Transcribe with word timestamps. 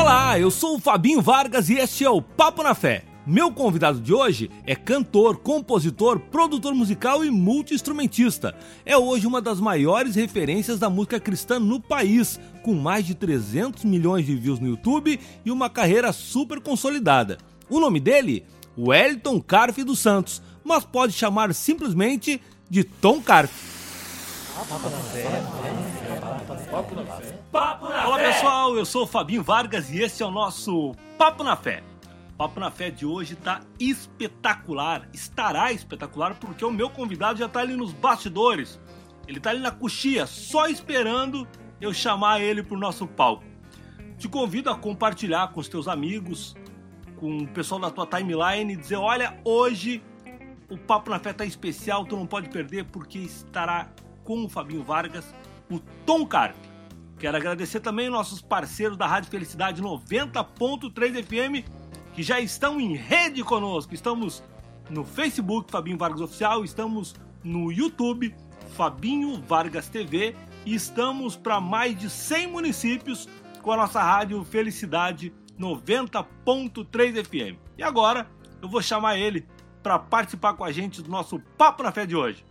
Olá, 0.00 0.38
eu 0.38 0.48
sou 0.48 0.76
o 0.76 0.78
Fabinho 0.78 1.20
Vargas 1.20 1.68
e 1.68 1.74
este 1.74 2.04
é 2.04 2.08
o 2.08 2.22
Papo 2.22 2.62
na 2.62 2.72
Fé. 2.72 3.02
Meu 3.26 3.50
convidado 3.50 4.00
de 4.00 4.14
hoje 4.14 4.48
é 4.64 4.76
cantor, 4.76 5.38
compositor, 5.38 6.20
produtor 6.20 6.72
musical 6.72 7.24
e 7.24 7.30
multiinstrumentista. 7.32 8.54
É 8.86 8.96
hoje 8.96 9.26
uma 9.26 9.42
das 9.42 9.60
maiores 9.60 10.14
referências 10.14 10.78
da 10.78 10.88
música 10.88 11.18
cristã 11.18 11.58
no 11.58 11.80
país, 11.80 12.38
com 12.62 12.74
mais 12.74 13.04
de 13.04 13.12
300 13.12 13.82
milhões 13.82 14.24
de 14.24 14.36
views 14.36 14.60
no 14.60 14.68
YouTube 14.68 15.18
e 15.44 15.50
uma 15.50 15.68
carreira 15.68 16.12
super 16.12 16.60
consolidada. 16.60 17.36
O 17.68 17.80
nome 17.80 17.98
dele? 17.98 18.46
Wellington 18.78 19.40
Carf 19.40 19.82
dos 19.82 19.98
Santos, 19.98 20.40
mas 20.62 20.84
pode 20.84 21.12
chamar 21.12 21.52
simplesmente 21.52 22.40
de 22.70 22.84
Tom 22.84 23.20
Carf. 23.20 23.77
Olá 28.04 28.18
pessoal, 28.18 28.76
eu 28.76 28.84
sou 28.84 29.04
o 29.04 29.06
Fabinho 29.06 29.40
Vargas 29.40 29.88
e 29.88 30.00
esse 30.00 30.20
é 30.20 30.26
o 30.26 30.32
nosso 30.32 30.96
Papo 31.16 31.44
na 31.44 31.54
Fé. 31.54 31.84
Papo 32.36 32.58
na 32.58 32.68
Fé 32.68 32.90
de 32.90 33.06
hoje 33.06 33.34
está 33.34 33.60
espetacular, 33.78 35.08
estará 35.12 35.70
espetacular 35.70 36.34
porque 36.34 36.64
o 36.64 36.72
meu 36.72 36.90
convidado 36.90 37.38
já 37.38 37.46
está 37.46 37.60
ali 37.60 37.76
nos 37.76 37.92
bastidores. 37.92 38.80
Ele 39.28 39.38
está 39.38 39.50
ali 39.50 39.60
na 39.60 39.70
coxia, 39.70 40.26
só 40.26 40.66
esperando 40.66 41.46
eu 41.80 41.94
chamar 41.94 42.40
ele 42.40 42.60
para 42.60 42.76
o 42.76 42.80
nosso 42.80 43.06
palco. 43.06 43.44
Te 44.16 44.28
convido 44.28 44.70
a 44.70 44.76
compartilhar 44.76 45.52
com 45.52 45.60
os 45.60 45.68
teus 45.68 45.86
amigos, 45.86 46.56
com 47.14 47.38
o 47.38 47.46
pessoal 47.46 47.80
da 47.80 47.92
tua 47.92 48.06
timeline 48.06 48.72
e 48.72 48.76
dizer: 48.76 48.96
olha, 48.96 49.38
hoje 49.44 50.02
o 50.68 50.76
Papo 50.76 51.10
na 51.10 51.20
Fé 51.20 51.30
está 51.30 51.44
especial, 51.44 52.04
tu 52.04 52.16
não 52.16 52.26
pode 52.26 52.48
perder 52.48 52.86
porque 52.86 53.20
estará 53.20 53.88
com 54.28 54.44
o 54.44 54.48
Fabinho 54.48 54.82
Vargas, 54.82 55.34
o 55.70 55.78
Tom 56.04 56.26
Carpe. 56.26 56.68
Quero 57.18 57.34
agradecer 57.34 57.80
também 57.80 58.10
nossos 58.10 58.42
parceiros 58.42 58.94
da 58.94 59.06
Rádio 59.06 59.30
Felicidade 59.30 59.82
90.3 59.82 61.24
FM 61.24 61.66
que 62.12 62.22
já 62.22 62.38
estão 62.38 62.78
em 62.78 62.94
rede 62.94 63.42
conosco. 63.42 63.94
Estamos 63.94 64.44
no 64.90 65.02
Facebook 65.02 65.72
Fabinho 65.72 65.96
Vargas 65.96 66.20
Oficial, 66.20 66.62
estamos 66.62 67.14
no 67.42 67.72
YouTube 67.72 68.34
Fabinho 68.76 69.40
Vargas 69.40 69.88
TV 69.88 70.36
e 70.66 70.74
estamos 70.74 71.34
para 71.34 71.58
mais 71.58 71.98
de 71.98 72.10
100 72.10 72.48
municípios 72.48 73.26
com 73.62 73.72
a 73.72 73.78
nossa 73.78 74.02
rádio 74.02 74.44
Felicidade 74.44 75.32
90.3 75.58 77.24
FM. 77.24 77.58
E 77.78 77.82
agora 77.82 78.30
eu 78.60 78.68
vou 78.68 78.82
chamar 78.82 79.16
ele 79.16 79.46
para 79.82 79.98
participar 79.98 80.52
com 80.52 80.64
a 80.64 80.70
gente 80.70 81.00
do 81.00 81.10
nosso 81.10 81.40
Papo 81.56 81.82
na 81.82 81.90
Fé 81.90 82.04
de 82.04 82.14
hoje. 82.14 82.47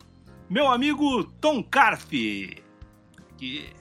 Meu 0.49 0.67
amigo 0.67 1.25
Tom 1.41 1.61
Carf. 1.61 2.09
Que... 2.09 3.73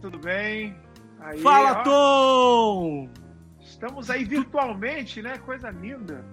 Tudo 0.00 0.18
bem? 0.18 0.76
Aí, 1.20 1.38
Fala, 1.40 1.80
ó. 1.80 1.82
Tom! 1.82 3.08
Estamos 3.60 4.10
aí 4.10 4.24
virtualmente, 4.24 5.22
né? 5.22 5.38
Coisa 5.38 5.70
linda. 5.70 6.24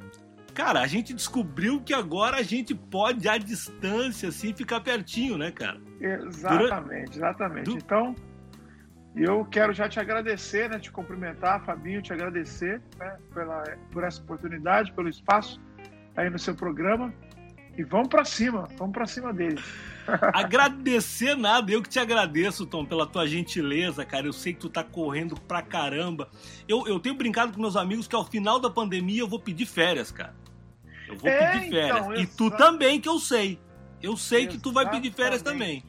Cara, 0.53 0.81
a 0.81 0.87
gente 0.87 1.13
descobriu 1.13 1.81
que 1.81 1.93
agora 1.93 2.37
a 2.37 2.43
gente 2.43 2.75
pode, 2.75 3.27
à 3.29 3.37
distância, 3.37 4.29
assim, 4.29 4.53
ficar 4.53 4.81
pertinho, 4.81 5.37
né, 5.37 5.49
cara? 5.49 5.79
Exatamente, 6.01 7.17
exatamente. 7.17 7.69
Du... 7.69 7.77
Então, 7.77 8.13
eu 9.15 9.45
quero 9.45 9.71
já 9.71 9.87
te 9.87 9.99
agradecer, 9.99 10.69
né? 10.69 10.77
Te 10.77 10.91
cumprimentar, 10.91 11.63
Fabinho, 11.63 12.01
te 12.01 12.11
agradecer 12.11 12.81
né, 12.99 13.17
pela, 13.33 13.63
por 13.91 14.03
essa 14.03 14.21
oportunidade, 14.21 14.91
pelo 14.91 15.07
espaço 15.07 15.61
aí 16.17 16.29
no 16.29 16.37
seu 16.37 16.53
programa. 16.53 17.13
E 17.81 17.83
vamos 17.83 18.09
para 18.09 18.23
cima, 18.23 18.67
vamos 18.77 18.93
para 18.93 19.07
cima 19.07 19.33
dele. 19.33 19.59
Agradecer 20.35 21.35
nada, 21.35 21.71
eu 21.71 21.81
que 21.81 21.89
te 21.89 21.97
agradeço, 21.97 22.67
Tom, 22.67 22.85
pela 22.85 23.07
tua 23.07 23.25
gentileza, 23.25 24.05
cara. 24.05 24.27
Eu 24.27 24.33
sei 24.33 24.53
que 24.53 24.59
tu 24.59 24.69
tá 24.69 24.83
correndo 24.83 25.35
pra 25.35 25.63
caramba. 25.63 26.29
Eu, 26.67 26.87
eu 26.87 26.99
tenho 26.99 27.15
brincado 27.15 27.51
com 27.51 27.59
meus 27.59 27.75
amigos 27.75 28.07
que 28.07 28.15
ao 28.15 28.23
final 28.23 28.59
da 28.59 28.69
pandemia 28.69 29.21
eu 29.21 29.27
vou 29.27 29.39
pedir 29.39 29.65
férias, 29.65 30.11
cara. 30.11 30.35
Eu 31.07 31.17
vou 31.17 31.27
é, 31.27 31.53
pedir 31.53 31.71
férias. 31.71 32.05
Então, 32.05 32.15
e 32.15 32.27
tu 32.27 32.51
também, 32.51 33.01
que 33.01 33.09
eu 33.09 33.17
sei. 33.17 33.59
Eu 33.99 34.15
sei 34.15 34.45
que 34.45 34.59
tu 34.59 34.71
vai 34.71 34.87
pedir 34.87 35.11
férias 35.11 35.41
também. 35.41 35.83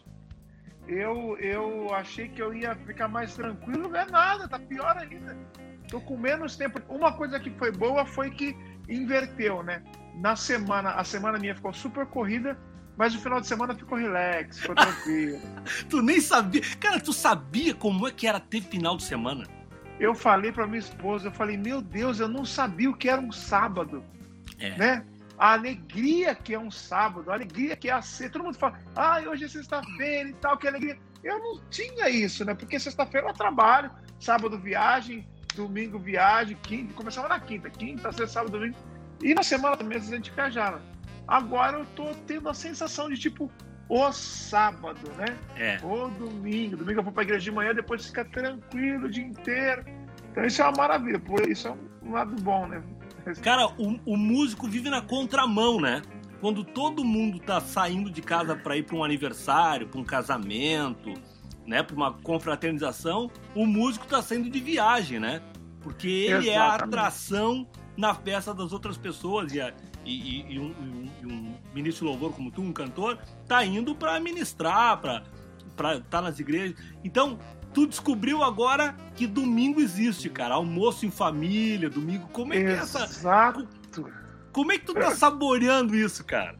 Eu, 0.88 1.36
eu 1.38 1.94
achei 1.94 2.26
que 2.26 2.40
eu 2.40 2.54
ia 2.54 2.74
ficar 2.74 3.06
mais 3.06 3.34
tranquilo, 3.34 3.88
não 3.88 3.96
é 3.96 4.06
nada, 4.06 4.48
tá 4.48 4.58
pior 4.58 4.96
ainda. 4.96 5.36
Tô 5.88 6.00
com 6.00 6.16
menos 6.16 6.56
tempo. 6.56 6.80
Uma 6.88 7.12
coisa 7.12 7.38
que 7.38 7.50
foi 7.50 7.70
boa 7.70 8.06
foi 8.06 8.30
que 8.30 8.56
inverteu, 8.94 9.62
né? 9.62 9.82
Na 10.14 10.36
semana, 10.36 10.90
a 10.90 11.04
semana 11.04 11.38
minha 11.38 11.54
ficou 11.54 11.72
super 11.72 12.06
corrida 12.06 12.56
mas 12.96 13.14
o 13.14 13.18
final 13.18 13.40
de 13.40 13.46
semana 13.46 13.74
ficou 13.74 13.98
relax, 13.98 14.60
ficou 14.60 14.74
tranquilo. 14.74 15.40
tu 15.88 16.02
nem 16.02 16.20
sabia. 16.20 16.62
Cara, 16.78 17.00
tu 17.00 17.12
sabia 17.12 17.74
como 17.74 18.06
é 18.06 18.10
que 18.10 18.26
era 18.26 18.38
ter 18.38 18.60
final 18.60 18.96
de 18.96 19.04
semana? 19.04 19.44
Eu 19.98 20.14
falei 20.14 20.52
pra 20.52 20.66
minha 20.66 20.78
esposa, 20.78 21.28
eu 21.28 21.32
falei, 21.32 21.56
meu 21.56 21.80
Deus, 21.80 22.20
eu 22.20 22.28
não 22.28 22.44
sabia 22.44 22.90
o 22.90 22.96
que 22.96 23.08
era 23.08 23.20
um 23.20 23.32
sábado. 23.32 24.04
É. 24.58 24.76
Né? 24.76 25.06
A 25.38 25.52
alegria 25.52 26.34
que 26.34 26.54
é 26.54 26.58
um 26.58 26.70
sábado, 26.70 27.30
a 27.30 27.34
alegria 27.34 27.76
que 27.76 27.88
é 27.88 27.92
a 27.92 28.02
ser. 28.02 28.30
Todo 28.30 28.44
mundo 28.44 28.58
fala, 28.58 28.78
ah, 28.94 29.20
hoje 29.26 29.44
é 29.44 29.48
sexta-feira 29.48 30.28
e 30.28 30.34
tal, 30.34 30.58
que 30.58 30.68
alegria. 30.68 30.98
Eu 31.24 31.38
não 31.38 31.60
tinha 31.70 32.08
isso, 32.08 32.44
né? 32.44 32.54
Porque 32.54 32.78
sexta-feira 32.78 33.28
eu 33.28 33.34
trabalho, 33.34 33.90
sábado 34.20 34.58
viagem, 34.58 35.26
domingo 35.54 35.98
viagem, 35.98 36.56
quinta, 36.62 36.92
começava 36.94 37.28
na 37.28 37.40
quinta, 37.40 37.70
quinta, 37.70 38.12
sexta, 38.12 38.26
sábado, 38.26 38.58
domingo. 38.58 38.76
E 39.22 39.34
na 39.34 39.42
semana 39.42 39.76
também 39.76 39.98
a 39.98 40.00
gente 40.00 40.30
viajava. 40.30 40.82
Agora 41.26 41.78
eu 41.78 41.86
tô 41.96 42.06
tendo 42.26 42.48
a 42.48 42.54
sensação 42.54 43.08
de 43.08 43.16
tipo 43.16 43.50
o 43.88 44.12
sábado, 44.12 45.10
né? 45.16 45.36
É. 45.56 45.78
O 45.84 46.08
domingo. 46.08 46.76
Domingo 46.76 47.00
eu 47.00 47.04
vou 47.04 47.12
pra 47.12 47.22
igreja 47.22 47.44
de 47.44 47.50
manhã, 47.50 47.74
depois 47.74 48.06
fica 48.06 48.24
tranquilo 48.24 49.06
o 49.06 49.10
dia 49.10 49.24
inteiro. 49.24 49.84
Então 50.30 50.44
isso 50.44 50.62
é 50.62 50.64
uma 50.64 50.72
maravilha, 50.72 51.18
por 51.18 51.46
isso 51.48 51.68
é 51.68 51.74
um 52.02 52.12
lado 52.12 52.34
bom, 52.42 52.66
né? 52.66 52.82
Cara, 53.42 53.68
o, 53.78 54.00
o 54.04 54.16
músico 54.16 54.66
vive 54.66 54.90
na 54.90 55.00
contramão, 55.00 55.80
né? 55.80 56.02
Quando 56.40 56.64
todo 56.64 57.04
mundo 57.04 57.38
tá 57.38 57.60
saindo 57.60 58.10
de 58.10 58.20
casa 58.20 58.56
para 58.56 58.76
ir 58.76 58.82
para 58.82 58.96
um 58.96 59.04
aniversário, 59.04 59.86
para 59.86 60.00
um 60.00 60.04
casamento, 60.04 61.12
né, 61.66 61.82
para 61.82 61.94
uma 61.94 62.12
confraternização, 62.12 63.30
o 63.54 63.66
músico 63.66 64.06
tá 64.06 64.20
saindo 64.22 64.50
de 64.50 64.60
viagem, 64.60 65.18
né? 65.20 65.40
Porque 65.80 66.08
ele 66.08 66.48
Exatamente. 66.48 66.50
é 66.50 66.56
a 66.56 66.74
atração 66.74 67.66
na 67.96 68.14
festa 68.14 68.54
das 68.54 68.72
outras 68.72 68.96
pessoas 68.96 69.52
e, 69.52 69.60
a, 69.60 69.72
e, 70.04 70.12
e, 70.12 70.54
e, 70.54 70.58
um, 70.58 71.10
e, 71.22 71.26
um, 71.26 71.54
ministro 71.74 72.06
louvor 72.06 72.32
como 72.32 72.50
tu, 72.50 72.62
um 72.62 72.72
cantor, 72.72 73.18
tá 73.46 73.64
indo 73.64 73.94
para 73.94 74.18
ministrar, 74.20 75.00
para 75.00 75.22
estar 75.76 76.00
tá 76.08 76.22
nas 76.22 76.38
igrejas. 76.38 76.76
Então, 77.04 77.38
tu 77.72 77.86
descobriu 77.86 78.42
agora 78.42 78.94
que 79.14 79.26
domingo 79.26 79.80
existe, 79.80 80.28
cara. 80.28 80.54
Almoço 80.54 81.04
em 81.06 81.10
família, 81.10 81.90
domingo. 81.90 82.28
Como 82.28 82.54
é 82.54 82.58
que 82.58 82.66
é 82.66 82.72
essa. 82.72 83.04
Exato. 83.04 83.68
Como 84.52 84.72
é 84.72 84.78
que 84.78 84.84
tu 84.84 84.94
tá 84.94 85.14
saboreando 85.14 85.96
isso, 85.96 86.24
cara? 86.24 86.56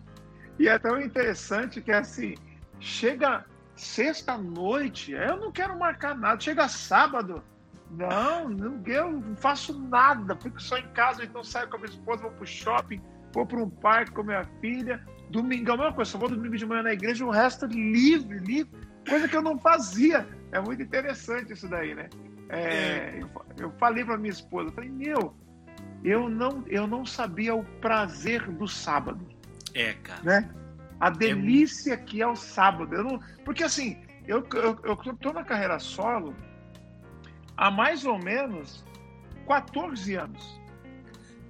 E 0.58 0.68
é 0.68 0.78
tão 0.78 1.00
interessante 1.00 1.80
que 1.80 1.92
assim, 1.92 2.34
chega 2.80 3.44
sexta-noite, 3.74 5.12
eu 5.12 5.36
não 5.36 5.52
quero 5.52 5.78
marcar 5.78 6.16
nada, 6.16 6.40
chega 6.40 6.68
sábado. 6.68 7.42
Não, 7.90 8.48
não, 8.48 8.82
eu 8.86 9.12
não 9.12 9.36
faço 9.36 9.78
nada, 9.78 10.34
fico 10.36 10.60
só 10.60 10.78
em 10.78 10.88
casa, 10.88 11.24
então 11.24 11.44
saio 11.44 11.68
com 11.68 11.76
a 11.76 11.80
minha 11.80 11.90
esposa, 11.90 12.22
vou 12.22 12.30
pro 12.30 12.46
shopping, 12.46 13.02
vou 13.34 13.44
para 13.44 13.62
um 13.62 13.68
parque 13.68 14.12
com 14.12 14.22
minha 14.22 14.44
filha. 14.60 15.04
Domingão, 15.30 15.74
a 15.74 15.78
mesma 15.78 15.92
coisa, 15.92 16.10
só 16.10 16.18
vou 16.18 16.28
domingo 16.28 16.56
de 16.56 16.64
manhã 16.64 16.82
na 16.82 16.92
igreja, 16.92 17.24
o 17.24 17.30
resto 17.30 17.66
livre, 17.66 18.38
livre. 18.38 18.70
Coisa 19.08 19.28
que 19.28 19.36
eu 19.36 19.42
não 19.42 19.58
fazia. 19.58 20.26
É 20.52 20.60
muito 20.60 20.82
interessante 20.82 21.52
isso 21.52 21.68
daí, 21.68 21.94
né? 21.94 22.08
É, 22.48 22.60
é. 22.60 23.18
eu, 23.20 23.30
eu, 23.58 23.70
falei 23.72 24.04
para 24.04 24.16
minha 24.16 24.30
esposa, 24.30 24.70
falei, 24.72 24.90
meu, 24.90 25.34
eu 26.04 26.28
não, 26.28 26.62
eu 26.66 26.86
não 26.86 27.04
sabia 27.04 27.54
o 27.54 27.64
prazer 27.80 28.50
do 28.50 28.68
sábado. 28.68 29.26
É, 29.74 29.94
cara. 29.94 30.22
Né? 30.22 30.50
A 31.02 31.10
delícia 31.10 31.94
é... 31.94 31.96
que 31.96 32.22
é 32.22 32.26
o 32.26 32.36
sábado. 32.36 32.94
Eu 32.94 33.02
não, 33.02 33.18
porque 33.44 33.64
assim, 33.64 34.00
eu, 34.24 34.46
eu, 34.54 34.78
eu 34.84 35.16
tô 35.16 35.32
na 35.32 35.42
carreira 35.42 35.80
solo 35.80 36.32
há 37.56 37.72
mais 37.72 38.04
ou 38.04 38.16
menos 38.16 38.84
14 39.48 40.14
anos. 40.14 40.60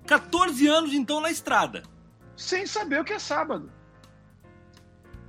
14 0.06 0.66
anos 0.66 0.94
então 0.94 1.20
na 1.20 1.30
estrada. 1.30 1.82
Sem 2.34 2.66
saber 2.66 3.02
o 3.02 3.04
que 3.04 3.12
é 3.12 3.18
sábado. 3.18 3.70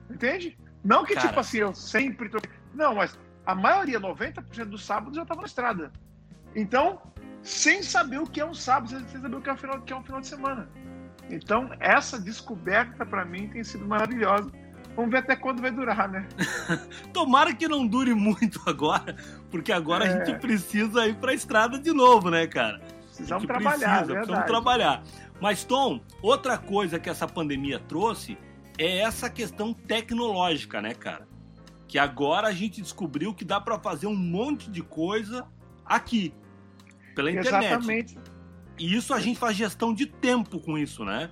Entende? 0.09 0.57
Não 0.81 1.03
que 1.03 1.15
Cara. 1.15 1.27
tipo 1.27 1.39
assim, 1.41 1.57
eu 1.57 1.75
sempre 1.75 2.29
tô. 2.29 2.37
Não, 2.73 2.95
mas 2.95 3.19
a 3.45 3.53
maioria, 3.53 3.99
90% 3.99 4.65
dos 4.65 4.85
sábados 4.85 5.17
eu 5.17 5.25
tava 5.25 5.41
na 5.41 5.47
estrada. 5.47 5.91
Então, 6.55 7.01
sem 7.41 7.83
saber 7.83 8.21
o 8.21 8.25
que 8.25 8.39
é 8.39 8.45
um 8.45 8.53
sábado, 8.53 8.89
sem 8.89 9.21
saber 9.21 9.35
o 9.35 9.41
que 9.41 9.49
é 9.49 9.53
um 9.53 9.57
final, 9.57 9.81
que 9.81 9.91
é 9.91 9.95
um 9.97 10.03
final 10.03 10.21
de 10.21 10.27
semana. 10.27 10.69
Então, 11.29 11.69
essa 11.79 12.19
descoberta 12.19 13.05
para 13.05 13.25
mim 13.25 13.47
tem 13.47 13.63
sido 13.63 13.85
maravilhosa. 13.85 14.51
Vamos 14.95 15.11
ver 15.11 15.17
até 15.17 15.35
quando 15.35 15.61
vai 15.61 15.71
durar, 15.71 16.07
né? 16.07 16.27
Tomara 17.11 17.53
que 17.53 17.67
não 17.67 17.87
dure 17.87 18.13
muito 18.13 18.61
agora, 18.67 19.15
porque 19.49 19.71
agora 19.71 20.05
é... 20.05 20.07
a 20.09 20.25
gente 20.25 20.39
precisa 20.39 21.07
ir 21.07 21.15
para 21.15 21.31
a 21.31 21.33
estrada 21.33 21.79
de 21.79 21.91
novo, 21.91 22.29
né, 22.29 22.45
cara? 22.45 22.79
Precisamos 23.07 23.45
trabalhar, 23.45 23.97
precisa, 23.97 24.13
precisamos 24.13 24.45
trabalhar. 24.45 25.03
Mas, 25.41 25.63
Tom, 25.63 25.99
outra 26.21 26.57
coisa 26.57 26.99
que 26.99 27.09
essa 27.09 27.27
pandemia 27.27 27.79
trouxe 27.79 28.37
é 28.77 28.99
essa 28.99 29.29
questão 29.29 29.73
tecnológica, 29.73 30.81
né, 30.81 30.93
cara? 30.93 31.27
Que 31.87 31.97
agora 31.97 32.47
a 32.47 32.53
gente 32.53 32.81
descobriu 32.81 33.33
que 33.33 33.43
dá 33.43 33.59
para 33.59 33.79
fazer 33.79 34.07
um 34.07 34.15
monte 34.15 34.69
de 34.69 34.81
coisa 34.81 35.45
aqui, 35.85 36.33
pela 37.15 37.31
internet. 37.31 37.65
Exatamente. 37.65 38.17
E 38.77 38.95
isso 38.95 39.13
a 39.13 39.19
gente 39.19 39.39
faz 39.39 39.55
gestão 39.55 39.93
de 39.93 40.05
tempo 40.05 40.59
com 40.59 40.77
isso, 40.77 41.05
né? 41.05 41.29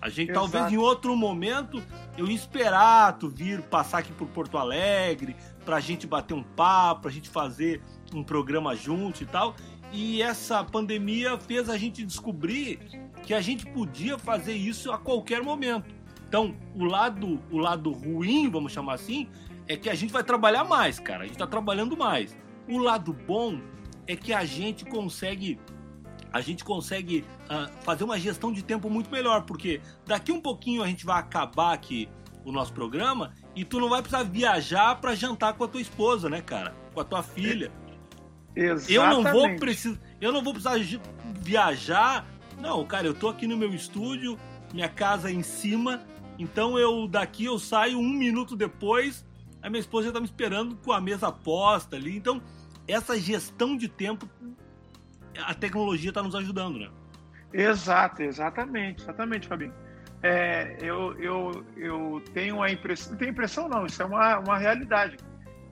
A 0.00 0.08
gente 0.08 0.30
Exato. 0.30 0.50
talvez 0.50 0.72
em 0.72 0.76
outro 0.76 1.16
momento 1.16 1.82
eu 2.16 2.26
ia 2.28 2.34
esperar 2.34 3.18
tu 3.18 3.28
vir 3.28 3.62
passar 3.62 3.98
aqui 3.98 4.12
por 4.12 4.28
Porto 4.28 4.56
Alegre 4.56 5.34
pra 5.64 5.80
gente 5.80 6.06
bater 6.06 6.34
um 6.34 6.42
papo, 6.42 7.02
pra 7.02 7.10
gente 7.10 7.28
fazer 7.28 7.82
um 8.14 8.22
programa 8.22 8.76
junto 8.76 9.22
e 9.22 9.26
tal. 9.26 9.56
E 9.92 10.22
essa 10.22 10.62
pandemia 10.62 11.36
fez 11.38 11.68
a 11.68 11.76
gente 11.76 12.04
descobrir 12.04 12.78
que 13.22 13.34
a 13.34 13.40
gente 13.40 13.66
podia 13.66 14.18
fazer 14.18 14.54
isso 14.54 14.92
a 14.92 14.98
qualquer 14.98 15.42
momento. 15.42 15.94
Então, 16.28 16.54
o 16.74 16.84
lado, 16.84 17.40
o 17.50 17.58
lado 17.58 17.90
ruim, 17.90 18.50
vamos 18.50 18.72
chamar 18.72 18.94
assim, 18.94 19.28
é 19.66 19.76
que 19.76 19.88
a 19.88 19.94
gente 19.94 20.12
vai 20.12 20.22
trabalhar 20.22 20.64
mais, 20.64 21.00
cara. 21.00 21.20
A 21.20 21.26
gente 21.26 21.34
está 21.34 21.46
trabalhando 21.46 21.96
mais. 21.96 22.36
O 22.68 22.78
lado 22.78 23.12
bom 23.12 23.58
é 24.06 24.14
que 24.14 24.32
a 24.32 24.44
gente 24.44 24.84
consegue 24.84 25.58
a 26.32 26.40
gente 26.40 26.64
consegue 26.64 27.24
uh, 27.44 27.70
fazer 27.82 28.04
uma 28.04 28.18
gestão 28.18 28.52
de 28.52 28.62
tempo 28.62 28.90
muito 28.90 29.10
melhor, 29.10 29.42
porque 29.42 29.80
daqui 30.06 30.30
um 30.32 30.40
pouquinho 30.40 30.82
a 30.82 30.86
gente 30.86 31.04
vai 31.04 31.18
acabar 31.18 31.72
aqui 31.72 32.08
o 32.44 32.52
nosso 32.52 32.72
programa 32.72 33.32
e 33.54 33.64
tu 33.64 33.80
não 33.80 33.88
vai 33.88 34.02
precisar 34.02 34.24
viajar 34.24 35.00
para 35.00 35.14
jantar 35.14 35.54
com 35.54 35.64
a 35.64 35.68
tua 35.68 35.80
esposa, 35.80 36.28
né, 36.28 36.40
cara? 36.40 36.74
Com 36.94 37.00
a 37.00 37.04
tua 37.04 37.22
filha. 37.22 37.70
Exatamente. 38.54 38.92
Eu 38.92 39.06
não 39.06 39.22
vou 39.22 39.56
precisar, 39.56 39.98
eu 40.20 40.32
não 40.32 40.42
vou 40.42 40.52
precisar 40.52 40.78
viajar. 41.40 42.26
Não, 42.60 42.84
cara, 42.84 43.06
eu 43.06 43.14
tô 43.14 43.28
aqui 43.28 43.46
no 43.46 43.56
meu 43.56 43.72
estúdio, 43.72 44.38
minha 44.72 44.88
casa 44.88 45.30
é 45.30 45.32
em 45.32 45.42
cima, 45.42 46.02
então 46.38 46.78
eu 46.78 47.06
daqui 47.06 47.44
eu 47.44 47.58
saio 47.58 47.98
um 47.98 48.08
minuto 48.08 48.56
depois, 48.56 49.24
a 49.62 49.70
minha 49.70 49.80
esposa 49.80 50.08
já 50.08 50.12
tá 50.12 50.20
me 50.20 50.26
esperando 50.26 50.76
com 50.76 50.92
a 50.92 51.00
mesa 51.00 51.30
posta 51.30 51.96
ali. 51.96 52.16
Então, 52.16 52.42
essa 52.86 53.18
gestão 53.18 53.76
de 53.76 53.88
tempo, 53.88 54.28
a 55.44 55.54
tecnologia 55.54 56.10
está 56.10 56.22
nos 56.22 56.34
ajudando, 56.34 56.78
né? 56.78 56.90
Exato, 57.52 58.22
exatamente, 58.22 59.02
exatamente, 59.02 59.48
Fabinho. 59.48 59.72
É, 60.22 60.76
eu, 60.80 61.16
eu, 61.18 61.64
eu 61.76 62.22
tenho 62.34 62.60
a 62.62 62.70
impressão, 62.70 63.12
não 63.12 63.18
tenho 63.18 63.30
impressão 63.30 63.68
não, 63.68 63.86
isso 63.86 64.02
é 64.02 64.04
uma, 64.04 64.38
uma 64.38 64.58
realidade, 64.58 65.16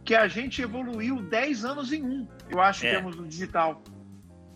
que 0.04 0.14
a 0.14 0.28
gente 0.28 0.62
evoluiu 0.62 1.20
10 1.20 1.64
anos 1.64 1.92
em 1.92 2.02
um, 2.02 2.28
eu 2.48 2.60
acho, 2.60 2.86
é. 2.86 2.90
em 2.90 2.92
termos 2.92 3.16
do 3.16 3.26
digital. 3.26 3.82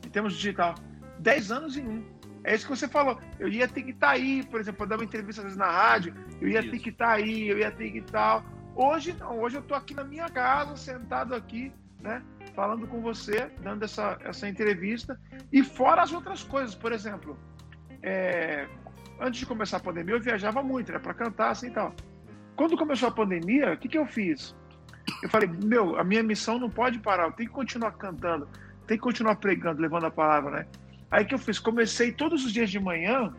Em 0.07 0.09
termos 0.09 0.35
digital. 0.35 0.75
10 1.19 1.51
anos 1.51 1.77
em 1.77 1.87
um. 1.87 2.05
É 2.43 2.55
isso 2.55 2.67
que 2.67 2.75
você 2.75 2.89
falou. 2.89 3.19
Eu 3.39 3.49
ia 3.49 3.69
ter 3.69 3.83
que 3.83 3.91
estar 3.91 4.09
tá 4.09 4.13
aí, 4.13 4.45
por 4.47 4.61
exemplo, 4.61 4.87
dar 4.87 4.97
uma 4.97 5.05
entrevista 5.05 5.43
às 5.43 5.45
vezes 5.45 5.59
na 5.59 5.71
rádio, 5.71 6.15
eu 6.41 6.49
ia 6.49 6.61
isso. 6.61 6.71
ter 6.71 6.79
que 6.79 6.89
estar 6.89 7.09
tá 7.09 7.13
aí, 7.15 7.49
eu 7.49 7.59
ia 7.59 7.71
ter 7.71 7.91
que 7.91 7.99
estar. 7.99 8.41
Tá... 8.41 8.47
Hoje 8.75 9.15
não, 9.19 9.41
hoje 9.41 9.57
eu 9.57 9.61
estou 9.61 9.77
aqui 9.77 9.93
na 9.93 10.05
minha 10.05 10.29
casa, 10.29 10.77
sentado 10.77 11.35
aqui, 11.35 11.73
né? 12.01 12.23
Falando 12.55 12.87
com 12.87 13.01
você, 13.01 13.51
dando 13.63 13.85
essa, 13.85 14.19
essa 14.23 14.49
entrevista. 14.49 15.19
E 15.53 15.63
fora 15.63 16.03
as 16.03 16.13
outras 16.13 16.43
coisas, 16.43 16.75
por 16.75 16.93
exemplo, 16.93 17.39
é... 18.03 18.67
antes 19.21 19.41
de 19.41 19.47
começar 19.47 19.79
a 19.79 19.81
pandemia, 19.81 20.15
eu 20.15 20.21
viajava 20.21 20.63
muito, 20.63 20.93
né? 20.93 20.99
Para 20.99 21.15
cantar 21.15 21.51
assim 21.51 21.69
e 21.69 21.71
tal. 21.71 21.95
Quando 22.57 22.77
começou 22.77 23.09
a 23.09 23.13
pandemia, 23.13 23.73
o 23.73 23.79
que, 23.79 23.89
que 23.89 23.99
eu 23.99 24.07
fiz? 24.07 24.55
Eu 25.23 25.31
falei, 25.31 25.49
meu, 25.49 25.99
a 25.99 26.05
minha 26.05 26.23
missão 26.23 26.59
não 26.59 26.69
pode 26.69 26.99
parar, 26.99 27.25
eu 27.25 27.33
tenho 27.33 27.49
que 27.49 27.55
continuar 27.55 27.93
cantando, 27.93 28.47
tenho 28.87 28.99
que 28.99 29.05
continuar 29.05 29.37
pregando, 29.37 29.81
levando 29.81 30.05
a 30.05 30.11
palavra, 30.11 30.51
né? 30.51 30.67
Aí 31.11 31.25
que 31.25 31.35
eu 31.35 31.39
fiz? 31.39 31.59
Comecei 31.59 32.13
todos 32.13 32.45
os 32.45 32.53
dias 32.53 32.71
de 32.71 32.79
manhã, 32.79 33.35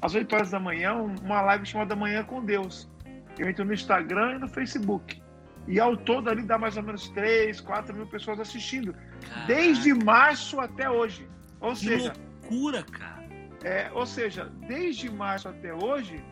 às 0.00 0.14
8 0.14 0.34
horas 0.34 0.50
da 0.50 0.58
manhã, 0.58 0.94
uma 0.94 1.40
live 1.42 1.64
chamada 1.64 1.94
Manhã 1.94 2.24
com 2.24 2.44
Deus. 2.44 2.90
Eu 3.38 3.48
entro 3.48 3.64
no 3.64 3.72
Instagram 3.72 4.36
e 4.36 4.38
no 4.38 4.48
Facebook. 4.48 5.22
E 5.66 5.80
ao 5.80 5.96
todo 5.96 6.28
ali 6.28 6.42
dá 6.42 6.58
mais 6.58 6.76
ou 6.76 6.82
menos 6.82 7.08
3, 7.10 7.60
4 7.60 7.94
mil 7.94 8.06
pessoas 8.06 8.38
assistindo. 8.40 8.92
Caraca. 8.92 9.46
Desde 9.46 9.94
março 9.94 10.60
até 10.60 10.88
hoje. 10.90 11.28
Ou 11.60 11.72
que 11.72 11.78
seja. 11.78 12.12
loucura, 12.42 12.82
cara. 12.82 13.24
É, 13.62 13.90
ou 13.94 14.04
seja, 14.04 14.52
desde 14.68 15.10
março 15.10 15.48
até 15.48 15.72
hoje, 15.72 16.22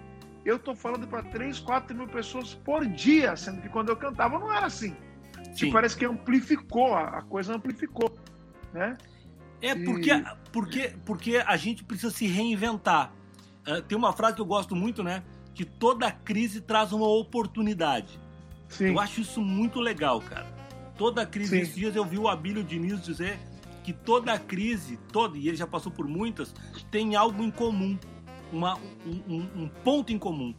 eu 0.44 0.58
tô 0.58 0.74
falando 0.74 1.06
para 1.06 1.22
3, 1.22 1.60
4 1.60 1.96
mil 1.96 2.06
pessoas 2.06 2.54
por 2.54 2.84
dia, 2.86 3.34
sendo 3.36 3.62
que 3.62 3.68
quando 3.68 3.88
eu 3.88 3.96
cantava 3.96 4.38
não 4.38 4.52
era 4.52 4.66
assim. 4.66 4.94
Tipo, 5.54 5.72
parece 5.72 5.96
que 5.96 6.04
amplificou, 6.04 6.94
a 6.94 7.22
coisa 7.22 7.54
amplificou, 7.54 8.14
né? 8.72 8.96
É 9.60 9.74
porque, 9.74 10.12
e... 10.12 10.24
porque, 10.52 10.94
porque 11.04 11.36
a 11.36 11.56
gente 11.56 11.84
precisa 11.84 12.10
se 12.10 12.26
reinventar. 12.26 13.12
Uh, 13.66 13.80
tem 13.82 13.96
uma 13.96 14.12
frase 14.12 14.34
que 14.34 14.40
eu 14.40 14.46
gosto 14.46 14.74
muito, 14.74 15.02
né? 15.02 15.22
Que 15.54 15.64
toda 15.64 16.10
crise 16.10 16.60
traz 16.60 16.92
uma 16.92 17.06
oportunidade. 17.06 18.18
Sim. 18.72 18.86
Eu 18.86 19.00
acho 19.00 19.20
isso 19.20 19.40
muito 19.40 19.80
legal, 19.80 20.20
cara. 20.20 20.46
Toda 20.96 21.24
crise, 21.26 21.50
Sim. 21.50 21.58
esses 21.58 21.74
dias 21.74 21.96
eu 21.96 22.04
vi 22.04 22.18
o 22.18 22.28
Abílio 22.28 22.64
Diniz 22.64 23.02
dizer 23.02 23.38
que 23.84 23.92
toda 23.92 24.38
crise, 24.38 24.98
toda, 25.12 25.36
e 25.36 25.48
ele 25.48 25.56
já 25.56 25.66
passou 25.66 25.90
por 25.90 26.06
muitas, 26.06 26.54
tem 26.90 27.16
algo 27.16 27.42
em 27.42 27.50
comum, 27.50 27.98
uma, 28.52 28.76
um, 29.06 29.22
um, 29.28 29.62
um 29.62 29.68
ponto 29.68 30.12
em 30.12 30.18
comum. 30.18 30.54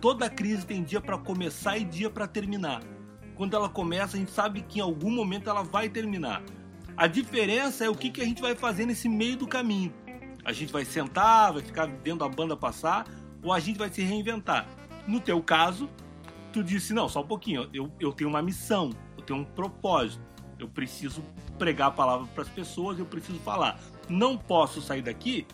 Toda 0.00 0.28
crise 0.28 0.66
tem 0.66 0.82
dia 0.82 1.00
para 1.00 1.16
começar 1.18 1.78
e 1.78 1.84
dia 1.84 2.10
para 2.10 2.26
terminar. 2.26 2.82
Quando 3.34 3.54
ela 3.54 3.68
começa, 3.68 4.16
a 4.16 4.20
gente 4.20 4.30
sabe 4.30 4.62
que 4.62 4.78
em 4.78 4.82
algum 4.82 5.10
momento 5.10 5.48
ela 5.48 5.62
vai 5.62 5.88
terminar. 5.88 6.42
A 6.96 7.06
diferença 7.06 7.84
é 7.84 7.90
o 7.90 7.94
que, 7.94 8.10
que 8.10 8.20
a 8.20 8.24
gente 8.24 8.40
vai 8.40 8.54
fazer 8.54 8.86
nesse 8.86 9.08
meio 9.08 9.36
do 9.36 9.46
caminho. 9.46 9.92
A 10.44 10.52
gente 10.52 10.72
vai 10.72 10.84
sentar, 10.84 11.52
vai 11.52 11.62
ficar 11.62 11.86
vendo 11.86 12.24
a 12.24 12.28
banda 12.28 12.56
passar, 12.56 13.06
ou 13.42 13.52
a 13.52 13.58
gente 13.58 13.78
vai 13.78 13.90
se 13.90 14.02
reinventar. 14.02 14.66
No 15.06 15.20
teu 15.20 15.42
caso, 15.42 15.88
tu 16.56 16.64
disse, 16.64 16.94
não, 16.94 17.06
só 17.06 17.20
um 17.20 17.26
pouquinho, 17.26 17.68
eu, 17.70 17.92
eu 18.00 18.10
tenho 18.14 18.30
uma 18.30 18.40
missão, 18.40 18.88
eu 19.14 19.22
tenho 19.22 19.40
um 19.40 19.44
propósito, 19.44 20.24
eu 20.58 20.66
preciso 20.66 21.22
pregar 21.58 21.88
a 21.88 21.90
palavra 21.90 22.26
para 22.34 22.44
as 22.44 22.48
pessoas, 22.48 22.98
eu 22.98 23.04
preciso 23.04 23.38
falar. 23.40 23.78
Não 24.08 24.38
posso 24.38 24.80
sair 24.80 25.02
daqui? 25.02 25.46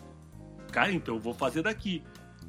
Cara, 0.70 0.92
então 0.92 1.16
eu 1.16 1.20
vou 1.20 1.34
fazer 1.34 1.62
daqui. 1.62 2.04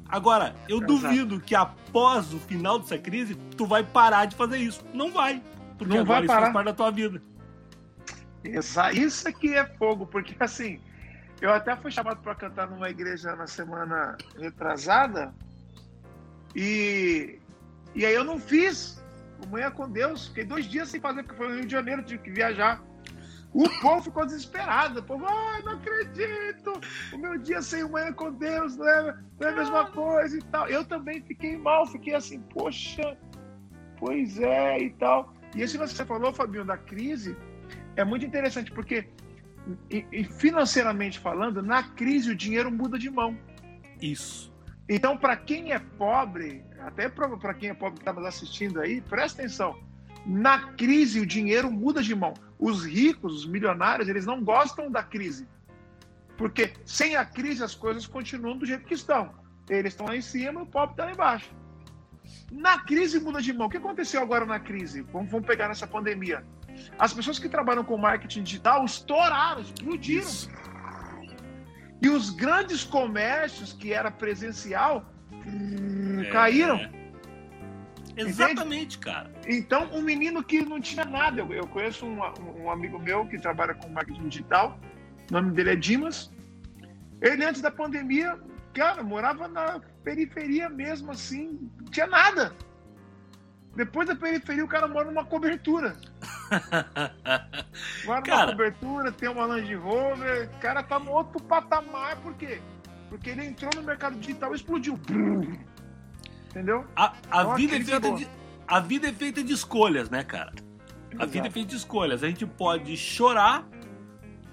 Agora, 0.08 0.54
eu 0.68 0.76
Exato. 0.76 0.92
duvido 0.92 1.40
que 1.40 1.56
após 1.56 2.32
o 2.32 2.38
final 2.38 2.78
dessa 2.78 2.96
crise, 2.96 3.34
tu 3.56 3.66
vai 3.66 3.82
parar 3.82 4.26
de 4.26 4.36
fazer 4.36 4.58
isso. 4.58 4.84
Não 4.94 5.10
vai. 5.10 5.42
Porque 5.76 5.92
não 5.92 6.02
agora 6.02 6.20
vai 6.20 6.26
parar. 6.28 6.42
isso 6.42 6.42
faz 6.42 6.52
parte 6.52 6.66
da 6.66 6.74
tua 6.74 6.90
vida. 6.92 7.22
Isso 8.44 9.28
aqui 9.28 9.52
é 9.52 9.64
fogo, 9.64 10.06
porque 10.06 10.36
assim, 10.38 10.80
eu 11.40 11.52
até 11.52 11.74
fui 11.74 11.90
chamado 11.90 12.22
para 12.22 12.36
cantar 12.36 12.70
numa 12.70 12.88
igreja 12.88 13.34
na 13.34 13.48
semana 13.48 14.16
retrasada 14.38 15.34
e, 16.54 17.40
e 17.94 18.04
aí 18.04 18.14
eu 18.14 18.24
não 18.24 18.38
fiz 18.38 19.02
o 19.44 19.48
Manhã 19.48 19.70
com 19.70 19.88
Deus, 19.88 20.28
fiquei 20.28 20.44
dois 20.44 20.66
dias 20.66 20.88
sem 20.88 21.00
fazer, 21.00 21.22
porque 21.22 21.36
foi 21.36 21.48
no 21.48 21.54
Rio 21.54 21.66
de 21.66 21.72
Janeiro, 21.72 22.02
tive 22.02 22.22
que 22.22 22.30
viajar. 22.30 22.82
O 23.52 23.68
povo 23.80 24.02
ficou 24.02 24.26
desesperado, 24.26 24.98
o 24.98 25.02
povo, 25.02 25.26
ai, 25.28 25.62
não 25.62 25.74
acredito, 25.74 26.72
o 27.12 27.18
meu 27.18 27.38
dia 27.38 27.62
sem 27.62 27.88
Manhã 27.88 28.12
com 28.12 28.32
Deus 28.32 28.76
não 28.76 28.88
é, 28.88 29.16
não 29.38 29.48
é 29.48 29.52
a 29.52 29.56
mesma 29.56 29.86
coisa 29.92 30.36
e 30.36 30.42
tal. 30.42 30.68
Eu 30.68 30.84
também 30.84 31.22
fiquei 31.22 31.56
mal, 31.56 31.86
fiquei 31.86 32.14
assim, 32.14 32.40
poxa, 32.40 33.16
pois 33.96 34.40
é 34.40 34.80
e 34.80 34.90
tal. 34.94 35.32
E 35.54 35.62
esse 35.62 35.78
que 35.78 35.86
você 35.86 36.04
falou, 36.04 36.32
Fabinho, 36.32 36.64
da 36.64 36.76
crise, 36.76 37.36
é 37.94 38.04
muito 38.04 38.26
interessante 38.26 38.72
porque, 38.72 39.08
financeiramente 40.36 41.20
falando, 41.20 41.62
na 41.62 41.84
crise 41.84 42.32
o 42.32 42.36
dinheiro 42.36 42.72
muda 42.72 42.98
de 42.98 43.08
mão. 43.08 43.38
Isso. 44.02 44.52
Então, 44.88 45.16
para 45.16 45.36
quem 45.36 45.72
é 45.72 45.78
pobre, 45.78 46.64
até 46.86 47.08
para 47.08 47.54
quem 47.54 47.70
é 47.70 47.74
pobre 47.74 47.94
que 47.94 48.02
está 48.02 48.12
nos 48.12 48.26
assistindo 48.26 48.80
aí, 48.80 49.00
presta 49.00 49.40
atenção. 49.40 49.78
Na 50.26 50.72
crise, 50.72 51.20
o 51.20 51.26
dinheiro 51.26 51.70
muda 51.70 52.02
de 52.02 52.14
mão. 52.14 52.34
Os 52.58 52.84
ricos, 52.84 53.34
os 53.34 53.46
milionários, 53.46 54.08
eles 54.08 54.26
não 54.26 54.42
gostam 54.42 54.90
da 54.90 55.02
crise. 55.02 55.46
Porque 56.36 56.72
sem 56.84 57.16
a 57.16 57.24
crise 57.24 57.62
as 57.62 57.74
coisas 57.74 58.06
continuam 58.06 58.56
do 58.56 58.66
jeito 58.66 58.84
que 58.84 58.94
estão. 58.94 59.32
Eles 59.68 59.92
estão 59.92 60.06
lá 60.06 60.16
em 60.16 60.20
cima 60.20 60.60
e 60.60 60.62
o 60.62 60.66
pobre 60.66 60.92
está 60.92 61.04
lá 61.04 61.12
embaixo. 61.12 61.50
Na 62.50 62.78
crise 62.80 63.20
muda 63.20 63.40
de 63.40 63.52
mão. 63.52 63.66
O 63.66 63.70
que 63.70 63.76
aconteceu 63.76 64.20
agora 64.22 64.44
na 64.44 64.60
crise? 64.60 65.02
Vamos, 65.02 65.30
vamos 65.30 65.46
pegar 65.46 65.68
nessa 65.68 65.86
pandemia. 65.86 66.44
As 66.98 67.12
pessoas 67.12 67.38
que 67.38 67.48
trabalham 67.48 67.84
com 67.84 67.96
marketing 67.96 68.42
digital 68.42 68.84
estouraram, 68.84 69.60
explodiram. 69.60 70.22
Isso. 70.22 70.50
E 72.02 72.08
os 72.08 72.30
grandes 72.30 72.84
comércios 72.84 73.72
que 73.72 73.92
era 73.92 74.10
presencial 74.10 75.13
é. 75.46 76.30
caíram. 76.30 76.80
Exatamente, 78.16 78.96
Entende? 78.96 78.98
cara. 78.98 79.30
Então, 79.46 79.88
um 79.92 80.00
menino 80.00 80.42
que 80.42 80.64
não 80.64 80.80
tinha 80.80 81.04
nada. 81.04 81.40
Eu, 81.40 81.52
eu 81.52 81.66
conheço 81.66 82.06
um, 82.06 82.20
um, 82.62 82.70
amigo 82.70 82.98
meu 82.98 83.26
que 83.26 83.38
trabalha 83.38 83.74
com 83.74 83.88
marketing 83.88 84.28
digital. 84.28 84.78
O 85.30 85.32
nome 85.32 85.50
dele 85.52 85.70
é 85.70 85.76
Dimas. 85.76 86.30
Ele, 87.20 87.44
antes 87.44 87.60
da 87.60 87.70
pandemia, 87.70 88.38
cara, 88.72 89.02
morava 89.02 89.48
na 89.48 89.80
periferia 90.04 90.68
mesmo, 90.68 91.10
assim, 91.10 91.70
não 91.80 91.86
tinha 91.86 92.06
nada. 92.06 92.54
Depois 93.74 94.06
da 94.06 94.14
periferia, 94.14 94.64
o 94.64 94.68
cara 94.68 94.86
mora 94.86 95.06
numa 95.06 95.24
cobertura. 95.24 95.96
mora 98.04 98.22
cara... 98.22 98.46
numa 98.46 98.52
cobertura, 98.52 99.10
tem 99.10 99.28
uma 99.28 99.46
Land 99.46 99.74
Rover. 99.74 100.48
O 100.54 100.60
cara 100.60 100.82
tá 100.84 101.00
no 101.00 101.10
outro 101.10 101.42
patamar, 101.42 102.16
por 102.18 102.34
quê? 102.34 102.60
Porque 102.60 102.73
ele 103.24 103.46
entrou 103.46 103.70
no 103.74 103.82
mercado 103.82 104.18
digital 104.18 104.52
e 104.52 104.56
explodiu. 104.56 104.98
Entendeu? 106.50 106.84
A, 106.94 107.12
a, 107.30 107.42
então, 107.42 107.56
vida, 107.56 107.76
é 107.76 107.80
feita 107.80 108.12
de, 108.12 108.28
a 108.66 108.80
vida 108.80 109.08
é 109.08 109.12
feita 109.12 109.42
de 109.42 109.52
escolhas, 109.52 110.10
né, 110.10 110.22
cara? 110.22 110.52
A 111.12 111.14
Exato. 111.14 111.30
vida 111.30 111.48
é 111.48 111.50
feita 111.50 111.70
de 111.70 111.76
escolhas. 111.76 112.22
A 112.22 112.28
gente 112.28 112.46
pode 112.46 112.96
chorar 112.96 113.66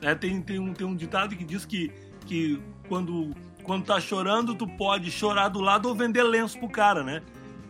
Né? 0.02 0.16
Tem, 0.16 0.42
tem, 0.42 0.60
um, 0.60 0.74
tem 0.74 0.86
um 0.86 0.96
ditado 0.96 1.36
que 1.36 1.44
diz 1.44 1.64
que, 1.66 1.92
que 2.26 2.62
quando, 2.88 3.32
quando 3.64 3.86
tá 3.86 4.00
chorando, 4.00 4.56
tu 4.56 4.68
pode 4.68 5.12
chorar 5.12 5.50
do 5.50 5.62
lado 5.62 5.88
ou 5.88 5.96
vender 5.96 6.24
lenço 6.24 6.58
pro 6.60 6.68
cara, 6.68 7.04
né? 7.04 7.22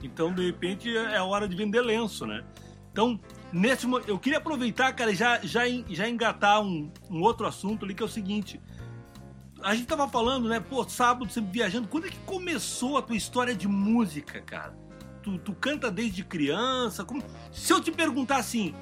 Então, 0.02 0.34
de 0.34 0.46
repente, 0.46 0.96
é 0.96 1.22
hora 1.22 1.48
de 1.48 1.56
vender 1.56 1.82
lenço, 1.82 2.26
né? 2.26 2.44
Então, 2.92 3.20
nesse 3.52 3.88
eu 4.08 4.18
queria 4.18 4.40
aproveitar, 4.40 4.94
cara, 4.94 5.14
já, 5.14 5.40
já, 5.44 5.62
já 5.90 6.10
engatar 6.10 6.62
um, 6.62 6.92
um 7.10 7.22
outro 7.22 7.46
assunto 7.46 7.86
ali, 7.86 7.94
que 7.94 8.02
é 8.02 8.06
o 8.06 8.10
seguinte. 8.10 8.60
A 9.64 9.76
gente 9.76 9.88
tava 9.88 10.08
falando, 10.08 10.50
né? 10.50 10.60
Pô, 10.60 10.88
sábado 10.88 11.32
sempre 11.32 11.52
viajando. 11.52 11.88
Quando 11.88 12.08
é 12.08 12.10
que 12.10 12.18
começou 12.20 12.98
a 12.98 13.02
tua 13.02 13.16
história 13.16 13.56
de 13.56 13.68
música, 13.68 14.42
cara? 14.42 14.76
Tu, 15.22 15.38
tu 15.40 15.54
canta 15.54 15.92
desde 15.92 16.24
criança? 16.24 17.06
Como... 17.06 17.24
Se 17.52 17.72
eu 17.72 17.80
te 17.80 17.92
perguntar 17.92 18.38
assim, 18.38 18.74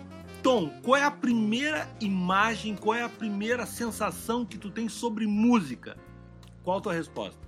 Tom, 0.41 0.69
qual 0.81 0.95
é 0.95 1.03
a 1.03 1.11
primeira 1.11 1.89
imagem, 1.99 2.75
qual 2.75 2.95
é 2.95 3.03
a 3.03 3.09
primeira 3.09 3.65
sensação 3.65 4.45
que 4.45 4.57
tu 4.57 4.71
tem 4.71 4.87
sobre 4.87 5.27
música? 5.27 5.97
Qual 6.63 6.77
a 6.77 6.81
tua 6.81 6.93
resposta? 6.93 7.39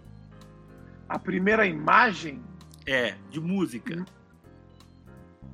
A 1.07 1.17
primeira 1.17 1.65
imagem? 1.65 2.41
É, 2.85 3.15
de 3.29 3.39
música. 3.39 4.05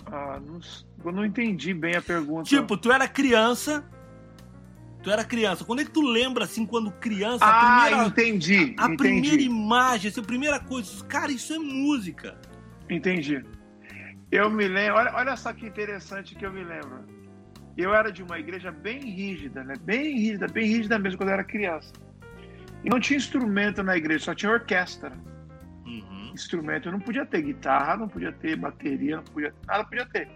Ah, 0.05 0.39
não, 0.39 0.59
eu 1.03 1.11
não 1.11 1.25
entendi 1.25 1.73
bem 1.73 1.95
a 1.95 2.01
pergunta. 2.01 2.43
Tipo, 2.43 2.77
tu 2.77 2.91
era 2.91 3.07
criança. 3.07 3.83
Tu 5.03 5.11
era 5.11 5.23
criança. 5.23 5.63
Quando 5.63 5.81
é 5.81 5.85
que 5.85 5.91
tu 5.91 6.01
lembra, 6.01 6.43
assim, 6.43 6.65
quando 6.65 6.91
criança, 6.91 7.45
ah, 7.45 7.49
a 7.49 7.81
primeira. 7.81 8.07
Entendi. 8.07 8.75
A, 8.77 8.85
a 8.85 8.93
entendi. 8.93 8.97
primeira 8.97 9.41
imagem, 9.41 10.09
assim, 10.09 10.19
a 10.19 10.23
primeira 10.23 10.59
coisa. 10.59 11.03
Cara, 11.05 11.31
isso 11.31 11.53
é 11.53 11.59
música. 11.59 12.37
Entendi. 12.89 13.43
Eu 14.31 14.49
me 14.49 14.67
lembro. 14.67 14.95
Olha, 14.95 15.13
olha 15.15 15.37
só 15.37 15.53
que 15.53 15.65
interessante 15.65 16.35
que 16.35 16.45
eu 16.45 16.51
me 16.51 16.63
lembro. 16.63 17.05
Eu 17.77 17.93
era 17.93 18.11
de 18.11 18.23
uma 18.23 18.39
igreja 18.39 18.71
bem 18.71 18.99
rígida, 18.99 19.63
né? 19.63 19.75
Bem 19.81 20.17
rígida, 20.17 20.47
bem 20.47 20.65
rígida 20.65 20.97
mesmo 20.97 21.17
quando 21.17 21.29
eu 21.29 21.35
era 21.35 21.43
criança. 21.43 21.93
E 22.83 22.89
não 22.89 22.99
tinha 22.99 23.17
instrumento 23.17 23.83
na 23.83 23.95
igreja, 23.95 24.25
só 24.25 24.35
tinha 24.35 24.51
orquestra. 24.51 25.13
Uhum. 25.85 26.31
Instrumento. 26.33 26.87
Eu 26.87 26.91
não 26.91 26.99
podia 26.99 27.25
ter 27.25 27.41
guitarra, 27.43 27.97
não 27.97 28.07
podia 28.07 28.31
ter 28.31 28.55
bateria, 28.55 29.17
não 29.17 29.23
podia 29.23 29.53
nada 29.67 29.83
podia 29.83 30.05
ter. 30.07 30.27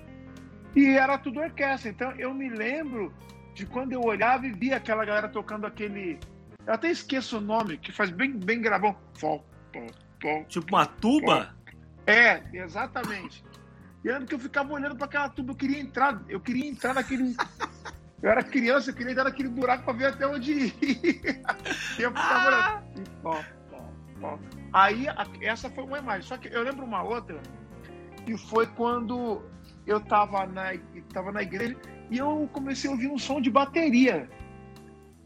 E 0.76 0.86
era 0.86 1.18
tudo 1.18 1.40
orquestra. 1.40 1.90
Então 1.90 2.12
eu 2.12 2.34
me 2.34 2.48
lembro 2.48 3.12
de 3.54 3.66
quando 3.66 3.92
eu 3.92 4.02
olhava 4.02 4.46
e 4.46 4.52
via 4.52 4.78
aquela 4.78 5.06
galera 5.06 5.28
tocando 5.28 5.66
aquele. 5.66 6.20
Eu 6.66 6.74
até 6.74 6.90
esqueço 6.90 7.38
o 7.38 7.42
nome, 7.42 7.78
que 7.78 7.92
faz 7.92 8.10
bem, 8.10 8.32
bem 8.32 8.62
gravão. 8.62 8.96
Tipo 10.48 10.76
uma 10.76 10.86
tuba? 10.86 11.56
É, 12.06 12.44
exatamente. 12.54 13.44
E 14.04 14.08
eu 14.08 14.14
lembro 14.14 14.28
que 14.28 14.36
eu 14.36 14.40
ficava 14.40 14.74
olhando 14.74 14.96
para 14.96 15.06
aquela 15.06 15.30
tuba, 15.30 15.52
eu 15.52 15.56
queria 15.56 15.80
entrar, 15.80 16.22
eu 16.28 16.40
queria 16.40 16.68
entrar 16.68 16.94
naquele. 16.94 17.36
Eu 18.22 18.30
era 18.30 18.44
criança, 18.44 18.92
eu 18.92 18.94
queria 18.94 19.12
entrar 19.12 19.24
naquele 19.24 19.50
buraco 19.50 19.84
para 19.84 19.94
ver 19.94 20.06
até 20.08 20.28
onde 20.28 20.52
ir. 20.52 20.76
e 21.98 22.02
eu 22.02 22.12
ficava 22.12 22.48
olhando. 22.48 23.46
Aí, 24.72 25.06
essa 25.42 25.70
foi 25.70 25.84
uma 25.84 25.98
imagem. 25.98 26.28
Só 26.28 26.38
que 26.38 26.48
eu 26.48 26.62
lembro 26.62 26.86
uma 26.86 27.02
outra, 27.02 27.42
que 28.24 28.38
foi 28.38 28.68
quando 28.68 29.44
eu 29.88 29.98
estava 29.98 30.46
na, 30.46 30.74
tava 31.12 31.32
na 31.32 31.42
igreja 31.42 31.76
e 32.12 32.18
eu 32.18 32.48
comecei 32.54 32.90
a 32.90 32.94
ouvir 32.94 33.08
um 33.08 33.18
som 33.18 33.42
de 33.42 33.50
bateria. 33.50 34.30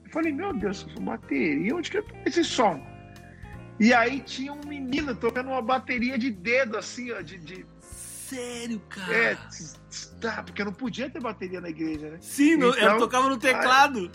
Eu 0.05 0.11
falei, 0.11 0.31
meu 0.31 0.53
Deus, 0.53 0.83
bateria? 1.01 1.75
Onde 1.75 1.91
que 1.91 1.97
é 1.97 2.03
esse 2.25 2.43
som? 2.43 2.81
E 3.79 3.93
aí 3.93 4.21
tinha 4.21 4.53
um 4.53 4.61
menino 4.65 5.13
tocando 5.15 5.49
uma 5.49 5.61
bateria 5.61 6.17
de 6.17 6.31
dedo, 6.31 6.77
assim, 6.77 7.11
ó, 7.11 7.19
de, 7.19 7.37
de 7.39 7.65
Sério, 8.25 8.81
cara? 8.89 9.13
É, 9.15 9.37
tá, 10.19 10.41
porque 10.41 10.61
eu 10.61 10.65
não 10.65 10.73
podia 10.73 11.07
ter 11.09 11.21
bateria 11.21 11.61
na 11.61 11.69
igreja, 11.69 12.09
né? 12.09 12.17
Sim, 12.21 12.53
então, 12.53 12.73
eu 12.73 12.97
tocava 12.97 13.29
no 13.29 13.37
teclado. 13.37 14.11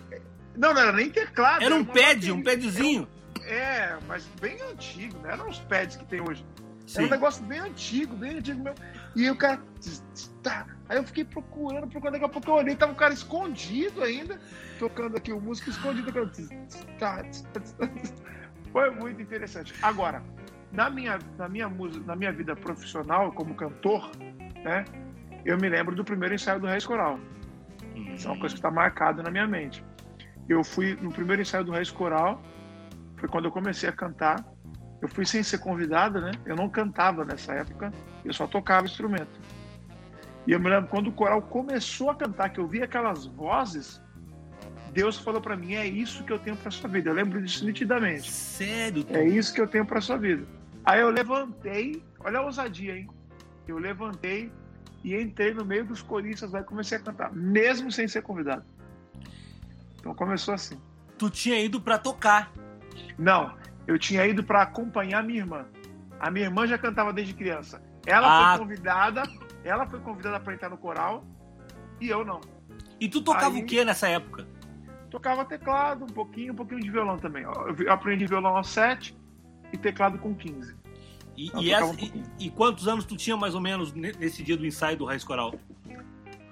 Não, 0.56 0.74
não 0.74 0.80
era 0.80 0.92
nem 0.92 1.08
teclado. 1.10 1.62
Era 1.62 1.74
um 1.74 1.84
pad, 1.84 1.96
bateria. 1.96 2.34
um 2.34 2.42
padzinho. 2.42 3.08
É, 3.44 3.96
mas 4.08 4.24
bem 4.40 4.60
antigo, 4.62 5.16
não 5.22 5.30
eram 5.30 5.48
os 5.48 5.60
pads 5.60 5.96
que 5.96 6.04
tem 6.06 6.20
hoje. 6.20 6.44
Sim. 6.86 6.98
Era 6.98 7.06
um 7.06 7.10
negócio 7.10 7.44
bem 7.44 7.60
antigo, 7.60 8.16
bem 8.16 8.38
antigo 8.38 8.60
mesmo. 8.62 8.78
E 9.14 9.30
o 9.30 9.36
cara. 9.36 9.62
Tá. 10.42 10.66
Aí 10.88 10.96
eu 10.96 11.04
fiquei 11.04 11.24
procurando, 11.24 11.86
procurando, 11.88 12.14
daqui 12.14 12.24
a 12.24 12.28
pouco 12.28 12.50
eu 12.50 12.54
olhei, 12.54 12.74
tava 12.74 12.92
um 12.92 12.96
cara 12.96 13.12
escondido 13.12 14.02
ainda, 14.02 14.40
tocando 14.78 15.16
aqui 15.16 15.32
o 15.32 15.40
músico 15.40 15.70
escondido. 15.70 16.10
Tá, 16.98 17.22
Foi 18.72 18.90
muito 18.90 19.20
interessante. 19.20 19.74
Agora, 19.82 20.22
na 20.72 20.88
minha, 20.88 21.18
na 21.36 21.48
minha 21.48 21.68
música, 21.68 22.04
na 22.06 22.16
minha 22.16 22.32
vida 22.32 22.56
profissional 22.56 23.32
como 23.32 23.54
cantor, 23.54 24.10
né? 24.64 24.84
Eu 25.44 25.58
me 25.58 25.68
lembro 25.68 25.94
do 25.94 26.04
primeiro 26.04 26.34
ensaio 26.34 26.60
do 26.60 26.66
Reis 26.66 26.86
Coral. 26.86 27.18
Isso 27.94 28.28
é 28.28 28.30
uma 28.30 28.38
coisa 28.38 28.54
que 28.54 28.58
está 28.58 28.70
marcada 28.70 29.22
na 29.22 29.30
minha 29.30 29.46
mente. 29.46 29.84
Eu 30.48 30.62
fui 30.62 30.96
no 31.00 31.10
primeiro 31.10 31.42
ensaio 31.42 31.64
do 31.64 31.72
Reis 31.72 31.90
Coral, 31.90 32.40
foi 33.16 33.28
quando 33.28 33.46
eu 33.46 33.50
comecei 33.50 33.88
a 33.88 33.92
cantar. 33.92 34.44
Eu 35.00 35.08
fui 35.08 35.24
sem 35.24 35.42
ser 35.42 35.58
convidado, 35.58 36.20
né? 36.20 36.30
Eu 36.44 36.54
não 36.54 36.68
cantava 36.68 37.24
nessa 37.24 37.54
época, 37.54 37.90
eu 38.24 38.32
só 38.32 38.46
tocava 38.46 38.86
instrumento. 38.86 39.40
E 40.46 40.52
eu 40.52 40.60
me 40.60 40.68
lembro 40.68 40.88
quando 40.88 41.08
o 41.08 41.12
coral 41.12 41.42
começou 41.42 42.10
a 42.10 42.14
cantar, 42.14 42.50
que 42.50 42.58
eu 42.58 42.66
vi 42.66 42.82
aquelas 42.82 43.26
vozes, 43.26 44.00
Deus 44.92 45.18
falou 45.18 45.40
para 45.40 45.56
mim: 45.56 45.74
é 45.74 45.86
isso 45.86 46.24
que 46.24 46.32
eu 46.32 46.38
tenho 46.38 46.56
para 46.56 46.70
sua 46.70 46.88
vida. 46.88 47.10
Eu 47.10 47.14
lembro 47.14 47.40
disso 47.42 47.64
nitidamente. 47.64 48.30
Sério? 48.30 49.06
É 49.10 49.24
isso 49.24 49.52
que 49.54 49.60
eu 49.60 49.68
tenho 49.68 49.86
para 49.86 50.00
sua 50.00 50.16
vida. 50.16 50.44
Aí 50.84 51.00
eu 51.00 51.10
levantei, 51.10 52.02
olha 52.20 52.38
a 52.38 52.42
ousadia, 52.42 52.96
hein? 52.96 53.08
Eu 53.68 53.78
levantei 53.78 54.50
e 55.04 55.14
entrei 55.14 55.54
no 55.54 55.64
meio 55.64 55.84
dos 55.84 56.02
coristas 56.02 56.50
lá 56.52 56.60
e 56.60 56.64
comecei 56.64 56.98
a 56.98 57.00
cantar, 57.00 57.32
mesmo 57.32 57.92
sem 57.92 58.08
ser 58.08 58.22
convidado. 58.22 58.64
Então 59.98 60.14
começou 60.14 60.54
assim. 60.54 60.80
Tu 61.18 61.30
tinha 61.30 61.60
ido 61.60 61.80
para 61.80 61.98
tocar? 61.98 62.50
Não, 63.18 63.54
eu 63.86 63.98
tinha 63.98 64.26
ido 64.26 64.42
para 64.42 64.62
acompanhar 64.62 65.22
minha 65.22 65.40
irmã. 65.40 65.66
A 66.18 66.30
minha 66.30 66.46
irmã 66.46 66.66
já 66.66 66.78
cantava 66.78 67.12
desde 67.12 67.34
criança. 67.34 67.82
Ela 68.06 68.26
ah. 68.26 68.56
foi 68.56 68.66
convidada, 68.66 69.22
ela 69.64 69.86
foi 69.86 70.00
convidada 70.00 70.40
para 70.40 70.54
entrar 70.54 70.68
no 70.68 70.78
coral 70.78 71.24
e 72.00 72.08
eu 72.08 72.24
não. 72.24 72.40
E 73.00 73.08
tu 73.08 73.22
tocava 73.22 73.56
Aí, 73.56 73.62
o 73.62 73.66
que 73.66 73.84
nessa 73.84 74.08
época? 74.08 74.46
Tocava 75.10 75.44
teclado, 75.44 76.04
um 76.04 76.08
pouquinho, 76.08 76.52
um 76.52 76.56
pouquinho 76.56 76.80
de 76.80 76.90
violão 76.90 77.16
também. 77.18 77.42
Eu 77.42 77.92
aprendi 77.92 78.26
violão 78.26 78.56
aos 78.56 78.68
sete 78.68 79.16
e 79.72 79.78
teclado 79.78 80.18
com 80.18 80.34
15. 80.34 80.74
E, 81.36 81.46
então, 81.46 81.62
e, 81.62 81.72
essa, 81.72 81.86
um 81.86 81.94
e, 81.94 82.22
e, 82.38 82.50
quantos 82.50 82.86
anos 82.86 83.04
tu 83.04 83.16
tinha 83.16 83.36
mais 83.36 83.54
ou 83.54 83.60
menos 83.60 83.92
nesse 83.92 84.42
dia 84.42 84.56
do 84.56 84.66
ensaio 84.66 84.96
do 84.96 85.04
Raiz 85.04 85.24
Coral? 85.24 85.54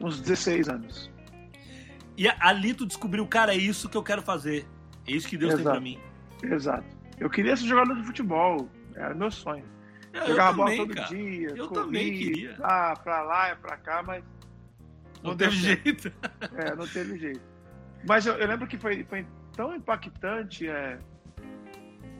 Uns 0.01 0.21
16 0.21 0.69
anos. 0.69 1.11
E 2.17 2.29
ali 2.41 2.75
tu 2.75 2.87
descobriu, 2.87 3.27
cara, 3.27 3.55
é 3.55 3.57
isso 3.57 3.89
que 3.89 3.97
eu 3.97 4.03
quero 4.03 4.23
fazer. 4.23 4.67
É 5.07 5.13
isso 5.13 5.29
que 5.29 5.37
Deus 5.37 5.55
Exato. 5.55 5.65
tem 5.65 5.73
pra 5.73 5.81
mim. 5.81 5.99
Exato. 6.43 6.87
Eu 7.19 7.29
queria 7.29 7.57
ser 7.57 7.67
jogador 7.67 7.95
de 7.95 8.05
futebol. 8.05 8.69
Era 8.95 9.15
meu 9.15 9.31
sonho. 9.31 9.65
Eu, 10.13 10.27
Jogava 10.27 10.57
bola 10.57 10.77
todo 10.77 10.95
cara. 10.95 11.09
dia. 11.09 11.49
Eu 11.55 11.69
corri, 11.69 11.81
também 11.81 12.13
queria. 12.13 12.57
Ah, 12.63 12.95
pra 13.03 13.23
lá 13.23 13.53
e 13.53 13.57
pra 13.57 13.77
cá, 13.77 14.03
mas. 14.03 14.25
Não, 15.23 15.31
não 15.31 15.37
teve 15.37 15.57
jeito. 15.57 16.13
É, 16.57 16.75
não 16.75 16.87
teve 16.87 17.19
jeito. 17.19 17.41
Mas 18.07 18.27
eu, 18.27 18.35
eu 18.35 18.47
lembro 18.47 18.67
que 18.67 18.79
foi, 18.79 19.05
foi 19.05 19.27
tão 19.57 19.75
impactante. 19.75 20.69
É, 20.69 20.99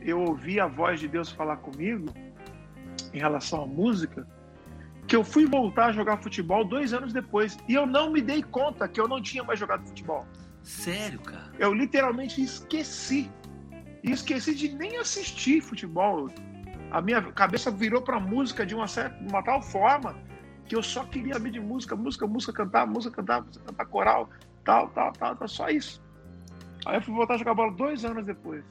eu 0.03 0.21
ouvi 0.21 0.61
a 0.61 0.67
voz 0.67 1.01
de 1.01 1.09
Deus 1.09 1.31
falar 1.31 1.57
comigo 1.59 2.13
em 3.13 3.19
relação 3.19 3.63
à 3.63 3.67
música, 3.67 4.27
que 5.07 5.17
eu 5.17 5.25
fui 5.25 5.47
voltar 5.47 5.87
a 5.87 5.93
jogar 5.93 6.19
futebol 6.19 6.65
dois 6.65 6.93
anos 6.93 7.13
depois 7.13 7.57
e 7.69 7.75
eu 7.75 7.87
não 7.87 8.11
me 8.13 8.21
dei 8.21 8.43
conta 8.43 8.87
que 8.89 9.01
eu 9.01 9.09
não 9.09 9.23
tinha 9.23 9.43
mais 9.43 9.59
jogado 9.59 9.87
futebol. 9.87 10.27
Sério, 10.63 11.21
cara? 11.21 11.51
Eu 11.59 11.73
literalmente 11.73 12.43
esqueci. 12.43 13.31
E 14.03 14.13
esqueci 14.13 14.55
de 14.55 14.69
nem 14.75 14.99
assistir 14.99 15.61
futebol. 15.61 16.29
A 16.91 17.01
minha 17.01 17.21
cabeça 17.33 17.71
virou 17.71 18.01
para 18.01 18.19
música 18.19 18.65
de 18.65 18.75
uma 18.75 18.89
certa, 18.89 19.17
uma 19.21 19.43
tal 19.43 19.61
forma 19.61 20.17
que 20.67 20.75
eu 20.75 20.83
só 20.83 21.05
queria 21.05 21.35
saber 21.35 21.51
de 21.51 21.61
música, 21.61 21.97
música, 21.97 22.27
música, 22.27 22.53
cantar, 22.53 22.87
música, 22.87 23.17
cantar, 23.17 23.43
música, 23.43 23.65
cantar 23.65 23.87
coral, 23.87 24.31
tal, 24.65 24.89
tal, 24.91 25.13
tal, 25.13 25.37
tal, 25.37 25.49
só 25.49 25.69
isso. 25.69 26.03
Aí 26.87 26.97
eu 26.97 27.03
fui 27.03 27.15
voltar 27.15 27.35
a 27.35 27.39
jogar 27.39 27.55
bola 27.55 27.73
dois 27.73 28.05
anos 28.05 28.25
depois. 28.25 28.65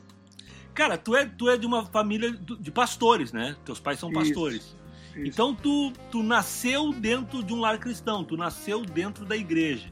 Cara, 0.73 0.97
tu 0.97 1.15
é, 1.15 1.25
tu 1.25 1.49
é 1.49 1.57
de 1.57 1.65
uma 1.65 1.85
família 1.85 2.31
de 2.31 2.71
pastores, 2.71 3.33
né? 3.33 3.55
Teus 3.65 3.79
pais 3.79 3.99
são 3.99 4.11
pastores. 4.11 4.57
Isso, 4.57 4.77
isso. 5.15 5.27
Então 5.27 5.55
tu, 5.55 5.91
tu 6.11 6.21
nasceu 6.21 6.93
dentro 6.93 7.43
de 7.43 7.53
um 7.53 7.59
lar 7.59 7.79
cristão, 7.79 8.23
tu 8.23 8.37
nasceu 8.37 8.85
dentro 8.85 9.25
da 9.25 9.35
igreja. 9.35 9.91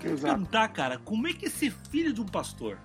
Quero 0.00 0.18
perguntar, 0.18 0.68
cara, 0.68 0.98
como 0.98 1.26
é 1.26 1.32
que 1.32 1.46
é 1.46 1.50
ser 1.50 1.72
filho 1.90 2.12
de 2.12 2.20
um 2.20 2.26
pastor? 2.26 2.78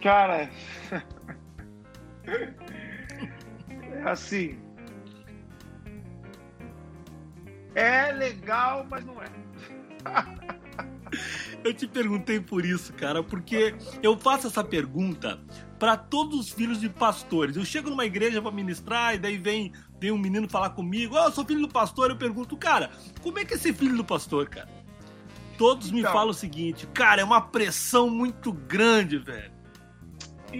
Cara, 0.00 0.50
é 2.26 4.02
assim. 4.08 4.58
É 7.74 8.12
legal, 8.12 8.86
mas 8.90 9.04
não 9.04 9.22
é. 9.22 9.26
Eu 11.62 11.72
te 11.72 11.86
perguntei 11.86 12.40
por 12.40 12.64
isso, 12.64 12.92
cara, 12.92 13.22
porque 13.22 13.74
eu 14.02 14.16
faço 14.18 14.48
essa 14.48 14.62
pergunta 14.62 15.40
para 15.78 15.96
todos 15.96 16.38
os 16.38 16.50
filhos 16.50 16.80
de 16.80 16.88
pastores. 16.88 17.56
Eu 17.56 17.64
chego 17.64 17.90
numa 17.90 18.04
igreja 18.04 18.42
para 18.42 18.50
ministrar 18.50 19.14
e 19.14 19.18
daí 19.18 19.36
vem, 19.36 19.72
vem 20.00 20.10
um 20.10 20.18
menino 20.18 20.48
falar 20.48 20.70
comigo: 20.70 21.14
"Oh, 21.16 21.24
eu 21.24 21.32
sou 21.32 21.44
filho 21.44 21.60
do 21.60 21.68
pastor". 21.68 22.10
Eu 22.10 22.16
pergunto: 22.16 22.56
"Cara, 22.56 22.90
como 23.22 23.38
é 23.38 23.44
que 23.44 23.54
é 23.54 23.56
ser 23.56 23.72
filho 23.72 23.96
do 23.96 24.04
pastor, 24.04 24.48
cara?" 24.48 24.68
todos 25.56 25.88
então, 25.88 25.98
me 25.98 26.02
falam 26.02 26.30
o 26.30 26.34
seguinte, 26.34 26.86
cara, 26.88 27.22
é 27.22 27.24
uma 27.24 27.40
pressão 27.40 28.08
muito 28.08 28.52
grande, 28.52 29.18
velho. 29.18 29.55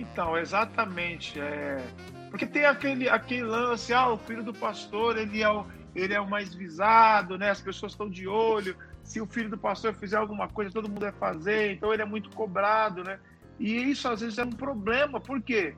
Então, 0.00 0.36
exatamente. 0.36 1.40
É... 1.40 1.84
Porque 2.30 2.46
tem 2.46 2.66
aquele, 2.66 3.08
aquele 3.08 3.44
lance, 3.44 3.92
ah, 3.92 4.10
o 4.10 4.18
filho 4.18 4.42
do 4.42 4.52
pastor, 4.52 5.16
ele 5.16 5.42
é 5.42 5.50
o, 5.50 5.66
ele 5.94 6.12
é 6.12 6.20
o 6.20 6.28
mais 6.28 6.54
visado, 6.54 7.38
né? 7.38 7.50
As 7.50 7.60
pessoas 7.60 7.92
estão 7.92 8.08
de 8.08 8.28
olho. 8.28 8.76
Se 9.02 9.20
o 9.20 9.26
filho 9.26 9.48
do 9.48 9.56
pastor 9.56 9.94
fizer 9.94 10.16
alguma 10.16 10.48
coisa, 10.48 10.70
todo 10.70 10.88
mundo 10.88 11.00
vai 11.00 11.12
fazer, 11.12 11.72
então 11.72 11.92
ele 11.92 12.02
é 12.02 12.04
muito 12.04 12.28
cobrado, 12.30 13.04
né? 13.04 13.18
E 13.58 13.90
isso 13.90 14.08
às 14.08 14.20
vezes 14.20 14.38
é 14.38 14.44
um 14.44 14.50
problema, 14.50 15.20
por 15.20 15.40
quê? 15.40 15.74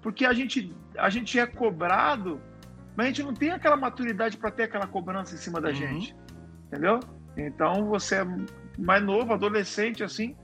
Porque 0.00 0.24
a 0.24 0.32
gente, 0.32 0.74
a 0.96 1.10
gente 1.10 1.38
é 1.38 1.46
cobrado, 1.46 2.40
mas 2.96 3.06
a 3.06 3.08
gente 3.08 3.22
não 3.24 3.34
tem 3.34 3.50
aquela 3.50 3.76
maturidade 3.76 4.36
para 4.36 4.50
ter 4.50 4.62
aquela 4.62 4.86
cobrança 4.86 5.34
em 5.34 5.38
cima 5.38 5.60
da 5.60 5.68
uhum. 5.68 5.74
gente, 5.74 6.16
entendeu? 6.68 7.00
Então 7.36 7.86
você 7.86 8.22
é 8.22 8.26
mais 8.78 9.02
novo, 9.02 9.34
adolescente, 9.34 10.04
assim, 10.04 10.36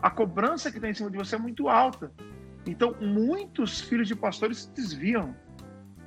a 0.00 0.10
cobrança 0.10 0.72
que 0.72 0.80
tem 0.80 0.90
em 0.90 0.94
cima 0.94 1.10
de 1.10 1.18
você 1.18 1.36
é 1.36 1.38
muito 1.38 1.68
alta. 1.68 2.10
Então 2.66 2.94
muitos 3.00 3.80
filhos 3.80 4.08
de 4.08 4.16
pastores 4.16 4.62
se 4.62 4.70
desviam, 4.72 5.34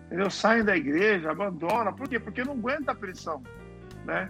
entendeu? 0.07 0.29
Saem 0.29 0.63
da 0.63 0.75
igreja, 0.75 1.31
abandonam, 1.31 1.93
por 1.93 2.07
quê? 2.07 2.19
Porque 2.19 2.43
não 2.43 2.53
aguenta 2.53 2.91
a 2.91 2.95
pressão, 2.95 3.43
né? 4.05 4.29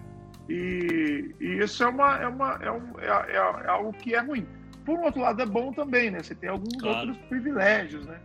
E, 0.50 1.36
e 1.40 1.60
isso 1.60 1.84
é, 1.84 1.88
uma, 1.88 2.18
é, 2.18 2.28
uma, 2.28 2.60
é, 2.62 2.72
um, 2.72 3.00
é, 3.00 3.08
é, 3.08 3.66
é 3.66 3.70
algo 3.70 3.92
que 3.94 4.16
é 4.16 4.20
ruim. 4.20 4.48
Por 4.86 4.98
um 4.98 5.04
outro 5.04 5.22
lado, 5.22 5.42
é 5.42 5.46
bom 5.46 5.74
também, 5.74 6.10
né? 6.10 6.24
Você 6.24 6.34
tem 6.34 6.50
alguns 6.50 6.82
claro. 6.82 7.10
outros 7.10 7.18
privilégios, 7.28 8.06
né? 8.06 8.20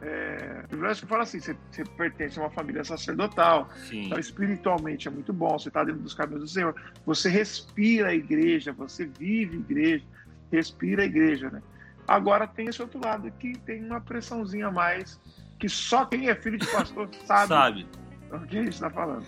É, 0.00 0.64
privilégio 0.68 1.04
que 1.04 1.08
fala 1.08 1.22
assim, 1.22 1.40
você, 1.40 1.56
você, 1.70 1.84
pertence 1.84 2.38
a 2.38 2.42
uma 2.42 2.50
família 2.50 2.84
sacerdotal, 2.84 3.70
então 3.90 4.18
espiritualmente 4.18 5.08
é 5.08 5.10
muito 5.10 5.32
bom, 5.32 5.58
você 5.58 5.68
está 5.68 5.82
dentro 5.82 6.02
dos 6.02 6.12
caminhos 6.12 6.42
do 6.42 6.48
Senhor, 6.48 6.74
você 7.06 7.30
respira 7.30 8.08
a 8.08 8.14
igreja, 8.14 8.70
você 8.72 9.06
vive 9.06 9.56
a 9.56 9.60
igreja, 9.60 10.04
respira 10.52 11.02
a 11.02 11.06
igreja, 11.06 11.50
né? 11.50 11.62
Agora 12.06 12.46
tem 12.46 12.68
esse 12.68 12.80
outro 12.82 13.00
lado 13.02 13.30
que 13.38 13.58
tem 13.60 13.84
uma 13.84 14.00
pressãozinha 14.00 14.68
a 14.68 14.72
mais, 14.72 15.20
que 15.58 15.68
só 15.68 16.04
quem 16.04 16.28
é 16.28 16.34
filho 16.34 16.58
de 16.58 16.66
pastor 16.66 17.08
sabe, 17.24 17.48
sabe. 17.48 17.88
o 18.30 18.40
que 18.46 18.58
a 18.58 18.62
gente 18.62 18.74
está 18.74 18.90
falando. 18.90 19.26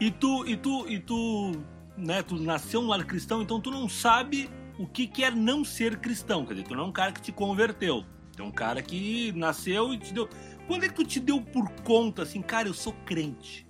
E 0.00 0.10
tu, 0.10 0.46
e 0.46 0.56
tu, 0.56 0.88
e 0.88 1.00
tu, 1.00 1.52
né, 1.96 2.22
tu 2.22 2.36
nasceu 2.36 2.80
um 2.80 2.86
lar 2.86 3.04
cristão, 3.04 3.42
então 3.42 3.60
tu 3.60 3.70
não 3.70 3.88
sabe 3.88 4.48
o 4.78 4.86
que, 4.86 5.06
que 5.06 5.24
é 5.24 5.30
não 5.30 5.64
ser 5.64 5.98
cristão. 5.98 6.46
Quer 6.46 6.54
dizer, 6.54 6.68
tu 6.68 6.74
não 6.74 6.84
é 6.84 6.86
um 6.86 6.92
cara 6.92 7.10
que 7.10 7.20
te 7.20 7.32
converteu. 7.32 8.04
Tu 8.36 8.42
é 8.42 8.44
um 8.44 8.52
cara 8.52 8.80
que 8.80 9.32
nasceu 9.32 9.92
e 9.92 9.98
te 9.98 10.14
deu. 10.14 10.28
Quando 10.68 10.84
é 10.84 10.88
que 10.88 10.94
tu 10.94 11.04
te 11.04 11.18
deu 11.18 11.40
por 11.40 11.68
conta, 11.82 12.22
assim, 12.22 12.40
cara, 12.40 12.68
eu 12.68 12.74
sou 12.74 12.92
crente? 13.04 13.66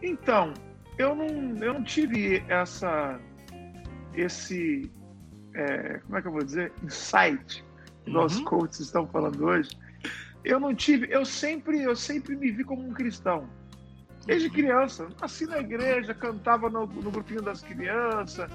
Então, 0.00 0.54
eu 0.96 1.14
não, 1.14 1.26
eu 1.58 1.74
não 1.74 1.82
tive 1.82 2.44
essa. 2.48 3.18
Esse. 4.14 4.90
É, 5.54 5.98
como 5.98 6.16
é 6.16 6.22
que 6.22 6.28
eu 6.28 6.32
vou 6.32 6.42
dizer? 6.42 6.72
Insight, 6.82 7.64
que 8.04 8.10
uhum. 8.10 8.24
os 8.24 8.40
coaches 8.40 8.80
estão 8.80 9.06
falando 9.06 9.44
hoje. 9.44 9.70
Eu 10.44 10.58
não 10.58 10.74
tive. 10.74 11.08
Eu 11.10 11.24
sempre, 11.24 11.82
eu 11.82 11.94
sempre 11.94 12.36
me 12.36 12.50
vi 12.50 12.64
como 12.64 12.86
um 12.86 12.92
cristão. 12.92 13.48
Desde 14.26 14.48
uhum. 14.48 14.54
criança. 14.54 15.08
Nasci 15.20 15.46
na 15.46 15.58
igreja, 15.58 16.14
cantava 16.14 16.68
no, 16.68 16.86
no 16.86 17.10
grupinho 17.10 17.42
das 17.42 17.62
crianças 17.62 18.50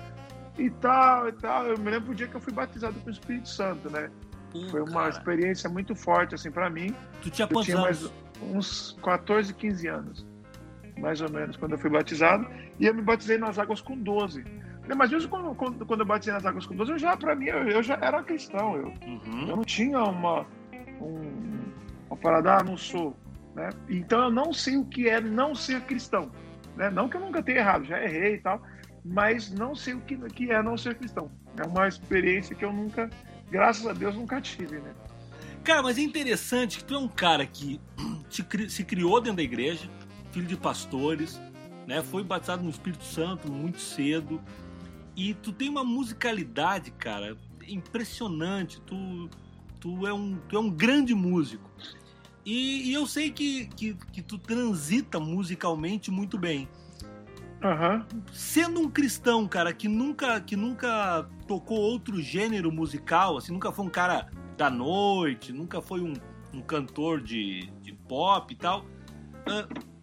e 0.57 0.69
tal, 0.69 1.27
e 1.27 1.31
tal. 1.33 1.65
Eu 1.65 1.77
me 1.77 1.91
lembro 1.91 2.09
do 2.09 2.15
dia 2.15 2.27
que 2.27 2.35
eu 2.35 2.41
fui 2.41 2.53
batizado 2.53 2.99
com 2.99 3.09
o 3.09 3.11
Espírito 3.11 3.49
Santo, 3.49 3.89
né? 3.89 4.09
Hum, 4.53 4.69
Foi 4.69 4.81
uma 4.81 5.01
cara. 5.01 5.09
experiência 5.09 5.69
muito 5.69 5.95
forte, 5.95 6.35
assim, 6.35 6.51
para 6.51 6.69
mim. 6.69 6.95
Tu 7.21 7.29
tinha 7.29 7.47
quantos 7.47 7.65
tinha 7.65 7.77
anos? 7.77 8.01
Mais 8.01 8.25
uns 8.41 8.97
14, 9.03 9.53
15 9.53 9.87
anos, 9.87 10.25
mais 10.97 11.21
ou 11.21 11.29
menos, 11.29 11.57
quando 11.57 11.73
eu 11.73 11.77
fui 11.77 11.89
batizado. 11.89 12.47
E 12.79 12.85
eu 12.85 12.93
me 12.93 13.01
batizei 13.01 13.37
nas 13.37 13.59
águas 13.59 13.81
com 13.81 13.97
12. 13.97 14.43
Mas 14.93 15.09
mesmo 15.09 15.29
quando, 15.29 15.55
quando, 15.55 15.85
quando 15.85 15.99
eu 16.01 16.05
batizei 16.05 16.33
nas 16.33 16.45
águas 16.45 16.65
com 16.65 16.75
12, 16.75 16.91
eu 16.91 16.99
já, 16.99 17.17
para 17.17 17.35
mim, 17.35 17.45
eu, 17.47 17.67
eu, 17.69 17.83
já 17.83 17.97
era 18.01 18.21
cristão. 18.21 18.75
Eu, 18.75 18.93
uhum. 19.07 19.47
eu 19.47 19.55
não 19.55 19.63
tinha 19.63 20.03
uma, 20.03 20.45
um, 21.01 21.63
uma 22.07 22.17
parada, 22.17 22.57
ah, 22.57 22.63
não 22.63 22.77
sou. 22.77 23.15
Né? 23.55 23.69
Então 23.89 24.23
eu 24.23 24.31
não 24.31 24.53
sei 24.53 24.77
o 24.77 24.85
que 24.85 25.09
é 25.09 25.19
não 25.19 25.55
ser 25.55 25.81
cristão. 25.81 26.31
Né? 26.75 26.89
Não 26.89 27.07
que 27.09 27.17
eu 27.17 27.21
nunca 27.21 27.41
tenha 27.41 27.59
errado, 27.59 27.85
já 27.85 28.03
errei 28.03 28.35
e 28.35 28.39
tal 28.39 28.61
mas 29.05 29.51
não 29.51 29.75
sei 29.75 29.93
o 29.93 30.01
que, 30.01 30.17
que 30.29 30.51
é 30.51 30.63
não 30.63 30.75
ser 30.75 30.95
cristão. 30.95 31.29
É 31.55 31.63
uma 31.63 31.87
experiência 31.87 32.55
que 32.55 32.65
eu 32.65 32.73
nunca, 32.73 33.07
graças 33.51 33.85
a 33.85 33.93
Deus, 33.93 34.15
nunca 34.15 34.41
tive, 34.41 34.79
né? 34.79 34.93
Cara, 35.63 35.83
mas 35.83 35.99
é 35.99 36.01
interessante 36.01 36.79
que 36.79 36.83
tu 36.83 36.95
é 36.95 36.97
um 36.97 37.07
cara 37.07 37.45
que 37.45 37.79
te, 38.27 38.69
se 38.69 38.83
criou 38.83 39.21
dentro 39.21 39.37
da 39.37 39.43
igreja, 39.43 39.87
filho 40.31 40.47
de 40.47 40.57
pastores, 40.57 41.39
né? 41.85 42.01
Foi 42.01 42.23
batizado 42.23 42.63
no 42.63 42.69
Espírito 42.69 43.03
Santo 43.03 43.51
muito 43.51 43.79
cedo. 43.79 44.41
E 45.15 45.33
tu 45.33 45.51
tem 45.51 45.69
uma 45.69 45.83
musicalidade, 45.83 46.91
cara, 46.91 47.37
impressionante. 47.67 48.81
Tu, 48.81 49.29
tu, 49.79 50.05
é, 50.05 50.13
um, 50.13 50.37
tu 50.49 50.57
é 50.57 50.59
um 50.59 50.69
grande 50.69 51.15
músico. 51.15 51.69
E, 52.45 52.89
e 52.89 52.93
eu 52.93 53.07
sei 53.07 53.31
que, 53.31 53.65
que, 53.67 53.95
que 54.11 54.21
tu 54.21 54.37
transita 54.37 55.19
musicalmente 55.19 56.11
muito 56.11 56.37
bem. 56.37 56.67
Uhum. 57.63 58.05
Sendo 58.31 58.79
um 58.81 58.89
cristão, 58.91 59.47
cara, 59.47 59.73
que 59.73 59.87
nunca, 59.87 60.39
que 60.39 60.55
nunca 60.55 61.27
tocou 61.47 61.79
outro 61.79 62.21
gênero 62.21 62.71
musical, 62.71 63.37
assim, 63.37 63.51
nunca 63.51 63.71
foi 63.71 63.85
um 63.85 63.89
cara 63.89 64.29
da 64.55 64.69
noite, 64.69 65.51
nunca 65.51 65.81
foi 65.81 66.01
um, 66.01 66.13
um 66.53 66.61
cantor 66.61 67.21
de, 67.21 67.71
de 67.81 67.93
pop 67.93 68.53
e 68.53 68.57
tal. 68.57 68.81
Uh, 68.81 69.94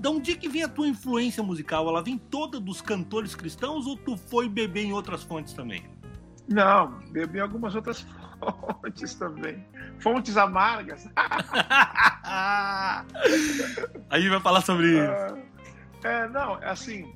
de 0.00 0.08
onde 0.08 0.34
que 0.34 0.48
vem 0.48 0.62
a 0.62 0.68
tua 0.68 0.88
influência 0.88 1.42
musical? 1.42 1.86
Ela 1.86 2.02
vem 2.02 2.16
toda 2.16 2.58
dos 2.58 2.80
cantores 2.80 3.34
cristãos 3.34 3.86
ou 3.86 3.98
tu 3.98 4.16
foi 4.16 4.48
beber 4.48 4.84
em 4.84 4.92
outras 4.94 5.22
fontes 5.22 5.52
também? 5.52 5.84
Não, 6.48 6.98
bebi 7.10 7.36
em 7.36 7.42
algumas 7.42 7.74
outras 7.74 8.00
fontes 8.40 9.14
também. 9.14 9.62
Fontes 9.98 10.38
amargas. 10.38 11.06
A 12.24 13.04
gente 14.14 14.30
vai 14.30 14.40
falar 14.40 14.62
sobre 14.62 14.86
isso. 14.88 15.34
Uh, 15.34 15.42
é, 16.02 16.26
não, 16.30 16.56
é 16.62 16.70
assim, 16.70 17.12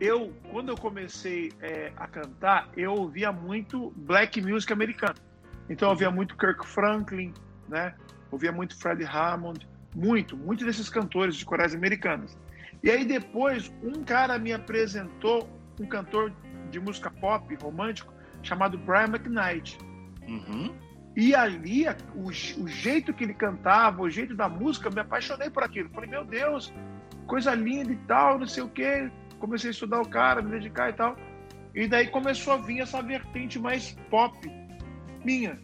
eu, 0.00 0.32
quando 0.52 0.68
eu 0.68 0.76
comecei 0.76 1.50
é, 1.60 1.92
a 1.96 2.06
cantar, 2.06 2.68
eu 2.76 2.94
ouvia 2.94 3.32
muito 3.32 3.92
black 3.96 4.40
music 4.40 4.72
americano. 4.72 5.16
Então 5.68 5.88
eu 5.88 5.90
ouvia 5.90 6.12
muito 6.12 6.36
Kirk 6.36 6.64
Franklin, 6.64 7.34
né? 7.68 7.94
Ouvia 8.30 8.52
muito 8.52 8.78
Freddie 8.78 9.04
Hammond, 9.04 9.66
muito, 9.94 10.36
muito 10.36 10.64
desses 10.64 10.88
cantores 10.88 11.36
de 11.36 11.44
corais 11.44 11.74
americanas. 11.74 12.36
E 12.82 12.90
aí 12.90 13.04
depois, 13.04 13.72
um 13.82 14.02
cara 14.02 14.38
me 14.38 14.52
apresentou 14.52 15.48
um 15.80 15.86
cantor 15.86 16.32
de 16.70 16.80
música 16.80 17.10
pop 17.10 17.54
romântico 17.62 18.12
chamado 18.42 18.76
Brian 18.78 19.06
McKnight. 19.06 19.78
Uhum. 20.26 20.74
E 21.14 21.34
ali, 21.34 21.84
o, 22.14 22.28
o, 22.28 22.68
jeito 22.68 23.12
que 23.12 23.24
ele 23.24 23.34
cantava, 23.34 24.02
o 24.02 24.08
jeito 24.08 24.34
da 24.34 24.48
música, 24.48 24.88
eu 24.88 24.92
me 24.92 25.00
apaixonei 25.00 25.50
por 25.50 25.62
aquilo. 25.62 25.90
Falei, 25.90 26.08
meu 26.08 26.24
Deus, 26.24 26.72
coisa 27.26 27.54
linda 27.54 27.92
e 27.92 27.96
tal, 28.08 28.38
não 28.38 28.46
sei 28.46 28.62
o 28.62 28.68
quê. 28.68 29.10
Comecei 29.38 29.68
a 29.68 29.72
estudar 29.72 30.00
o 30.00 30.08
cara, 30.08 30.40
me 30.40 30.50
dedicar 30.50 30.90
e 30.90 30.92
tal. 30.94 31.16
E 31.74 31.86
daí 31.86 32.08
começou 32.08 32.54
a 32.54 32.56
vir 32.56 32.80
essa 32.80 33.02
vertente 33.02 33.58
mais 33.58 33.92
pop 34.10 34.38
minha. 35.24 35.58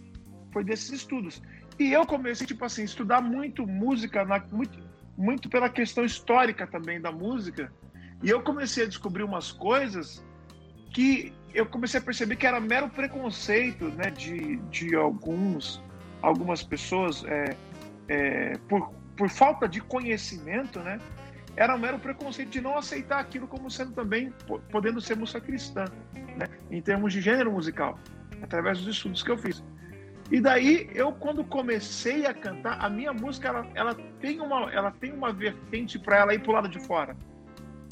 Foi 0.53 0.65
desses 0.65 0.91
estudos. 0.91 1.43
E 1.79 1.93
eu 1.93 2.05
comecei, 2.05 2.47
tipo 2.47 2.65
assim, 2.65 2.85
estudar 2.85 3.21
muito 3.21 3.67
música, 3.67 4.25
na, 4.25 4.43
muito, 4.51 4.79
muito 5.17 5.49
pela 5.49 5.69
questão 5.69 6.05
histórica 6.05 6.67
também 6.67 7.01
da 7.01 7.13
música. 7.13 7.73
E 8.23 8.29
eu 8.29 8.43
comecei 8.43 8.85
a 8.85 8.87
descobrir 8.87 9.23
umas 9.23 9.53
coisas 9.53 10.25
que 10.93 11.33
eu 11.55 11.67
comecei 11.67 12.01
a 12.01 12.03
perceber 12.03 12.37
que 12.37 12.47
era 12.47 12.61
mero 12.61 12.89
preconceito 12.89 13.87
né, 13.91 14.11
de, 14.11 14.57
de 14.71 14.95
alguns, 14.95 15.81
algumas 16.21 16.63
pessoas 16.63 17.25
é, 17.25 17.57
é, 18.09 18.53
por, 18.69 18.93
por 19.17 19.29
falta 19.29 19.69
de 19.69 19.81
conhecimento, 19.81 20.81
né? 20.81 20.99
era 21.57 21.75
um 21.75 21.79
mero 21.79 21.99
preconceito 21.99 22.51
de 22.51 22.61
não 22.61 22.79
aceitar 22.79 23.19
aquilo 23.19 23.49
como 23.49 23.69
sendo 23.69 23.93
também 23.93 24.33
podendo 24.71 25.01
ser 25.01 25.17
música 25.17 25.41
cristã, 25.41 25.87
né? 26.15 26.47
em 26.71 26.81
termos 26.81 27.13
de 27.13 27.21
gênero 27.21 27.51
musical, 27.51 27.99
através 28.41 28.79
dos 28.79 28.97
estudos 28.97 29.23
que 29.23 29.31
eu 29.31 29.37
fiz. 29.37 29.63
E 30.31 30.41
daí 30.41 30.91
eu 30.95 31.13
quando 31.13 31.43
comecei 31.43 32.27
a 32.27 32.35
cantar, 32.35 32.79
a 32.85 32.91
minha 32.91 33.13
música 33.13 33.49
ela, 33.49 33.67
ela 33.75 33.95
tem 34.21 34.41
uma 34.41 34.71
ela 34.71 34.91
tem 34.91 35.13
uma 35.13 35.33
vertente 35.33 35.99
para 35.99 36.19
ela 36.19 36.35
ir 36.35 36.43
pro 36.43 36.53
lado 36.53 36.69
de 36.69 36.79
fora, 36.79 37.17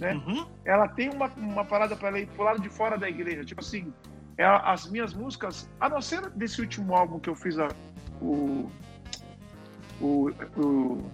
né? 0.01 0.13
Uhum. 0.15 0.47
Ela 0.65 0.87
tem 0.87 1.09
uma, 1.09 1.29
uma 1.37 1.65
parada 1.65 1.97
para 1.97 2.09
ela 2.09 2.21
ir 2.21 2.27
pro 2.27 2.45
lado 2.45 2.61
de 2.61 2.69
fora 2.69 2.99
da 2.99 3.09
igreja, 3.09 3.45
tipo 3.45 3.63
assim, 3.63 3.93
ela, 4.37 4.59
é, 4.59 4.71
as 4.71 4.91
minhas 4.91 5.15
músicas, 5.15 5.69
a 5.81 5.89
não 5.89 6.01
ser 6.01 6.29
desse 6.31 6.61
último 6.61 6.95
álbum 6.95 7.19
que 7.19 7.31
eu 7.31 7.35
fiz 7.35 7.59
a, 7.59 7.69
o, 8.21 8.71
o, 10.01 10.31
o 10.57 11.11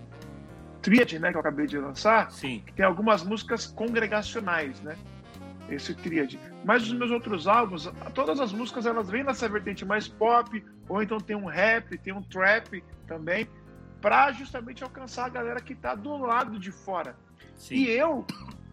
Triad, 0.81 1.19
né, 1.21 1.31
que 1.31 1.37
eu 1.37 1.41
acabei 1.41 1.67
de 1.67 1.79
lançar, 1.79 2.31
Sim. 2.33 2.65
tem 2.75 2.85
algumas 2.85 3.23
músicas 3.23 3.67
congregacionais, 3.67 4.81
né? 4.81 4.97
Esse 5.75 5.95
Triad. 5.95 6.39
Mas 6.65 6.83
os 6.83 6.93
meus 6.93 7.11
outros 7.11 7.47
álbuns, 7.47 7.91
todas 8.15 8.41
as 8.41 8.53
músicas 8.53 8.87
elas 8.87 9.09
vêm 9.09 9.25
nessa 9.25 9.49
vertente 9.49 9.85
mais 9.85 10.09
pop, 10.09 10.65
ou 10.89 11.03
então 11.03 11.19
tem 11.19 11.37
um 11.37 11.47
rap, 11.47 11.97
tem 11.99 12.13
um 12.13 12.23
trap 12.23 12.83
também, 13.07 13.49
para 14.01 14.33
justamente 14.33 14.83
alcançar 14.83 15.27
a 15.27 15.29
galera 15.29 15.61
que 15.61 15.73
está 15.73 15.95
do 15.95 16.17
lado 16.17 16.59
de 16.59 16.73
fora. 16.73 17.17
Sim. 17.55 17.77
E 17.77 17.91
eu, 17.91 18.27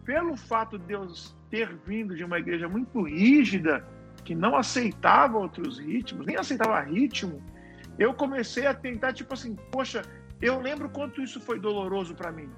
pelo 0.04 0.36
fato 0.36 0.78
de 0.78 0.86
Deus 0.86 1.36
ter 1.50 1.74
vindo 1.86 2.14
de 2.14 2.24
uma 2.24 2.38
igreja 2.38 2.68
muito 2.68 3.02
rígida, 3.02 3.84
que 4.24 4.34
não 4.34 4.56
aceitava 4.56 5.38
outros 5.38 5.78
ritmos, 5.78 6.26
nem 6.26 6.36
aceitava 6.36 6.80
ritmo, 6.80 7.42
eu 7.98 8.14
comecei 8.14 8.66
a 8.66 8.74
tentar, 8.74 9.12
tipo 9.12 9.34
assim, 9.34 9.56
poxa, 9.70 10.02
eu 10.40 10.60
lembro 10.60 10.88
quanto 10.88 11.22
isso 11.22 11.40
foi 11.40 11.58
doloroso 11.58 12.14
para 12.14 12.32
mim. 12.32 12.48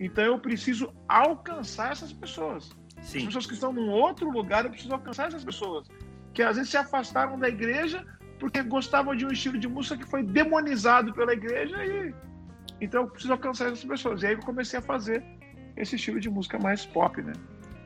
Então 0.00 0.24
eu 0.24 0.38
preciso 0.38 0.92
alcançar 1.08 1.92
essas 1.92 2.12
pessoas. 2.12 2.70
Sim. 3.02 3.18
As 3.18 3.24
pessoas 3.26 3.46
que 3.46 3.54
estão 3.54 3.72
num 3.72 3.90
outro 3.90 4.30
lugar, 4.30 4.64
eu 4.64 4.70
preciso 4.70 4.94
alcançar 4.94 5.28
essas 5.28 5.44
pessoas. 5.44 5.86
Que 6.32 6.42
às 6.42 6.56
vezes 6.56 6.70
se 6.70 6.76
afastaram 6.76 7.38
da 7.38 7.48
igreja 7.48 8.06
porque 8.38 8.62
gostavam 8.62 9.14
de 9.14 9.26
um 9.26 9.30
estilo 9.30 9.58
de 9.58 9.68
música 9.68 9.96
que 9.96 10.08
foi 10.08 10.22
demonizado 10.22 11.12
pela 11.12 11.32
igreja 11.32 11.84
e 11.84 12.14
então 12.80 13.02
eu 13.02 13.08
preciso 13.08 13.32
alcançar 13.32 13.66
essas 13.66 13.84
pessoas. 13.84 14.22
E 14.22 14.26
aí 14.26 14.32
eu 14.32 14.40
comecei 14.40 14.78
a 14.78 14.82
fazer 14.82 15.22
esse 15.76 15.94
estilo 15.94 16.18
de 16.18 16.28
música 16.28 16.58
mais 16.58 16.84
pop, 16.84 17.22
né? 17.22 17.32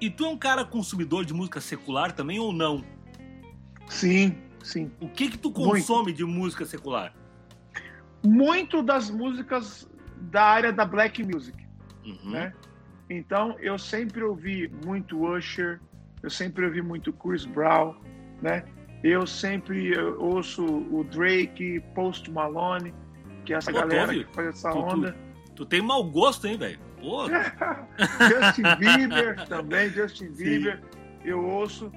E 0.00 0.10
tu 0.10 0.24
é 0.24 0.28
um 0.28 0.38
cara 0.38 0.64
consumidor 0.64 1.24
de 1.24 1.34
música 1.34 1.60
secular 1.60 2.12
também 2.12 2.38
ou 2.38 2.52
não? 2.52 2.82
Sim, 3.88 4.38
sim. 4.62 4.90
O 5.00 5.08
que 5.08 5.30
que 5.30 5.38
tu 5.38 5.50
consome 5.50 6.04
Muito. 6.04 6.16
de 6.16 6.24
música 6.24 6.64
secular? 6.64 7.14
Muito 8.24 8.82
das 8.82 9.10
músicas 9.10 9.88
da 10.16 10.44
área 10.44 10.72
da 10.72 10.84
black 10.84 11.22
music, 11.22 11.56
uhum. 12.04 12.30
né? 12.30 12.54
Então 13.08 13.56
eu 13.60 13.78
sempre 13.78 14.22
ouvi 14.22 14.70
muito 14.84 15.24
Usher, 15.24 15.80
eu 16.22 16.30
sempre 16.30 16.64
ouvi 16.64 16.82
muito 16.82 17.12
Chris 17.12 17.44
Brown, 17.44 17.94
né? 18.42 18.64
Eu 19.02 19.26
sempre 19.26 19.96
ouço 19.98 20.64
o 20.64 21.04
Drake, 21.04 21.80
Post 21.94 22.30
Malone, 22.30 22.92
que 23.44 23.54
é 23.54 23.58
essa 23.58 23.70
Pô, 23.70 23.78
galera 23.78 24.12
que 24.12 24.24
faz 24.34 24.48
essa 24.48 24.70
tu, 24.70 24.78
onda. 24.78 25.12
Tu, 25.46 25.52
tu, 25.54 25.66
tem 25.66 25.80
mau 25.80 26.02
gosto, 26.02 26.46
hein, 26.46 26.56
velho? 26.56 26.80
Justin 26.98 28.62
Bieber 28.80 29.46
também, 29.46 29.90
Justin 29.90 30.32
Bieber, 30.32 30.78
Sim. 30.78 30.98
eu 31.24 31.44
ouço. 31.46 31.92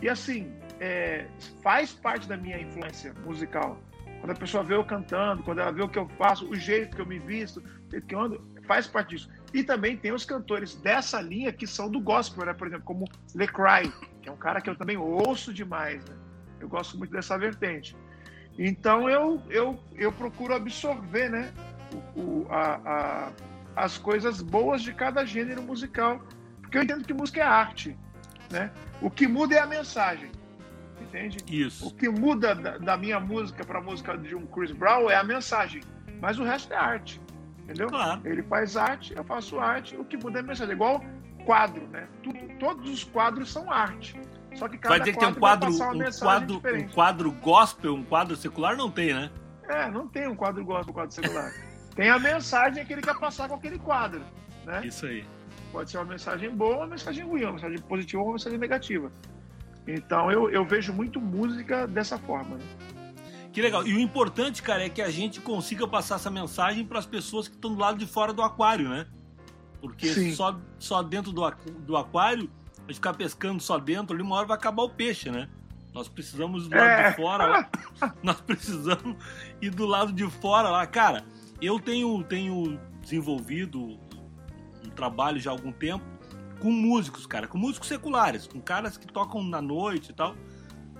E 0.00 0.08
assim, 0.08 0.50
é, 0.80 1.26
faz 1.62 1.92
parte 1.92 2.26
da 2.28 2.36
minha 2.36 2.58
influência 2.58 3.12
musical. 3.24 3.78
Quando 4.20 4.30
a 4.30 4.34
pessoa 4.34 4.64
vê 4.64 4.74
eu 4.74 4.84
cantando, 4.84 5.42
quando 5.42 5.60
ela 5.60 5.70
vê 5.70 5.82
o 5.82 5.88
que 5.88 5.98
eu 5.98 6.08
faço, 6.16 6.48
o 6.48 6.56
jeito 6.56 6.96
que 6.96 7.02
eu 7.02 7.06
me 7.06 7.18
visto, 7.18 7.60
o 7.60 7.90
jeito 7.90 8.06
que 8.06 8.14
eu 8.14 8.20
ando, 8.20 8.42
faz 8.66 8.86
parte 8.86 9.10
disso. 9.10 9.28
E 9.54 9.62
também 9.62 9.96
tem 9.96 10.12
os 10.12 10.24
cantores 10.24 10.74
dessa 10.74 11.20
linha 11.20 11.52
que 11.52 11.64
são 11.64 11.88
do 11.88 12.00
gospel, 12.00 12.44
né? 12.44 12.52
Por 12.52 12.66
exemplo, 12.66 12.84
como 12.84 13.04
LeCry, 13.36 13.88
que 14.20 14.28
é 14.28 14.32
um 14.32 14.36
cara 14.36 14.60
que 14.60 14.68
eu 14.68 14.74
também 14.74 14.96
ouço 14.96 15.54
demais, 15.54 16.04
né? 16.04 16.16
Eu 16.58 16.68
gosto 16.68 16.98
muito 16.98 17.12
dessa 17.12 17.38
vertente. 17.38 17.96
Então 18.58 19.08
eu, 19.08 19.40
eu, 19.48 19.78
eu 19.94 20.10
procuro 20.10 20.54
absorver 20.54 21.28
né, 21.30 21.52
o, 22.16 22.20
o 22.20 22.46
a, 22.50 22.80
a, 22.84 23.32
as 23.76 23.96
coisas 23.96 24.42
boas 24.42 24.82
de 24.82 24.92
cada 24.92 25.24
gênero 25.24 25.62
musical, 25.62 26.20
porque 26.60 26.76
eu 26.76 26.82
entendo 26.82 27.04
que 27.04 27.14
música 27.14 27.40
é 27.40 27.44
arte. 27.44 27.96
Né? 28.50 28.72
O 29.00 29.08
que 29.08 29.28
muda 29.28 29.54
é 29.54 29.60
a 29.60 29.66
mensagem. 29.66 30.32
Entende? 31.00 31.38
Isso. 31.48 31.86
O 31.86 31.94
que 31.94 32.08
muda 32.08 32.56
da, 32.56 32.78
da 32.78 32.96
minha 32.96 33.20
música 33.20 33.64
para 33.64 33.78
a 33.78 33.82
música 33.82 34.18
de 34.18 34.34
um 34.34 34.46
Chris 34.46 34.72
Brown 34.72 35.08
é 35.08 35.14
a 35.14 35.22
mensagem, 35.22 35.80
mas 36.20 36.40
o 36.40 36.44
resto 36.44 36.72
é 36.72 36.76
arte. 36.76 37.20
Entendeu? 37.64 37.88
Claro. 37.88 38.20
Ele 38.24 38.42
faz 38.42 38.76
arte, 38.76 39.14
eu 39.16 39.24
faço 39.24 39.58
arte, 39.58 39.96
o 39.96 40.04
que 40.04 40.16
muda 40.16 40.38
é 40.38 40.42
mensagem. 40.42 40.74
Igual 40.74 41.02
quadro, 41.44 41.86
né? 41.88 42.06
Tudo, 42.22 42.38
todos 42.58 42.90
os 42.90 43.04
quadros 43.04 43.50
são 43.50 43.70
arte. 43.70 44.20
Só 44.54 44.68
que 44.68 44.78
cada 44.78 44.90
vai 44.90 45.00
dizer 45.00 45.12
que 45.12 45.18
tem 45.18 45.28
um 45.28 45.34
quadro, 45.34 45.70
um 45.70 45.78
quadro, 46.18 46.62
um 46.74 46.88
quadro 46.88 47.32
gospel, 47.32 47.94
um 47.94 48.04
quadro 48.04 48.36
secular, 48.36 48.76
não 48.76 48.90
tem, 48.90 49.12
né? 49.12 49.30
É, 49.68 49.90
não 49.90 50.06
tem 50.06 50.28
um 50.28 50.36
quadro 50.36 50.64
gospel, 50.64 50.90
um 50.90 50.94
quadro 50.94 51.14
secular. 51.14 51.50
tem 51.96 52.10
a 52.10 52.18
mensagem 52.18 52.84
que 52.84 52.92
ele 52.92 53.02
quer 53.02 53.18
passar 53.18 53.48
com 53.48 53.54
aquele 53.54 53.78
quadro, 53.78 54.22
né? 54.64 54.86
Isso 54.86 55.06
aí. 55.06 55.24
Pode 55.72 55.90
ser 55.90 55.98
uma 55.98 56.04
mensagem 56.04 56.50
boa, 56.50 56.76
uma 56.76 56.86
mensagem 56.86 57.24
ruim, 57.24 57.42
uma 57.42 57.52
mensagem 57.52 57.78
positiva 57.78 58.22
ou 58.22 58.28
uma 58.28 58.34
mensagem 58.34 58.58
negativa. 58.58 59.10
Então 59.86 60.30
eu, 60.30 60.48
eu 60.50 60.64
vejo 60.64 60.92
muito 60.92 61.20
música 61.20 61.86
dessa 61.86 62.16
forma. 62.18 62.56
Né? 62.56 62.64
Que 63.54 63.62
legal. 63.62 63.86
E 63.86 63.94
o 63.94 64.00
importante, 64.00 64.60
cara, 64.60 64.84
é 64.84 64.88
que 64.88 65.00
a 65.00 65.10
gente 65.10 65.40
consiga 65.40 65.86
passar 65.86 66.16
essa 66.16 66.28
mensagem 66.28 66.84
para 66.84 66.98
as 66.98 67.06
pessoas 67.06 67.46
que 67.46 67.54
estão 67.54 67.72
do 67.72 67.80
lado 67.80 67.96
de 67.96 68.04
fora 68.04 68.32
do 68.32 68.42
aquário, 68.42 68.88
né? 68.88 69.06
Porque 69.80 70.32
só, 70.32 70.58
só 70.76 71.04
dentro 71.04 71.30
do, 71.30 71.48
do 71.86 71.96
aquário 71.96 72.50
a 72.78 72.80
gente 72.88 72.96
ficar 72.96 73.14
pescando 73.14 73.62
só 73.62 73.78
dentro, 73.78 74.12
ali 74.12 74.24
uma 74.24 74.34
hora 74.34 74.46
vai 74.46 74.56
acabar 74.56 74.82
o 74.82 74.90
peixe, 74.90 75.30
né? 75.30 75.48
Nós 75.92 76.08
precisamos 76.08 76.66
do 76.66 76.76
lado 76.76 76.88
é. 76.88 77.10
de 77.10 77.16
fora 77.16 77.46
lá. 77.46 77.70
Nós 78.24 78.40
precisamos 78.40 79.16
ir 79.62 79.70
do 79.70 79.86
lado 79.86 80.12
de 80.12 80.28
fora 80.28 80.68
lá. 80.68 80.84
Cara, 80.84 81.24
eu 81.62 81.78
tenho, 81.78 82.24
tenho 82.24 82.76
desenvolvido 83.00 83.96
um 84.84 84.90
trabalho 84.96 85.38
já 85.38 85.50
há 85.50 85.54
algum 85.54 85.70
tempo 85.70 86.04
com 86.58 86.72
músicos, 86.72 87.24
cara, 87.24 87.46
com 87.46 87.56
músicos 87.56 87.86
seculares, 87.86 88.48
com 88.48 88.60
caras 88.60 88.96
que 88.96 89.06
tocam 89.06 89.44
na 89.44 89.62
noite 89.62 90.10
e 90.10 90.12
tal. 90.12 90.34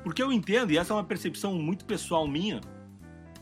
Porque 0.05 0.23
eu 0.23 0.31
entendo, 0.31 0.71
e 0.71 0.79
essa 0.79 0.93
é 0.93 0.97
uma 0.97 1.03
percepção 1.03 1.55
muito 1.55 1.85
pessoal 1.87 2.29
minha, 2.29 2.61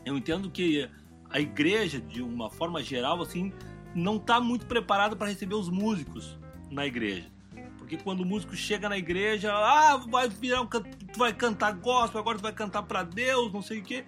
eu 0.05 0.17
entendo 0.17 0.49
que 0.49 0.89
a 1.29 1.39
igreja, 1.39 1.99
de 1.99 2.21
uma 2.21 2.49
forma 2.49 2.81
geral, 2.81 3.21
assim, 3.21 3.51
não 3.93 4.15
está 4.15 4.39
muito 4.39 4.65
preparada 4.65 5.15
para 5.15 5.27
receber 5.27 5.55
os 5.55 5.69
músicos 5.69 6.39
na 6.71 6.85
igreja. 6.85 7.31
Porque 7.77 7.97
quando 7.97 8.21
o 8.21 8.25
músico 8.25 8.55
chega 8.55 8.87
na 8.87 8.97
igreja, 8.97 9.51
ah, 9.53 9.97
vai 9.97 10.29
virar 10.29 10.61
um, 10.61 10.65
tu 10.65 10.81
vai 11.17 11.33
cantar 11.33 11.73
gospel, 11.73 12.21
agora 12.21 12.37
tu 12.37 12.41
vai 12.41 12.53
cantar 12.53 12.83
para 12.83 13.03
Deus, 13.03 13.51
não 13.51 13.61
sei 13.61 13.79
o 13.79 13.83
quê. 13.83 14.05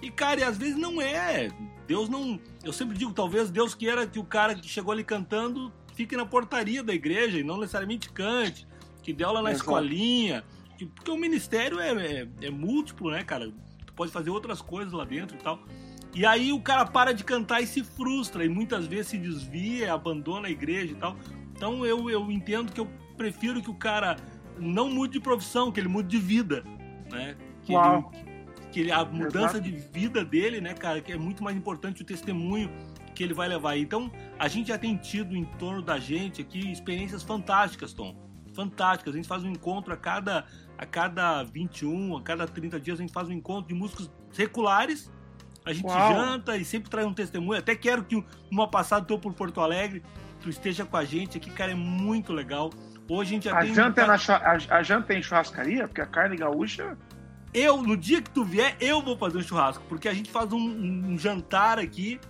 E 0.00 0.10
cara, 0.10 0.40
e 0.40 0.44
às 0.44 0.56
vezes 0.56 0.76
não 0.76 1.00
é. 1.00 1.50
Deus 1.86 2.08
não, 2.08 2.40
eu 2.64 2.72
sempre 2.72 2.96
digo, 2.96 3.12
talvez 3.12 3.50
Deus 3.50 3.74
queira 3.74 4.06
que 4.06 4.18
o 4.18 4.24
cara 4.24 4.54
que 4.54 4.66
chegou 4.66 4.92
ali 4.92 5.04
cantando 5.04 5.72
fique 5.94 6.16
na 6.16 6.24
portaria 6.24 6.82
da 6.82 6.94
igreja 6.94 7.38
e 7.38 7.44
não 7.44 7.58
necessariamente 7.58 8.08
cante, 8.10 8.66
que 9.02 9.12
dê 9.12 9.24
aula 9.24 9.42
na 9.42 9.50
Exato. 9.50 9.64
escolinha, 9.64 10.44
porque 10.86 11.10
o 11.10 11.16
ministério 11.16 11.80
é, 11.80 11.90
é, 11.90 12.28
é 12.42 12.50
múltiplo, 12.50 13.10
né, 13.10 13.24
cara? 13.24 13.52
Tu 13.86 13.92
pode 13.92 14.12
fazer 14.12 14.30
outras 14.30 14.60
coisas 14.60 14.92
lá 14.92 15.04
dentro 15.04 15.36
e 15.36 15.40
tal. 15.40 15.60
E 16.14 16.24
aí 16.24 16.52
o 16.52 16.60
cara 16.60 16.84
para 16.84 17.12
de 17.12 17.22
cantar 17.24 17.60
e 17.60 17.66
se 17.66 17.84
frustra, 17.84 18.44
e 18.44 18.48
muitas 18.48 18.86
vezes 18.86 19.08
se 19.08 19.18
desvia, 19.18 19.92
abandona 19.92 20.48
a 20.48 20.50
igreja 20.50 20.92
e 20.92 20.96
tal. 20.96 21.16
Então 21.54 21.84
eu, 21.84 22.08
eu 22.08 22.30
entendo 22.30 22.72
que 22.72 22.80
eu 22.80 22.88
prefiro 23.16 23.60
que 23.60 23.70
o 23.70 23.74
cara 23.74 24.16
não 24.58 24.88
mude 24.88 25.14
de 25.14 25.20
profissão, 25.20 25.70
que 25.70 25.80
ele 25.80 25.88
mude 25.88 26.08
de 26.08 26.18
vida, 26.18 26.64
né? 27.10 27.36
Que, 27.62 27.72
Uau. 27.72 28.10
ele, 28.12 28.24
que 28.72 28.80
ele, 28.80 28.92
a 28.92 29.04
mudança 29.04 29.58
Exato. 29.58 29.60
de 29.60 29.70
vida 29.70 30.24
dele, 30.24 30.60
né, 30.60 30.74
cara, 30.74 31.00
que 31.00 31.12
é 31.12 31.18
muito 31.18 31.42
mais 31.42 31.56
importante 31.56 32.02
o 32.02 32.04
testemunho 32.04 32.70
que 33.14 33.22
ele 33.22 33.34
vai 33.34 33.48
levar. 33.48 33.76
Então, 33.76 34.10
a 34.38 34.46
gente 34.46 34.68
já 34.68 34.78
tem 34.78 34.96
tido 34.96 35.36
em 35.36 35.44
torno 35.44 35.82
da 35.82 35.98
gente 35.98 36.40
aqui 36.40 36.70
experiências 36.70 37.22
fantásticas, 37.22 37.92
Tom. 37.92 38.16
Fantásticas. 38.54 39.12
A 39.14 39.16
gente 39.16 39.28
faz 39.28 39.42
um 39.44 39.50
encontro 39.50 39.92
a 39.92 39.96
cada, 39.96 40.46
a 40.78 40.86
cada 40.86 41.42
21, 41.42 42.16
a 42.16 42.22
cada 42.22 42.46
30 42.46 42.78
dias, 42.78 43.00
a 43.00 43.02
gente 43.02 43.12
faz 43.12 43.28
um 43.28 43.32
encontro 43.32 43.66
de 43.66 43.74
músicos 43.74 44.10
seculares. 44.30 45.10
A 45.64 45.72
gente 45.72 45.86
Uau. 45.86 46.14
janta 46.14 46.56
e 46.56 46.64
sempre 46.64 46.88
traz 46.88 47.06
um 47.06 47.12
testemunho. 47.12 47.58
Até 47.58 47.74
quero 47.74 48.04
que 48.04 48.24
uma 48.50 48.68
passada 48.68 49.04
teu 49.04 49.18
por 49.18 49.34
Porto 49.34 49.60
Alegre, 49.60 50.02
tu 50.40 50.48
esteja 50.48 50.84
com 50.84 50.96
a 50.96 51.04
gente 51.04 51.36
aqui, 51.36 51.50
cara, 51.50 51.72
é 51.72 51.74
muito 51.74 52.32
legal. 52.32 52.70
Hoje 53.10 53.30
a 53.30 53.34
gente 53.34 53.44
já 53.44 53.58
a 53.58 53.62
tem. 53.62 53.74
Janta 53.74 54.00
um... 54.00 54.04
é 54.04 54.06
na, 54.06 54.14
a, 54.14 54.78
a 54.78 54.82
janta 54.82 55.12
é 55.12 55.18
em 55.18 55.22
churrascaria? 55.22 55.88
Porque 55.88 56.00
a 56.00 56.06
carne 56.06 56.36
gaúcha. 56.36 56.96
Eu, 57.52 57.82
no 57.82 57.96
dia 57.96 58.22
que 58.22 58.30
tu 58.30 58.44
vier, 58.44 58.76
eu 58.78 59.02
vou 59.02 59.16
fazer 59.16 59.38
um 59.38 59.42
churrasco. 59.42 59.82
Porque 59.88 60.08
a 60.08 60.14
gente 60.14 60.30
faz 60.30 60.52
um, 60.52 60.58
um 60.58 61.18
jantar 61.18 61.78
aqui. 61.78 62.20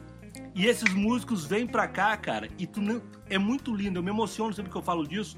E 0.54 0.66
esses 0.66 0.92
músicos 0.94 1.44
vêm 1.44 1.66
pra 1.66 1.86
cá, 1.86 2.16
cara. 2.16 2.48
E 2.58 2.66
tu 2.66 2.80
não... 2.80 3.02
é 3.28 3.36
muito 3.36 3.74
lindo. 3.74 3.98
Eu 3.98 4.02
me 4.02 4.10
emociono 4.10 4.54
sempre 4.54 4.70
que 4.70 4.76
eu 4.76 4.82
falo 4.82 5.06
disso. 5.06 5.36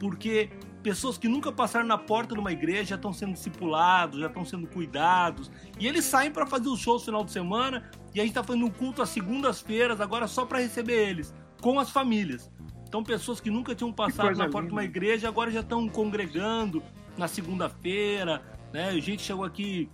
Porque 0.00 0.50
pessoas 0.88 1.18
que 1.18 1.28
nunca 1.28 1.52
passaram 1.52 1.86
na 1.86 1.98
porta 1.98 2.32
de 2.32 2.40
uma 2.40 2.50
igreja 2.50 2.84
já 2.84 2.94
estão 2.94 3.12
sendo 3.12 3.34
discipulados, 3.34 4.20
já 4.20 4.26
estão 4.26 4.42
sendo 4.42 4.66
cuidados. 4.66 5.50
E 5.78 5.86
eles 5.86 6.06
saem 6.06 6.30
para 6.30 6.46
fazer 6.46 6.70
os 6.70 6.80
shows 6.80 7.02
no 7.02 7.04
final 7.04 7.24
de 7.24 7.30
semana. 7.30 7.90
E 8.14 8.20
a 8.20 8.24
gente 8.24 8.32
tá 8.32 8.42
fazendo 8.42 8.64
um 8.64 8.70
culto 8.70 9.02
às 9.02 9.10
segundas-feiras 9.10 10.00
agora 10.00 10.26
só 10.26 10.46
para 10.46 10.60
receber 10.60 11.10
eles, 11.10 11.34
com 11.60 11.78
as 11.78 11.90
famílias. 11.90 12.50
Então, 12.86 13.04
pessoas 13.04 13.38
que 13.38 13.50
nunca 13.50 13.74
tinham 13.74 13.92
passado 13.92 14.34
na 14.38 14.48
porta 14.48 14.68
de 14.68 14.72
uma 14.72 14.82
igreja 14.82 15.28
agora 15.28 15.50
já 15.50 15.60
estão 15.60 15.86
congregando 15.90 16.82
na 17.18 17.28
segunda-feira. 17.28 18.42
Né? 18.72 18.88
A 18.88 18.98
gente 18.98 19.20
chegou 19.20 19.44
aqui 19.44 19.90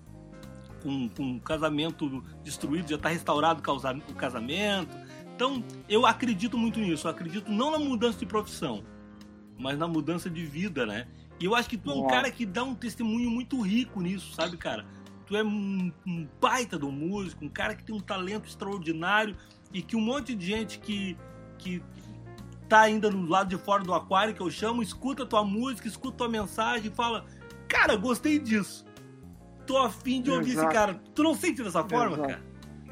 com, 0.80 1.08
com 1.08 1.24
um 1.24 1.38
casamento 1.40 2.22
destruído, 2.44 2.88
já 2.88 2.94
está 2.94 3.08
restaurado 3.08 3.60
o 3.60 4.14
casamento. 4.14 4.96
Então, 5.34 5.64
eu 5.88 6.06
acredito 6.06 6.56
muito 6.56 6.78
nisso. 6.78 7.08
Eu 7.08 7.10
acredito 7.10 7.50
não 7.50 7.72
na 7.72 7.80
mudança 7.80 8.16
de 8.16 8.26
profissão, 8.26 8.84
mas 9.58 9.78
na 9.78 9.86
mudança 9.86 10.28
de 10.28 10.44
vida, 10.44 10.84
né? 10.86 11.06
E 11.40 11.44
eu 11.44 11.54
acho 11.54 11.68
que 11.68 11.76
tu 11.76 11.90
é 11.90 11.94
um 11.94 12.06
cara 12.06 12.30
que 12.30 12.46
dá 12.46 12.62
um 12.62 12.74
testemunho 12.74 13.30
muito 13.30 13.60
rico 13.60 14.00
nisso, 14.00 14.34
sabe, 14.34 14.56
cara? 14.56 14.84
Tu 15.26 15.36
é 15.36 15.42
um, 15.42 15.92
um 16.06 16.28
baita 16.40 16.78
do 16.78 16.90
músico, 16.92 17.44
um 17.44 17.48
cara 17.48 17.74
que 17.74 17.82
tem 17.82 17.94
um 17.94 18.00
talento 18.00 18.48
extraordinário 18.48 19.36
e 19.72 19.82
que 19.82 19.96
um 19.96 20.00
monte 20.00 20.34
de 20.34 20.46
gente 20.46 20.78
que, 20.78 21.16
que 21.58 21.82
tá 22.68 22.82
ainda 22.82 23.10
no 23.10 23.26
lado 23.28 23.48
de 23.48 23.56
fora 23.56 23.82
do 23.82 23.94
aquário, 23.94 24.34
que 24.34 24.40
eu 24.40 24.50
chamo, 24.50 24.82
escuta 24.82 25.26
tua 25.26 25.44
música, 25.44 25.88
escuta 25.88 26.18
tua 26.18 26.28
mensagem 26.28 26.90
e 26.90 26.94
fala: 26.94 27.24
Cara, 27.68 27.96
gostei 27.96 28.38
disso. 28.38 28.84
Tô 29.66 29.78
afim 29.78 30.20
de 30.20 30.30
ouvir 30.30 30.52
Exato. 30.52 30.66
esse 30.68 30.74
cara. 30.74 30.94
Tu 31.14 31.22
não 31.22 31.34
sente 31.34 31.62
dessa 31.62 31.82
forma, 31.82 32.16
Exato. 32.16 32.28
cara? 32.28 32.44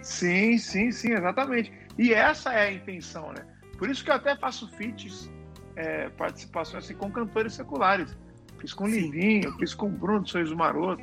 Sim, 0.03 0.59
sim, 0.59 0.91
sim, 0.91 1.13
exatamente. 1.13 1.73
E 1.99 2.13
essa 2.13 2.53
é 2.53 2.69
a 2.69 2.73
intenção, 2.73 3.33
né? 3.33 3.47
Por 3.79 3.89
isso 3.91 4.03
que 4.03 4.11
eu 4.11 4.15
até 4.15 4.35
faço 4.37 4.69
feats 4.69 5.31
é, 5.77 6.09
participações 6.11 6.85
assim, 6.85 6.95
com 6.95 7.11
cantores 7.11 7.55
seculares. 7.55 8.17
Fiz 8.59 8.73
com 8.73 8.85
o 8.85 8.89
Livinho, 8.89 9.53
fiz 9.59 9.75
com 9.75 9.87
o 9.87 9.91
Bruno 9.91 10.27
Sorriso 10.27 10.57
Maroto, 10.57 11.03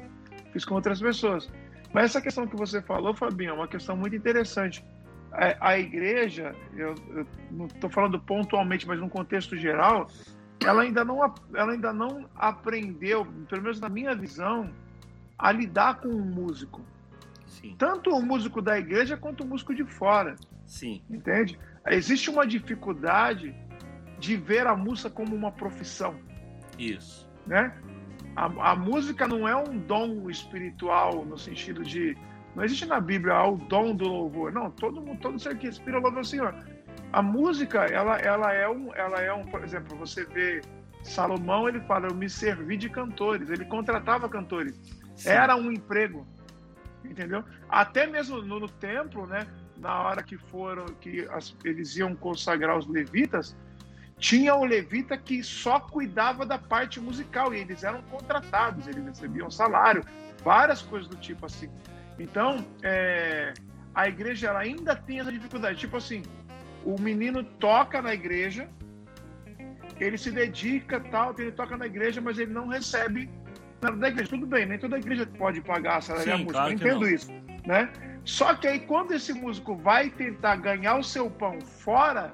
fiz 0.53 0.63
com 0.63 0.75
outras 0.75 1.01
pessoas. 1.01 1.49
Mas 1.93 2.05
essa 2.05 2.21
questão 2.21 2.47
que 2.47 2.55
você 2.55 2.81
falou, 2.81 3.13
Fabinho, 3.13 3.49
é 3.49 3.53
uma 3.53 3.67
questão 3.67 3.97
muito 3.97 4.15
interessante. 4.15 4.83
A, 5.31 5.71
a 5.71 5.79
igreja, 5.79 6.55
eu, 6.75 6.95
eu 7.09 7.27
não 7.51 7.65
estou 7.65 7.89
falando 7.89 8.19
pontualmente, 8.19 8.87
mas 8.87 8.99
num 8.99 9.09
contexto 9.09 9.57
geral, 9.57 10.07
ela 10.65 10.83
ainda 10.83 11.03
não, 11.03 11.19
ela 11.53 11.71
ainda 11.71 11.91
não 11.91 12.29
aprendeu, 12.35 13.25
pelo 13.47 13.61
menos 13.61 13.79
na 13.79 13.89
minha 13.89 14.15
visão, 14.15 14.71
a 15.37 15.51
lidar 15.51 15.99
com 15.99 16.09
o 16.09 16.17
um 16.17 16.25
músico. 16.25 16.81
Sim. 17.45 17.75
Tanto 17.77 18.11
o 18.11 18.21
músico 18.21 18.61
da 18.61 18.77
igreja 18.77 19.17
quanto 19.17 19.43
o 19.43 19.47
músico 19.47 19.73
de 19.73 19.83
fora. 19.83 20.35
Sim. 20.65 21.01
Entende? 21.09 21.59
Existe 21.87 22.29
uma 22.29 22.45
dificuldade 22.45 23.55
de 24.19 24.35
ver 24.35 24.67
a 24.67 24.75
música 24.75 25.09
como 25.09 25.35
uma 25.35 25.51
profissão. 25.51 26.15
Isso. 26.77 27.29
Né? 27.47 27.73
A, 28.35 28.71
a, 28.71 28.75
música 28.75 29.27
não 29.27 29.47
é 29.47 29.55
um 29.55 29.77
dom 29.77 30.29
espiritual 30.29 31.25
no 31.25 31.37
sentido 31.37 31.83
de. 31.83 32.17
Não 32.55 32.63
existe 32.63 32.85
na 32.85 32.99
Bíblia 32.99 33.33
ah, 33.33 33.47
o 33.49 33.57
dom 33.57 33.95
do 33.95 34.07
louvor. 34.07 34.51
Não, 34.51 34.69
todo 34.71 35.01
mundo, 35.01 35.19
todo 35.19 35.39
ser 35.39 35.57
que 35.57 35.67
respira 35.67 35.99
louva 35.99 36.19
o 36.19 36.25
Senhor. 36.25 36.53
A 37.11 37.21
música, 37.21 37.85
ela, 37.85 38.17
ela, 38.19 38.53
é 38.53 38.67
um, 38.69 38.93
ela 38.93 39.21
é 39.21 39.33
um. 39.33 39.45
Por 39.45 39.63
exemplo, 39.63 39.97
você 39.97 40.25
vê 40.25 40.61
Salomão, 41.03 41.67
ele 41.67 41.79
fala: 41.81 42.07
Eu 42.07 42.15
me 42.15 42.29
servi 42.29 42.77
de 42.77 42.89
cantores. 42.89 43.49
Ele 43.49 43.65
contratava 43.65 44.29
cantores. 44.29 44.79
Sim. 45.15 45.29
Era 45.29 45.55
um 45.55 45.71
emprego. 45.71 46.27
Entendeu? 47.03 47.43
Até 47.67 48.05
mesmo 48.05 48.41
no, 48.41 48.59
no 48.59 48.69
templo, 48.69 49.25
né? 49.25 49.47
Na 49.77 50.01
hora 50.01 50.21
que 50.21 50.37
foram, 50.37 50.85
que 50.85 51.27
as, 51.31 51.55
eles 51.63 51.95
iam 51.95 52.13
consagrar 52.13 52.77
os 52.77 52.85
levitas, 52.87 53.55
tinha 54.19 54.53
o 54.53 54.65
levita 54.65 55.17
que 55.17 55.41
só 55.41 55.79
cuidava 55.79 56.45
da 56.45 56.57
parte 56.57 56.99
musical 56.99 57.53
e 57.53 57.59
eles 57.59 57.83
eram 57.83 58.01
contratados, 58.03 58.85
eles 58.85 59.03
recebiam 59.05 59.49
salário, 59.49 60.03
várias 60.43 60.81
coisas 60.81 61.07
do 61.07 61.15
tipo 61.15 61.45
assim. 61.45 61.69
Então, 62.19 62.65
é, 62.83 63.53
a 63.95 64.09
igreja 64.09 64.47
ela 64.47 64.59
ainda 64.59 64.93
tem 64.93 65.21
essa 65.21 65.31
dificuldade. 65.31 65.79
Tipo 65.79 65.97
assim, 65.97 66.21
o 66.83 66.99
menino 66.99 67.43
toca 67.43 68.01
na 68.01 68.13
igreja, 68.13 68.69
ele 69.97 70.17
se 70.17 70.31
dedica, 70.31 70.99
tal, 70.99 71.33
ele 71.37 71.53
toca 71.53 71.77
na 71.77 71.85
igreja, 71.85 72.19
mas 72.19 72.37
ele 72.37 72.51
não 72.51 72.67
recebe 72.67 73.29
nada 73.81 73.95
da 73.95 74.09
igreja. 74.09 74.29
Tudo 74.29 74.45
bem, 74.45 74.65
nem 74.65 74.77
toda 74.77 74.97
igreja 74.97 75.25
pode 75.25 75.61
pagar 75.61 75.97
a 75.97 76.01
salário 76.01 76.27
da 76.27 76.37
música, 76.37 76.53
claro 76.53 76.73
entendo 76.73 77.07
isso, 77.07 77.31
né? 77.65 77.89
Só 78.25 78.53
que 78.53 78.67
aí 78.67 78.81
quando 78.81 79.13
esse 79.13 79.31
músico 79.33 79.77
vai 79.77 80.09
tentar 80.09 80.57
ganhar 80.57 80.97
o 80.97 81.03
seu 81.03 81.29
pão 81.29 81.59
fora 81.61 82.33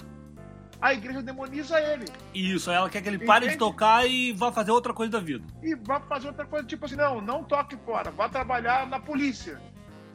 a 0.86 0.94
igreja 0.94 1.22
demoniza 1.24 1.80
ele. 1.80 2.06
Isso, 2.32 2.70
ela 2.70 2.88
quer 2.90 3.02
que 3.02 3.10
ele 3.10 3.26
pare 3.26 3.46
Entende? 3.46 3.54
de 3.54 3.60
tocar 3.60 4.06
e 4.08 4.32
vá 4.34 4.52
fazer 4.52 4.70
outra 4.70 4.94
coisa 4.94 5.14
da 5.14 5.20
vida. 5.20 5.44
E 5.64 5.74
vá 5.74 6.00
fazer 6.00 6.28
outra 6.28 6.46
coisa, 6.46 6.68
tipo 6.68 6.86
assim, 6.86 6.96
não, 6.96 7.20
não 7.20 7.44
toque 7.44 7.76
fora, 7.78 8.12
vá 8.12 8.30
trabalhar 8.30 8.86
na 8.86 9.00
polícia. 9.00 9.60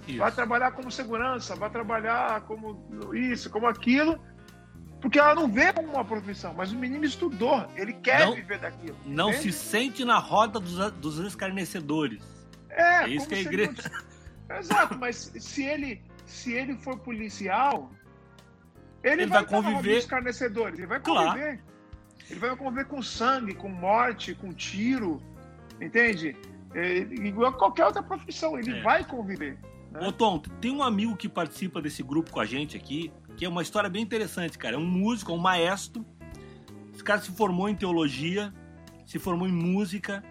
Isso. 0.07 0.19
Vai 0.19 0.31
trabalhar 0.31 0.71
como 0.71 0.89
segurança, 0.89 1.57
vai 1.57 1.71
trabalhar 1.71 2.43
como 2.43 2.81
isso, 3.13 3.51
como 3.51 3.67
aquilo. 3.67 4.21
Porque 5.01 5.19
ela 5.19 5.35
não 5.35 5.51
vê 5.51 5.73
como 5.73 5.89
uma 5.89 6.05
profissão, 6.05 6.55
mas 6.55 6.71
o 6.71 6.77
menino 6.77 7.05
estudou, 7.05 7.67
ele 7.75 7.95
quer 7.95 8.27
não, 8.27 8.35
viver 8.35 8.59
daquilo. 8.59 8.97
Não 9.05 9.31
entende? 9.31 9.53
se 9.53 9.59
sente 9.59 10.05
na 10.05 10.19
roda 10.19 10.61
dos, 10.61 10.93
dos 10.93 11.19
escarnecedores. 11.19 12.23
É, 12.69 13.05
é 13.05 13.09
isso 13.09 13.27
que 13.27 13.35
a 13.35 13.41
igreja. 13.41 13.73
Não... 14.49 14.57
Exato, 14.57 14.97
mas 14.99 15.33
se 15.37 15.65
ele, 15.65 16.03
se 16.27 16.53
ele 16.53 16.77
for 16.77 16.99
policial, 16.99 17.91
ele, 19.03 19.23
ele 19.23 19.31
vai, 19.31 19.45
vai 19.45 19.63
conviver. 19.63 19.93
Com 19.93 19.99
escarnecedores, 19.99 20.79
ele 20.79 20.87
vai 20.87 21.01
conviver. 21.01 21.57
Claro. 21.57 21.71
Ele 22.31 22.41
vai 22.41 22.57
conviver 22.57 22.85
com 22.87 23.03
sangue, 23.03 23.55
com 23.55 23.69
morte, 23.69 24.35
com 24.35 24.53
tiro, 24.53 25.21
entende? 25.81 26.37
É, 26.75 26.99
igual 26.99 27.53
qualquer 27.55 27.87
outra 27.87 28.03
profissão, 28.03 28.59
ele 28.59 28.79
é. 28.79 28.83
vai 28.83 29.05
conviver. 29.05 29.59
Né? 29.91 30.07
Ô 30.07 30.13
Tom, 30.13 30.39
tem 30.61 30.71
um 30.71 30.83
amigo 30.83 31.17
que 31.17 31.29
participa 31.29 31.83
desse 31.83 32.03
grupo 32.03 32.31
com 32.31 32.39
a 32.39 32.45
gente 32.45 32.77
aqui, 32.77 33.13
que 33.37 33.45
é 33.45 33.49
uma 33.49 33.63
história 33.63 33.91
bem 33.91 34.03
interessante, 34.03 34.57
cara. 34.57 34.77
É 34.77 34.79
um 34.79 34.87
músico, 34.87 35.33
é 35.33 35.35
um 35.35 35.39
maestro. 35.39 36.07
Esse 36.95 37.03
cara 37.03 37.21
se 37.21 37.33
formou 37.33 37.69
em 37.69 37.75
teologia, 37.75 38.53
se 39.05 39.19
formou 39.19 39.49
em 39.49 39.53
música, 39.53 40.23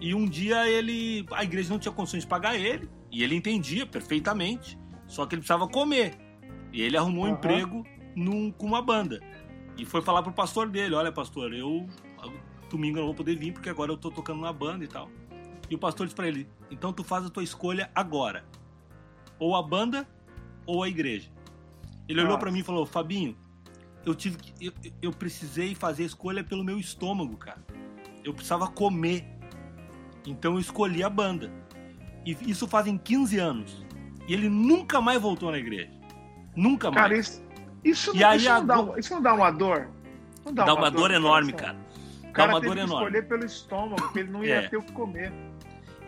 e 0.00 0.14
um 0.14 0.26
dia 0.26 0.68
ele. 0.68 1.26
A 1.32 1.42
igreja 1.42 1.70
não 1.70 1.78
tinha 1.78 1.92
condições 1.92 2.22
de 2.22 2.28
pagar 2.28 2.56
ele, 2.56 2.88
e 3.10 3.24
ele 3.24 3.34
entendia 3.34 3.84
perfeitamente, 3.84 4.78
só 5.06 5.26
que 5.26 5.34
ele 5.34 5.40
precisava 5.40 5.66
comer. 5.66 6.16
E 6.72 6.80
ele 6.82 6.96
arrumou 6.96 7.24
um 7.24 7.30
emprego 7.30 7.84
num, 8.14 8.50
com 8.50 8.66
uma 8.66 8.82
banda. 8.82 9.20
E 9.76 9.84
foi 9.84 10.02
falar 10.02 10.22
pro 10.22 10.32
pastor 10.32 10.68
dele: 10.68 10.94
Olha, 10.94 11.10
pastor, 11.12 11.52
eu 11.52 11.88
domingo 12.70 12.98
eu 12.98 13.00
não 13.00 13.08
vou 13.08 13.14
poder 13.14 13.36
vir 13.36 13.52
porque 13.52 13.68
agora 13.68 13.90
eu 13.90 13.96
tô 13.96 14.10
tocando 14.10 14.40
na 14.40 14.52
banda 14.52 14.84
e 14.84 14.88
tal. 14.88 15.10
E 15.68 15.74
o 15.74 15.78
pastor 15.78 16.06
disse 16.06 16.16
para 16.16 16.28
ele: 16.28 16.48
Então 16.70 16.92
tu 16.92 17.04
faz 17.04 17.26
a 17.26 17.30
tua 17.30 17.42
escolha 17.42 17.90
agora. 17.94 18.44
Ou 19.38 19.56
a 19.56 19.62
banda 19.62 20.08
ou 20.64 20.82
a 20.82 20.88
igreja. 20.88 21.30
Ele 22.08 22.20
olhou 22.22 22.38
para 22.38 22.50
mim 22.50 22.60
e 22.60 22.62
falou: 22.62 22.86
Fabinho, 22.86 23.36
eu 24.04 24.14
tive 24.14 24.38
que, 24.38 24.66
eu, 24.66 24.72
eu 25.02 25.12
precisei 25.12 25.74
fazer 25.74 26.04
a 26.04 26.06
escolha 26.06 26.42
pelo 26.42 26.64
meu 26.64 26.78
estômago, 26.78 27.36
cara. 27.36 27.62
Eu 28.24 28.32
precisava 28.32 28.68
comer. 28.68 29.24
Então 30.26 30.54
eu 30.54 30.60
escolhi 30.60 31.02
a 31.02 31.10
banda. 31.10 31.50
E 32.24 32.36
isso 32.50 32.66
fazem 32.66 32.98
15 32.98 33.38
anos. 33.38 33.86
E 34.28 34.34
ele 34.34 34.48
nunca 34.48 35.00
mais 35.00 35.20
voltou 35.20 35.50
na 35.50 35.58
igreja. 35.58 35.90
Nunca 36.54 36.90
mais. 36.90 37.02
Cara, 37.02 37.18
isso, 37.18 37.42
isso, 37.84 38.14
não, 38.14 38.34
isso, 38.34 38.48
não, 38.48 38.66
dá, 38.66 38.98
isso 38.98 39.14
não 39.14 39.22
dá 39.22 39.34
uma 39.34 39.50
dor? 39.50 39.88
Não 40.44 40.52
dá, 40.52 40.64
dá 40.64 40.74
uma, 40.74 40.82
uma, 40.82 40.90
dor, 40.90 41.00
dor 41.00 41.10
enorme, 41.12 41.52
cara. 41.52 41.76
O 42.24 42.32
cara 42.32 42.52
dá 42.52 42.54
uma 42.54 42.60
dor 42.60 42.76
que 42.76 42.82
enorme. 42.82 43.06
escolher 43.06 43.28
pelo 43.28 43.44
estômago, 43.44 44.02
porque 44.02 44.20
ele 44.20 44.30
não 44.30 44.44
ia 44.44 44.56
é. 44.56 44.68
ter 44.68 44.76
o 44.76 44.82
que 44.82 44.92
comer. 44.92 45.32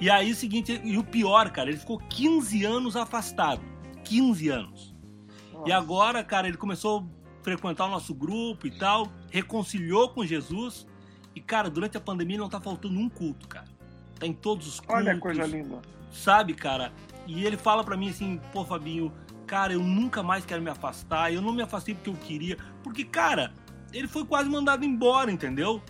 E 0.00 0.10
aí, 0.10 0.32
o 0.32 0.34
seguinte, 0.34 0.80
e 0.82 0.98
o 0.98 1.04
pior, 1.04 1.50
cara, 1.50 1.70
ele 1.70 1.78
ficou 1.78 1.98
15 1.98 2.64
anos 2.64 2.96
afastado. 2.96 3.62
15 4.04 4.48
anos. 4.48 4.94
Nossa. 5.52 5.68
E 5.68 5.72
agora, 5.72 6.24
cara, 6.24 6.48
ele 6.48 6.56
começou 6.56 7.00
a 7.00 7.44
frequentar 7.44 7.86
o 7.86 7.90
nosso 7.90 8.14
grupo 8.14 8.66
e 8.66 8.70
tal, 8.70 9.08
reconciliou 9.30 10.08
com 10.08 10.24
Jesus. 10.24 10.86
E, 11.34 11.40
cara, 11.40 11.70
durante 11.70 11.96
a 11.96 12.00
pandemia 12.00 12.38
não 12.38 12.48
tá 12.48 12.60
faltando 12.60 12.98
um 12.98 13.08
culto, 13.08 13.48
cara. 13.48 13.68
Tá 14.18 14.26
em 14.26 14.32
todos 14.32 14.66
os 14.66 14.80
cultos. 14.80 14.96
Olha 14.96 15.12
a 15.12 15.18
coisa 15.18 15.46
linda. 15.46 15.80
Sabe, 16.10 16.54
cara? 16.54 16.92
E 17.26 17.44
ele 17.44 17.56
fala 17.56 17.84
para 17.84 17.96
mim 17.96 18.10
assim, 18.10 18.40
pô, 18.52 18.64
Fabinho, 18.64 19.12
cara, 19.52 19.74
eu 19.74 19.82
nunca 19.82 20.22
mais 20.22 20.46
quero 20.46 20.62
me 20.62 20.70
afastar, 20.70 21.30
eu 21.30 21.42
não 21.42 21.52
me 21.52 21.60
afastei 21.60 21.94
porque 21.94 22.08
eu 22.08 22.14
queria, 22.14 22.56
porque, 22.82 23.04
cara, 23.04 23.52
ele 23.92 24.08
foi 24.08 24.24
quase 24.24 24.48
mandado 24.48 24.82
embora, 24.82 25.30
entendeu? 25.30 25.82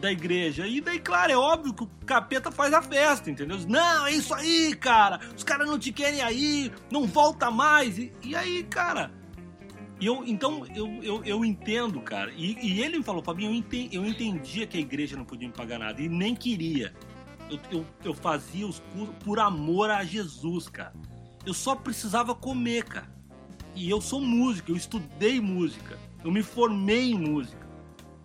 Da 0.00 0.12
igreja. 0.12 0.64
E 0.64 0.80
daí, 0.80 1.00
claro, 1.00 1.32
é 1.32 1.36
óbvio 1.36 1.74
que 1.74 1.82
o 1.82 1.90
capeta 2.06 2.52
faz 2.52 2.72
a 2.72 2.80
festa, 2.80 3.28
entendeu? 3.28 3.58
Não, 3.66 4.06
é 4.06 4.12
isso 4.12 4.32
aí, 4.32 4.76
cara, 4.76 5.18
os 5.36 5.42
caras 5.42 5.66
não 5.66 5.76
te 5.76 5.90
querem 5.90 6.22
aí, 6.22 6.70
não 6.88 7.04
volta 7.04 7.50
mais. 7.50 7.98
E, 7.98 8.12
e 8.22 8.36
aí, 8.36 8.62
cara. 8.62 9.10
Eu, 10.00 10.22
então, 10.24 10.64
eu, 10.72 10.86
eu, 11.02 11.24
eu 11.24 11.44
entendo, 11.44 12.00
cara. 12.02 12.30
E, 12.36 12.64
e 12.64 12.80
ele 12.80 12.98
me 12.98 13.02
falou, 13.02 13.24
Fabinho, 13.24 13.50
eu, 13.50 13.54
entendi, 13.56 13.96
eu 13.96 14.06
entendia 14.06 14.68
que 14.68 14.78
a 14.78 14.80
igreja 14.80 15.16
não 15.16 15.24
podia 15.24 15.48
me 15.48 15.54
pagar 15.54 15.80
nada, 15.80 16.00
e 16.00 16.08
nem 16.08 16.32
queria. 16.32 16.94
Eu, 17.50 17.58
eu, 17.72 17.86
eu 18.04 18.14
fazia 18.14 18.68
os 18.68 18.78
cursos 18.94 19.16
por 19.24 19.40
amor 19.40 19.90
a 19.90 20.04
Jesus, 20.04 20.68
cara. 20.68 20.94
Eu 21.44 21.54
só 21.54 21.74
precisava 21.74 22.34
comer, 22.34 22.84
cara. 22.84 23.08
E 23.74 23.88
eu 23.88 24.00
sou 24.00 24.20
músico, 24.20 24.72
eu 24.72 24.76
estudei 24.76 25.40
música, 25.40 25.98
eu 26.24 26.30
me 26.30 26.42
formei 26.42 27.12
em 27.12 27.18
música. 27.18 27.68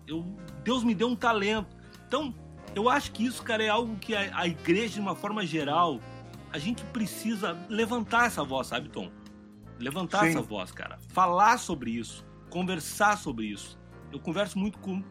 Eu, 0.06 0.24
Deus 0.64 0.82
me 0.84 0.94
deu 0.94 1.08
um 1.08 1.16
talento. 1.16 1.76
Então, 2.06 2.34
eu 2.74 2.88
acho 2.88 3.12
que 3.12 3.24
isso, 3.24 3.42
cara, 3.42 3.62
é 3.62 3.68
algo 3.68 3.96
que 3.96 4.14
a, 4.14 4.38
a 4.38 4.46
igreja, 4.46 4.94
de 4.94 5.00
uma 5.00 5.14
forma 5.14 5.46
geral, 5.46 6.00
a 6.52 6.58
gente 6.58 6.84
precisa 6.86 7.56
levantar 7.68 8.26
essa 8.26 8.44
voz, 8.44 8.66
sabe, 8.66 8.88
Tom? 8.88 9.10
Levantar 9.78 10.20
Sim. 10.20 10.28
essa 10.28 10.42
voz, 10.42 10.70
cara. 10.72 10.98
Falar 11.08 11.58
sobre 11.58 11.90
isso, 11.90 12.24
conversar 12.50 13.18
sobre 13.18 13.46
isso. 13.46 13.78
Eu 14.12 14.20
converso 14.20 14.58
muito 14.58 14.78
com, 14.78 15.02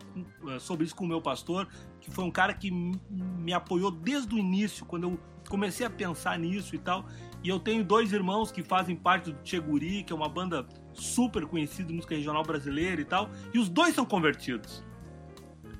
eh, 0.47 0.59
sobre 0.59 0.85
isso 0.85 0.95
com 0.95 1.05
o 1.05 1.07
meu 1.07 1.21
pastor, 1.21 1.67
que 1.99 2.09
foi 2.09 2.23
um 2.23 2.31
cara 2.31 2.53
que 2.53 2.71
me 2.71 3.53
apoiou 3.53 3.91
desde 3.91 4.33
o 4.33 4.37
início, 4.37 4.85
quando 4.85 5.03
eu 5.03 5.19
comecei 5.49 5.85
a 5.85 5.89
pensar 5.89 6.39
nisso 6.39 6.75
e 6.75 6.79
tal. 6.79 7.05
E 7.45 7.49
eu 7.49 7.59
tenho 7.59 7.83
dois 7.83 8.11
irmãos 8.11 8.51
que 8.51 8.63
fazem 8.63 8.95
parte 8.95 9.31
do 9.31 9.37
Tcheguri, 9.43 10.01
que 10.01 10.11
é 10.11 10.15
uma 10.15 10.27
banda 10.27 10.65
super 10.93 11.45
conhecida 11.45 11.93
música 11.93 12.15
regional 12.15 12.41
brasileira 12.41 12.99
e 12.99 13.05
tal. 13.05 13.29
E 13.53 13.59
os 13.59 13.69
dois 13.69 13.93
são 13.93 14.03
convertidos. 14.03 14.83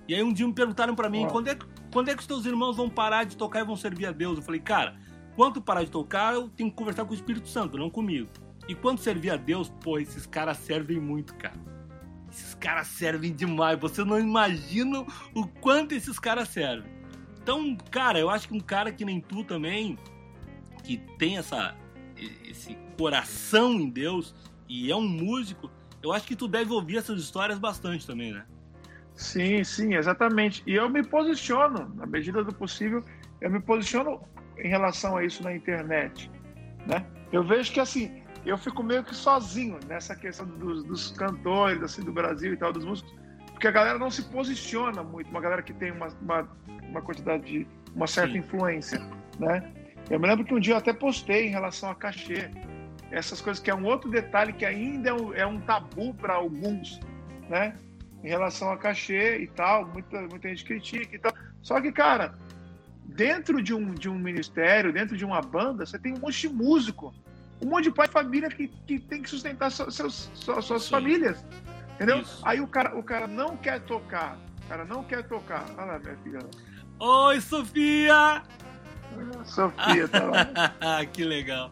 E 0.08 0.14
aí 0.14 0.22
um 0.22 0.32
dia 0.32 0.46
me 0.46 0.54
perguntaram 0.54 0.94
para 0.94 1.10
mim, 1.10 1.28
quando 1.28 1.48
é, 1.48 1.58
quando 1.92 2.10
é 2.10 2.14
que 2.14 2.22
os 2.22 2.28
teus 2.28 2.46
irmãos 2.46 2.78
vão 2.78 2.88
parar 2.88 3.24
de 3.24 3.36
tocar 3.36 3.62
e 3.62 3.66
vão 3.66 3.76
servir 3.76 4.06
a 4.06 4.12
Deus? 4.12 4.38
Eu 4.38 4.44
falei, 4.44 4.62
cara, 4.62 4.96
quando 5.36 5.60
parar 5.60 5.84
de 5.84 5.90
tocar, 5.90 6.36
eu 6.36 6.50
tenho 6.50 6.70
que 6.70 6.76
conversar 6.76 7.04
com 7.04 7.14
o 7.14 7.16
Espírito 7.16 7.50
Santo, 7.50 7.80
não 7.80 7.90
comigo. 7.90 8.30
E 8.68 8.76
quando 8.76 9.00
servir 9.00 9.32
a 9.32 9.36
Deus, 9.36 9.68
pô, 9.82 9.98
esses 9.98 10.28
caras 10.28 10.58
servem 10.58 11.00
muito, 11.00 11.34
cara. 11.34 11.60
Esses 12.30 12.54
caras 12.54 12.86
servem 12.86 13.34
demais. 13.34 13.80
Você 13.80 14.04
não 14.04 14.20
imagina 14.20 15.04
o 15.34 15.48
quanto 15.48 15.96
esses 15.96 16.20
caras 16.20 16.48
servem. 16.48 16.92
Então, 17.42 17.76
cara, 17.90 18.20
eu 18.20 18.30
acho 18.30 18.50
que 18.50 18.54
um 18.54 18.60
cara 18.60 18.92
que 18.92 19.04
nem 19.04 19.20
tu 19.20 19.44
também, 19.44 19.98
que 20.86 20.98
tem 21.18 21.38
essa, 21.38 21.76
esse 22.48 22.78
coração 22.98 23.74
em 23.74 23.90
Deus 23.90 24.36
e 24.70 24.92
é 24.92 24.96
um 24.96 25.08
músico, 25.08 25.70
eu 26.02 26.14
acho 26.14 26.28
que 26.28 26.36
tu 26.36 26.48
deve 26.48 26.72
ouvir 26.72 26.98
essas 26.98 27.20
histórias 27.20 27.58
bastante 27.58 28.06
também, 28.06 28.32
né? 28.32 28.46
Sim, 29.16 29.64
sim, 29.64 29.96
exatamente. 29.96 30.62
E 30.68 30.76
eu 30.76 30.90
me 30.90 31.04
posiciono, 31.04 31.92
na 31.96 32.06
medida 32.06 32.44
do 32.44 32.54
possível, 32.54 33.04
eu 33.42 33.50
me 33.50 33.60
posiciono 33.60 34.22
em 34.58 34.68
relação 34.68 35.18
a 35.18 35.24
isso 35.24 35.44
na 35.44 35.56
internet, 35.56 36.30
né? 36.86 37.06
Eu 37.32 37.44
vejo 37.44 37.72
que 37.72 37.80
assim, 37.80 38.22
eu 38.46 38.58
fico 38.58 38.84
meio 38.84 39.04
que 39.04 39.16
sozinho 39.16 39.80
nessa 39.88 40.16
questão 40.16 40.46
dos, 40.46 40.84
dos 40.84 41.12
cantores 41.12 41.82
assim 41.82 42.04
do 42.04 42.12
Brasil 42.12 42.54
e 42.54 42.58
tal, 42.58 42.72
dos 42.72 42.86
músicos, 42.86 43.14
porque 43.52 43.68
a 43.68 43.72
galera 43.72 43.98
não 43.98 44.12
se 44.12 44.24
posiciona 44.24 45.02
muito, 45.02 45.30
uma 45.30 45.42
galera 45.42 45.64
que 45.64 45.74
tem 45.74 45.92
uma, 45.92 46.08
uma, 46.22 46.50
uma 46.84 47.02
quantidade 47.02 47.46
de 47.46 47.68
uma 47.96 48.06
certa 48.06 48.34
Sim. 48.34 48.40
influência, 48.40 49.00
né? 49.40 49.74
Eu 50.10 50.20
me 50.20 50.28
lembro 50.28 50.46
que 50.46 50.54
um 50.54 50.60
dia 50.60 50.74
eu 50.74 50.78
até 50.78 50.94
postei 50.94 51.48
em 51.48 51.52
relação 51.52 51.90
a 51.90 51.96
cachê, 51.96 52.50
essas 53.12 53.42
coisas 53.42 53.62
que 53.62 53.70
é 53.70 53.76
um 53.76 53.86
outro 53.86 54.10
detalhe 54.10 54.54
que 54.54 54.66
ainda 54.66 55.10
é 55.10 55.14
um, 55.14 55.34
é 55.34 55.46
um 55.46 55.60
tabu 55.60 56.14
para 56.14 56.34
alguns, 56.34 57.00
né? 57.50 57.76
Em 58.24 58.28
relação 58.28 58.72
a 58.72 58.78
cachê 58.78 59.38
e 59.40 59.48
tal, 59.48 59.88
muita, 59.88 60.22
muita 60.22 60.50
gente 60.50 60.66
critica 60.66 61.16
e 61.16 61.20
tal. 61.20 61.34
Só 61.62 61.80
que, 61.80 61.92
cara, 61.92 62.36
dentro 63.06 63.62
de 63.62 63.74
um, 63.74 63.94
de 63.94 64.10
um 64.10 64.18
ministério, 64.18 64.92
dentro 64.92 65.16
de 65.16 65.24
uma 65.24 65.42
banda, 65.42 65.86
você 65.86 65.98
tem 65.98 66.14
um 66.14 66.20
monte 66.20 66.42
de 66.42 66.50
músico, 66.50 67.14
um 67.62 67.68
monte 67.70 67.86
de 67.86 67.92
pai 67.92 68.08
de 68.08 68.14
família 68.14 68.50
que, 68.50 68.68
que 68.68 69.00
tem 69.00 69.22
que 69.22 69.30
sustentar 69.30 69.72
seus, 69.72 69.96
seus 69.96 70.66
suas 70.66 70.90
famílias. 70.90 71.44
Entendeu? 71.96 72.20
Isso. 72.20 72.42
Aí 72.44 72.60
o 72.60 72.68
cara, 72.68 72.98
o 72.98 73.04
cara 73.04 73.28
não 73.28 73.56
quer 73.56 73.80
tocar. 73.82 74.38
O 74.66 74.68
cara 74.68 74.84
não 74.84 75.04
quer 75.04 75.24
tocar. 75.24 75.66
Olha 75.78 75.86
lá, 75.86 76.00
minha 76.00 76.18
filha. 76.18 76.40
Oi, 77.00 77.42
Sofia! 77.42 78.44
Sofia, 79.44 80.08
tá 80.08 80.24
lá. 80.24 81.06
que 81.12 81.24
legal. 81.24 81.72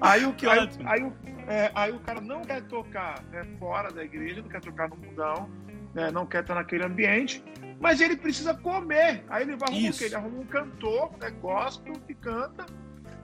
Aí 0.00 0.24
o, 0.24 0.32
que, 0.32 0.48
aí, 0.48 0.68
aí, 0.86 1.02
o, 1.02 1.12
é, 1.46 1.70
aí 1.74 1.92
o 1.92 2.00
cara 2.00 2.20
não 2.20 2.40
quer 2.42 2.62
tocar 2.62 3.22
né, 3.30 3.44
fora 3.58 3.92
da 3.92 4.02
igreja, 4.02 4.40
não 4.40 4.48
quer 4.48 4.60
tocar 4.60 4.88
no 4.88 4.96
mundão, 4.96 5.50
né, 5.94 6.10
não 6.10 6.24
quer 6.24 6.40
estar 6.40 6.54
naquele 6.54 6.84
ambiente, 6.84 7.44
mas 7.78 8.00
ele 8.00 8.16
precisa 8.16 8.54
comer. 8.54 9.24
Aí 9.28 9.42
ele 9.42 9.56
vai 9.56 9.68
arrumar 9.68 9.90
o 9.90 9.92
quê? 9.92 10.04
Ele 10.04 10.14
arruma 10.14 10.38
um 10.38 10.46
cantor, 10.46 11.10
né, 11.18 11.30
gospel, 11.30 11.94
que 12.06 12.14
canta, 12.14 12.64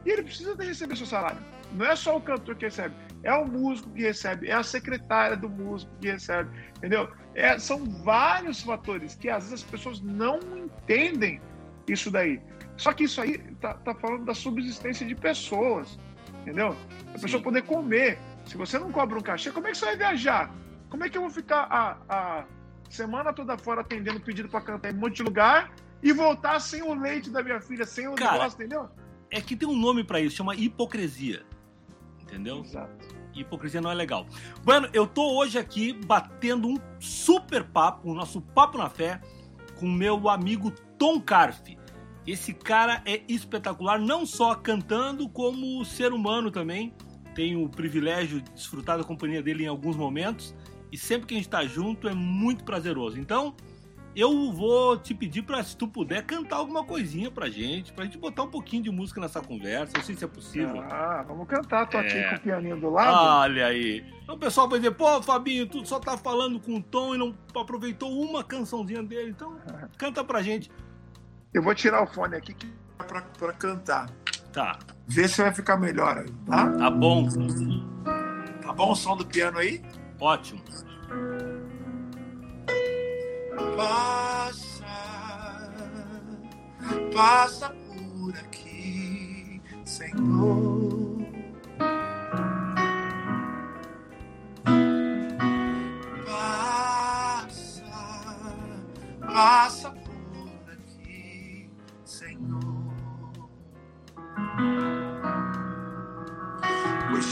e 0.04 0.10
ele 0.10 0.22
precisa 0.22 0.54
receber 0.54 0.96
seu 0.96 1.06
salário. 1.06 1.38
Não 1.72 1.86
é 1.86 1.96
só 1.96 2.16
o 2.16 2.20
cantor 2.20 2.54
que 2.56 2.66
recebe, 2.66 2.94
é 3.22 3.32
o 3.32 3.46
músico 3.46 3.90
que 3.90 4.02
recebe, 4.02 4.48
é 4.48 4.52
a 4.52 4.62
secretária 4.62 5.36
do 5.36 5.48
músico 5.48 5.90
que 6.00 6.10
recebe, 6.10 6.50
entendeu? 6.76 7.10
É, 7.34 7.58
são 7.58 7.84
vários 8.02 8.62
fatores 8.62 9.14
que 9.14 9.28
às 9.28 9.44
vezes 9.44 9.64
as 9.64 9.70
pessoas 9.70 10.00
não 10.00 10.38
entendem 10.56 11.40
isso 11.88 12.10
daí. 12.10 12.40
Só 12.76 12.92
que 12.92 13.04
isso 13.04 13.20
aí 13.20 13.38
tá, 13.60 13.74
tá 13.74 13.94
falando 13.94 14.24
da 14.24 14.34
subsistência 14.34 15.06
de 15.06 15.14
pessoas, 15.14 15.98
entendeu? 16.42 16.76
A 17.14 17.18
pessoa 17.18 17.42
poder 17.42 17.62
comer. 17.62 18.18
Se 18.44 18.56
você 18.56 18.78
não 18.78 18.92
cobra 18.92 19.18
um 19.18 19.22
cachê, 19.22 19.50
como 19.50 19.66
é 19.66 19.72
que 19.72 19.78
você 19.78 19.86
vai 19.86 19.96
viajar? 19.96 20.54
Como 20.88 21.04
é 21.04 21.08
que 21.08 21.18
eu 21.18 21.22
vou 21.22 21.30
ficar 21.30 21.66
a, 21.70 21.96
a 22.08 22.44
semana 22.88 23.32
toda 23.32 23.58
fora 23.58 23.80
atendendo 23.80 24.20
pedido 24.20 24.48
para 24.48 24.60
cantar 24.60 24.92
em 24.92 24.96
um 24.96 25.00
monte 25.00 25.16
de 25.16 25.22
lugar 25.22 25.72
e 26.02 26.12
voltar 26.12 26.60
sem 26.60 26.82
o 26.82 26.94
leite 26.94 27.30
da 27.30 27.42
minha 27.42 27.60
filha, 27.60 27.84
sem 27.84 28.06
o 28.06 28.14
Cara, 28.14 28.32
negócio, 28.32 28.56
entendeu? 28.56 28.88
É 29.30 29.40
que 29.40 29.56
tem 29.56 29.68
um 29.68 29.76
nome 29.76 30.04
para 30.04 30.20
isso, 30.20 30.36
chama 30.36 30.54
hipocrisia. 30.54 31.44
Entendeu? 32.22 32.60
Exato. 32.60 33.16
Hipocrisia 33.34 33.80
não 33.80 33.90
é 33.90 33.94
legal. 33.94 34.26
Bueno, 34.62 34.88
eu 34.92 35.06
tô 35.06 35.36
hoje 35.36 35.58
aqui 35.58 35.92
batendo 35.92 36.68
um 36.68 36.76
super 36.98 37.64
papo, 37.64 38.10
o 38.10 38.14
nosso 38.14 38.40
Papo 38.40 38.78
na 38.78 38.88
Fé, 38.88 39.20
com 39.78 39.90
meu 39.90 40.28
amigo 40.28 40.70
Tom 40.98 41.20
Carfe. 41.20 41.78
Esse 42.26 42.52
cara 42.52 43.02
é 43.04 43.22
espetacular, 43.28 44.00
não 44.00 44.26
só 44.26 44.54
cantando, 44.54 45.28
como 45.28 45.84
ser 45.84 46.12
humano 46.12 46.50
também. 46.50 46.92
Tenho 47.34 47.62
o 47.62 47.68
privilégio 47.68 48.40
de 48.40 48.50
desfrutar 48.50 48.98
da 48.98 49.04
companhia 49.04 49.42
dele 49.42 49.64
em 49.64 49.68
alguns 49.68 49.96
momentos. 49.96 50.54
E 50.90 50.98
sempre 50.98 51.26
que 51.26 51.34
a 51.34 51.36
gente 51.36 51.46
está 51.46 51.64
junto 51.64 52.08
é 52.08 52.14
muito 52.14 52.64
prazeroso. 52.64 53.20
Então, 53.20 53.54
eu 54.16 54.50
vou 54.50 54.96
te 54.96 55.14
pedir 55.14 55.42
para, 55.42 55.62
se 55.62 55.76
tu 55.76 55.86
puder, 55.86 56.24
cantar 56.24 56.56
alguma 56.56 56.82
coisinha 56.82 57.30
pra 57.30 57.50
gente, 57.50 57.92
pra 57.92 58.06
gente 58.06 58.16
botar 58.16 58.44
um 58.44 58.50
pouquinho 58.50 58.84
de 58.84 58.90
música 58.90 59.20
nessa 59.20 59.42
conversa. 59.42 59.92
Não 59.94 60.02
sei 60.02 60.14
se 60.16 60.24
é 60.24 60.26
possível. 60.26 60.80
Ah, 60.80 61.22
vamos 61.28 61.46
cantar. 61.46 61.86
Tô 61.86 61.98
é... 61.98 62.00
aqui 62.00 62.30
com 62.30 62.36
o 62.36 62.40
pianinho 62.40 62.80
do 62.80 62.88
lado. 62.88 63.42
Olha 63.42 63.66
aí. 63.66 64.02
Então 64.22 64.34
o 64.34 64.38
pessoal 64.38 64.68
vai 64.68 64.78
dizer, 64.78 64.92
pô, 64.92 65.22
Fabinho, 65.22 65.66
tu 65.66 65.84
só 65.86 66.00
tá 66.00 66.16
falando 66.16 66.58
com 66.58 66.76
o 66.76 66.82
Tom 66.82 67.14
e 67.14 67.18
não 67.18 67.36
aproveitou 67.54 68.10
uma 68.10 68.42
cançãozinha 68.42 69.02
dele. 69.02 69.30
Então, 69.30 69.54
canta 69.98 70.24
pra 70.24 70.40
gente. 70.40 70.70
Eu 71.56 71.62
vou 71.62 71.74
tirar 71.74 72.02
o 72.02 72.06
fone 72.06 72.36
aqui 72.36 72.52
que 72.52 72.70
é 72.98 73.02
pra, 73.02 73.22
pra 73.22 73.52
cantar. 73.54 74.10
Tá. 74.52 74.78
Vê 75.08 75.26
se 75.26 75.40
vai 75.40 75.54
ficar 75.54 75.78
melhor 75.78 76.18
aí, 76.18 76.30
tá? 76.44 76.70
Tá 76.70 76.90
bom. 76.90 77.26
Tá 78.60 78.74
bom 78.74 78.92
o 78.92 78.94
som 78.94 79.16
do 79.16 79.24
piano 79.24 79.56
aí? 79.56 79.82
Ótimo. 80.20 80.62
Passa, 83.74 84.84
passa 87.14 87.70
por 87.70 88.34
aqui, 88.36 89.62
Senhor. 89.86 91.24
Passa, 96.26 97.82
passa 99.20 100.05
Pois 100.05 100.05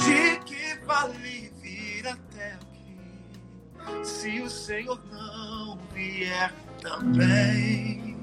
de 0.04 0.38
que 0.44 0.78
vale 0.84 1.52
vir 1.62 2.06
até 2.06 2.54
aqui 2.54 4.04
se 4.04 4.40
o 4.40 4.50
Senhor 4.50 5.00
não 5.10 5.78
vier 5.94 6.52
também? 6.80 8.14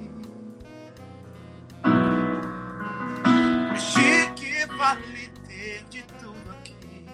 De 3.74 4.32
que 4.36 4.66
vale 4.78 5.28
ter 5.48 5.84
de 5.90 6.04
tudo 6.04 6.52
aqui 6.52 7.06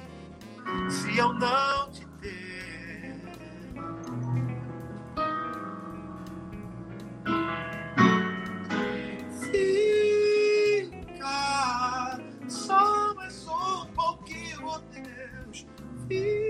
se 0.90 1.18
eu 1.18 1.34
não 1.34 1.90
te 1.92 2.08
Senhor 16.10 16.47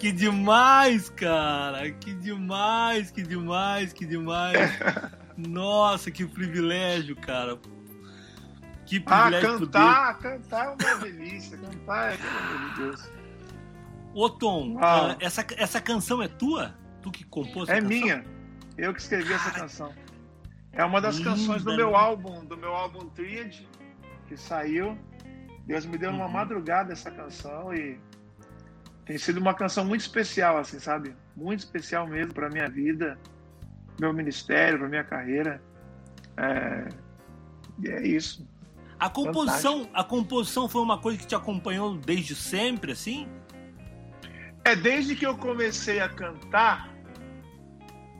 que 0.00 0.10
demais, 0.12 1.08
cara! 1.10 1.90
Que 1.92 2.14
demais, 2.14 3.10
que 3.10 3.22
demais, 3.22 3.92
que 3.92 4.06
demais! 4.06 4.56
Nossa, 5.36 6.10
que 6.10 6.26
privilégio, 6.26 7.14
cara! 7.16 7.58
Que 8.86 9.02
Ah, 9.06 9.26
privilégio 9.30 9.58
cantar, 9.60 10.18
cantar 10.18 10.64
é 10.66 10.68
uma 10.70 10.96
delícia. 10.98 11.56
Cantar 11.58 12.12
é, 12.12 12.16
pelo 12.16 12.38
amor 12.38 12.70
de 12.74 12.76
Deus. 12.80 13.00
poder. 13.02 13.20
Ô, 14.14 14.28
Tom, 14.30 14.78
Ah. 14.80 15.12
ah, 15.12 15.16
essa, 15.20 15.46
essa 15.56 15.80
canção 15.80 16.22
é 16.22 16.28
tua? 16.28 16.74
Tu 17.02 17.10
que 17.12 17.24
compôs 17.24 17.68
essa 17.68 17.78
É 17.78 17.80
canção? 17.82 17.88
minha. 17.88 18.24
Eu 18.76 18.92
que 18.94 19.00
escrevi 19.00 19.32
essa 19.32 19.50
canção. 19.50 19.92
É 20.72 20.84
uma 20.84 21.00
das 21.00 21.16
Linda, 21.16 21.30
canções 21.30 21.62
do 21.62 21.70
né? 21.70 21.76
meu 21.76 21.94
álbum, 21.94 22.44
do 22.44 22.56
meu 22.56 22.74
álbum 22.74 23.08
Triad, 23.10 23.66
que 24.26 24.36
saiu. 24.36 24.98
Deus 25.66 25.84
me 25.86 25.96
deu 25.98 26.10
numa 26.10 26.26
Uhum. 26.26 26.32
madrugada 26.32 26.92
essa 26.92 27.10
canção 27.10 27.72
e 27.74 27.98
tem 29.04 29.18
sido 29.18 29.38
uma 29.38 29.54
canção 29.54 29.84
muito 29.84 30.02
especial, 30.02 30.58
assim, 30.58 30.78
sabe? 30.78 31.14
Muito 31.36 31.60
especial 31.60 32.06
mesmo 32.06 32.32
para 32.32 32.48
minha 32.48 32.68
vida, 32.68 33.18
meu 34.00 34.12
ministério, 34.12 34.78
para 34.78 34.88
minha 34.88 35.04
carreira. 35.04 35.62
É... 36.36 36.88
E 37.78 37.88
é 37.88 38.06
isso. 38.06 38.46
A 38.98 39.08
composição, 39.08 39.88
a 39.94 40.04
composição 40.04 40.68
foi 40.68 40.82
uma 40.82 40.98
coisa 40.98 41.18
que 41.18 41.26
te 41.26 41.34
acompanhou 41.34 41.96
desde 41.96 42.34
sempre, 42.34 42.92
assim? 42.92 43.26
É 44.62 44.76
desde 44.76 45.16
que 45.16 45.26
eu 45.26 45.36
comecei 45.38 46.00
a 46.00 46.08
cantar, 46.08 46.94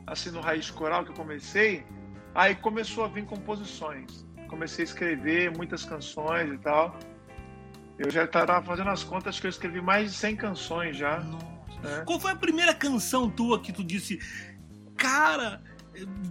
assim 0.07 0.31
no 0.31 0.41
Raiz 0.41 0.71
Coral 0.71 1.05
que 1.05 1.11
eu 1.11 1.15
comecei, 1.15 1.85
aí 2.33 2.55
começou 2.55 3.05
a 3.05 3.07
vir 3.07 3.25
composições. 3.25 4.25
Comecei 4.49 4.83
a 4.83 4.87
escrever 4.87 5.55
muitas 5.55 5.85
canções 5.85 6.51
e 6.51 6.57
tal. 6.57 6.97
Eu 8.01 8.09
já 8.09 8.23
estava 8.23 8.59
fazendo 8.63 8.89
as 8.89 9.03
contas 9.03 9.39
que 9.39 9.45
eu 9.45 9.49
escrevi 9.49 9.79
mais 9.79 10.11
de 10.11 10.17
100 10.17 10.35
canções 10.35 10.97
já. 10.97 11.19
Nossa. 11.19 11.47
né? 11.83 12.03
Qual 12.03 12.19
foi 12.19 12.31
a 12.31 12.35
primeira 12.35 12.73
canção 12.73 13.29
tua 13.29 13.59
que 13.59 13.71
tu 13.71 13.83
disse, 13.83 14.19
cara, 14.97 15.61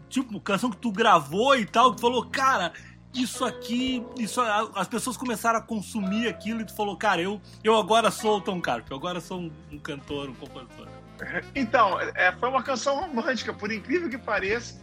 tipo, 0.08 0.40
canção 0.40 0.68
que 0.68 0.78
tu 0.78 0.90
gravou 0.90 1.56
e 1.56 1.64
tal, 1.64 1.90
que 1.90 1.98
tu 1.98 2.00
falou, 2.00 2.28
cara, 2.28 2.72
isso 3.14 3.44
aqui, 3.44 4.04
isso 4.18 4.40
as 4.74 4.88
pessoas 4.88 5.16
começaram 5.16 5.60
a 5.60 5.62
consumir 5.62 6.26
aquilo 6.26 6.60
e 6.60 6.64
tu 6.64 6.74
falou, 6.74 6.96
cara, 6.96 7.22
eu, 7.22 7.40
eu 7.62 7.78
agora 7.78 8.10
sou 8.10 8.38
o 8.38 8.40
Tom 8.40 8.60
Carp, 8.60 8.90
eu 8.90 8.96
agora 8.96 9.20
sou 9.20 9.40
um, 9.40 9.52
um 9.70 9.78
cantor, 9.78 10.28
um 10.28 10.34
compositor. 10.34 10.88
Então, 11.54 12.00
é, 12.00 12.32
foi 12.32 12.48
uma 12.48 12.62
canção 12.62 12.98
romântica, 12.98 13.52
por 13.52 13.70
incrível 13.70 14.08
que 14.08 14.18
pareça. 14.18 14.80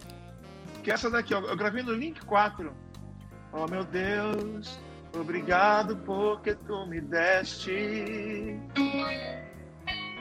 Que 0.83 0.91
essa 0.91 1.09
daqui, 1.09 1.33
ó, 1.33 1.39
eu 1.39 1.57
gravei 1.57 1.81
no 1.83 1.91
Link 1.91 2.23
4. 2.25 2.71
Oh 3.51 3.65
meu 3.65 3.83
Deus, 3.83 4.79
obrigado 5.19 5.97
porque 5.97 6.55
tu 6.55 6.85
me 6.87 7.01
deste 7.01 8.57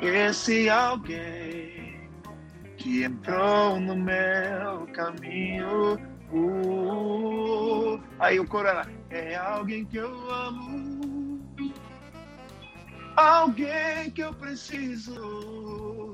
esse 0.02 0.68
alguém 0.68 2.10
que 2.76 3.04
entrou 3.04 3.80
no 3.80 3.96
meu 3.96 4.86
caminho. 4.92 5.94
Uh, 6.30 8.00
aí 8.18 8.38
o 8.38 8.46
coro 8.46 8.68
era, 8.68 8.86
é 9.10 9.36
alguém 9.36 9.84
que 9.84 9.96
eu 9.96 10.30
amo, 10.30 11.40
alguém 13.16 14.10
que 14.10 14.22
eu 14.22 14.32
preciso. 14.34 16.12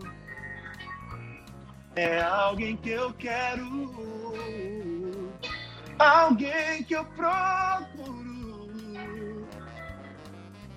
É 1.94 2.22
alguém 2.22 2.74
que 2.78 2.88
eu 2.88 3.12
quero, 3.14 3.92
alguém 5.98 6.82
que 6.84 6.94
eu 6.94 7.04
procuro. 7.04 7.91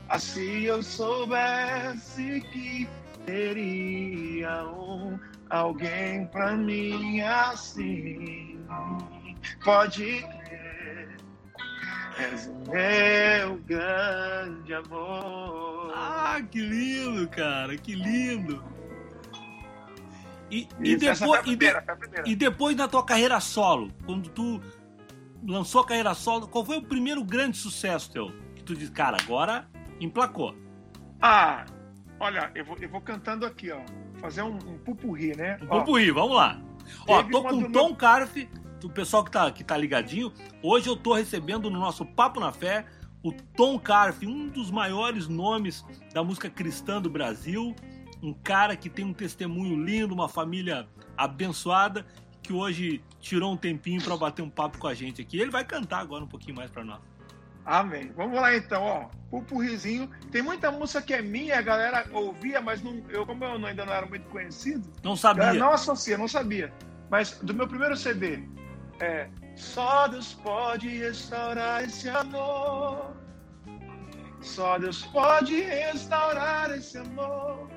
Assim 0.09 0.61
eu 0.61 0.83
soubesse 0.83 2.41
que 2.51 2.87
teria 3.25 4.63
um 4.67 5.19
alguém 5.49 6.27
pra 6.27 6.55
mim 6.55 7.21
assim. 7.21 8.59
Pode 9.63 10.21
crer, 10.45 11.17
és 12.19 12.47
o 12.47 12.71
meu 12.71 13.57
grande 13.65 14.73
amor. 14.73 15.91
Ah, 15.95 16.41
que 16.51 16.59
lindo, 16.61 17.27
cara, 17.29 17.75
que 17.77 17.95
lindo. 17.95 18.63
E, 20.51 20.67
e 20.79 20.95
depois, 20.95 21.21
a 21.39 21.41
e, 21.41 21.55
de- 21.55 21.57
primeira, 21.57 21.81
primeira. 21.81 22.29
e 22.29 22.35
depois 22.35 22.75
na 22.77 22.87
tua 22.87 23.03
carreira 23.03 23.39
solo, 23.39 23.91
quando 24.05 24.29
tu 24.29 24.61
lançou 25.45 25.81
a 25.81 25.85
carreira 25.85 26.13
solo, 26.13 26.47
qual 26.47 26.63
foi 26.63 26.77
o 26.77 26.81
primeiro 26.83 27.23
grande 27.23 27.57
sucesso 27.57 28.11
teu? 28.11 28.31
Que 28.55 28.63
tu 28.63 28.75
disse, 28.75 28.91
cara, 28.91 29.17
agora 29.19 29.67
emplacou. 29.99 30.55
Ah, 31.21 31.65
olha, 32.19 32.51
eu 32.55 32.65
vou, 32.65 32.77
eu 32.77 32.89
vou 32.89 33.01
cantando 33.01 33.45
aqui, 33.45 33.71
ó. 33.71 33.79
Fazer 34.19 34.41
um, 34.41 34.55
um 34.55 34.77
pupurri, 34.77 35.35
né? 35.35 35.57
Um 35.61 35.67
Ó, 35.69 35.79
Pupurri, 35.79 36.11
vamos 36.11 36.35
lá. 36.35 36.61
Ó, 37.07 37.23
tô 37.23 37.43
com 37.43 37.57
o 37.57 37.71
Tom 37.71 37.95
Carf, 37.95 38.47
do 38.79 38.89
pessoal 38.89 39.23
que 39.23 39.31
tá, 39.31 39.51
que 39.51 39.63
tá 39.63 39.77
ligadinho. 39.77 40.31
Hoje 40.61 40.87
eu 40.87 40.95
tô 40.95 41.13
recebendo 41.13 41.69
no 41.69 41.79
nosso 41.79 42.05
Papo 42.05 42.39
na 42.39 42.51
Fé 42.51 42.85
o 43.25 43.31
Tom 43.31 43.79
Carf, 43.79 44.23
um 44.23 44.47
dos 44.47 44.69
maiores 44.69 45.27
nomes 45.27 45.83
da 46.13 46.23
música 46.23 46.47
cristã 46.47 47.01
do 47.01 47.09
Brasil. 47.09 47.75
Um 48.21 48.33
cara 48.33 48.75
que 48.75 48.87
tem 48.87 49.03
um 49.03 49.13
testemunho 49.13 49.83
lindo, 49.83 50.13
uma 50.13 50.29
família 50.29 50.87
abençoada, 51.17 52.05
que 52.43 52.53
hoje 52.53 53.01
tirou 53.19 53.51
um 53.51 53.57
tempinho 53.57 53.99
pra 54.03 54.15
bater 54.15 54.43
um 54.43 54.49
papo 54.49 54.77
com 54.77 54.87
a 54.87 54.93
gente 54.93 55.23
aqui. 55.23 55.39
Ele 55.39 55.49
vai 55.49 55.65
cantar 55.65 56.01
agora 56.01 56.23
um 56.23 56.27
pouquinho 56.27 56.55
mais 56.55 56.69
pra 56.69 56.83
nós. 56.83 56.99
Amém. 57.65 58.11
Vamos 58.15 58.39
lá 58.39 58.55
então, 58.55 58.83
ó. 58.83 59.09
Pupurrizinho. 59.29 60.09
Tem 60.31 60.41
muita 60.41 60.71
música 60.71 61.01
que 61.01 61.13
é 61.13 61.21
minha, 61.21 61.57
a 61.57 61.61
galera 61.61 62.05
ouvia, 62.13 62.61
mas 62.61 62.81
não, 62.83 63.03
eu, 63.09 63.25
como 63.25 63.43
eu 63.43 63.65
ainda 63.65 63.85
não 63.85 63.93
era 63.93 64.05
muito 64.05 64.27
conhecido, 64.29 64.87
Não 65.03 65.15
sabia. 65.15 65.53
não 65.53 65.71
associa, 65.71 66.17
não 66.17 66.27
sabia. 66.27 66.71
Mas 67.09 67.31
do 67.39 67.53
meu 67.53 67.67
primeiro 67.67 67.97
CD, 67.97 68.43
é 68.99 69.27
Só 69.55 70.07
Deus 70.07 70.33
pode 70.35 70.87
restaurar 70.89 71.83
esse 71.83 72.07
amor. 72.09 73.15
Só 74.41 74.77
Deus 74.77 75.03
pode 75.07 75.59
restaurar 75.61 76.69
esse 76.71 76.97
amor. 76.99 77.67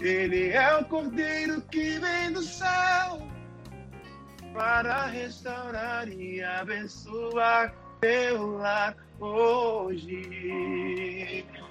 Ele 0.00 0.48
é 0.48 0.76
o 0.76 0.84
Cordeiro 0.86 1.60
que 1.70 1.98
vem 1.98 2.32
do 2.32 2.42
céu 2.42 3.28
para 4.54 5.06
restaurar 5.06 6.08
e 6.08 6.42
abençoar 6.42 7.74
teu 8.00 8.56
lar 8.56 8.96
hoje. 9.18 10.24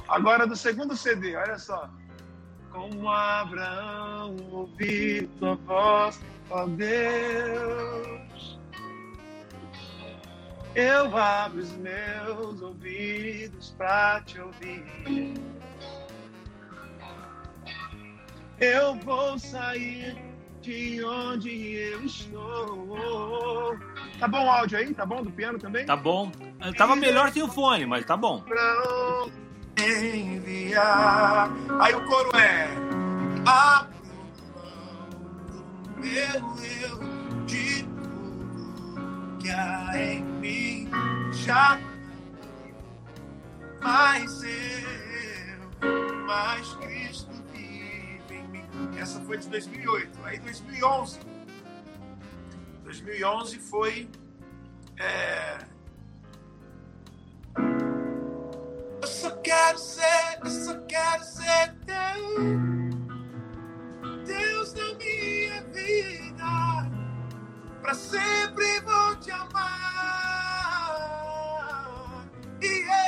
Agora 0.07 0.47
do 0.47 0.55
segundo 0.55 0.95
CD, 0.95 1.35
olha 1.35 1.57
só. 1.57 1.89
Como 2.71 3.09
Abraão 3.09 4.37
ouvi 4.51 5.27
tua 5.39 5.55
voz, 5.55 6.21
ó 6.49 6.67
Deus. 6.67 8.59
Eu 10.75 11.17
abro 11.17 11.59
os 11.59 11.71
meus 11.77 12.61
ouvidos 12.61 13.73
para 13.77 14.21
te 14.21 14.39
ouvir. 14.39 15.33
Eu 18.59 18.95
vou 18.95 19.39
sair 19.39 20.28
de 20.69 21.03
onde 21.03 21.75
eu 21.75 22.05
estou. 22.05 23.77
Tá 24.19 24.27
bom 24.27 24.45
o 24.45 24.49
áudio 24.49 24.77
aí? 24.77 24.93
Tá 24.93 25.05
bom 25.05 25.23
do 25.23 25.31
piano 25.31 25.57
também? 25.57 25.85
Tá 25.85 25.95
bom. 25.95 26.31
Tava 26.77 26.95
melhor 26.95 27.31
sem 27.31 27.41
o 27.41 27.47
fone, 27.47 27.85
mas 27.85 28.05
tá 28.05 28.15
bom. 28.15 28.41
Pra 28.41 29.25
enviar. 29.77 31.49
Aí 31.79 31.95
o 31.95 32.05
coro 32.05 32.35
é. 32.37 32.67
Abro 33.45 33.99
mão 34.53 35.09
do 35.83 36.01
meu 36.01 36.41
eu 36.63 37.45
de 37.45 37.83
tudo 37.83 39.39
glória 39.41 40.13
em 40.13 40.23
mim 40.23 40.89
já 41.31 41.79
mas 43.81 44.43
eu, 44.43 44.49
mais 46.27 46.67
Cristo. 46.75 47.28
Essa 48.97 49.19
foi 49.21 49.37
de 49.37 49.49
2008. 49.49 50.19
Aí 50.23 50.39
2011. 50.39 51.19
2011 52.83 53.59
foi 53.59 54.09
é... 54.97 55.57
Eu 59.01 59.07
só 59.07 59.31
quero 59.37 59.77
ser, 59.77 60.39
eu 60.43 60.49
só 60.49 60.79
quero 60.81 61.23
ser 61.23 61.75
Deus. 61.85 62.95
Deus 64.25 64.73
da 64.73 64.93
minha 64.95 65.63
vida. 65.71 66.89
Pra 67.81 67.93
sempre 67.93 68.81
vou 68.81 69.15
te 69.17 69.31
amar. 69.31 69.89
Yeah 72.61 72.99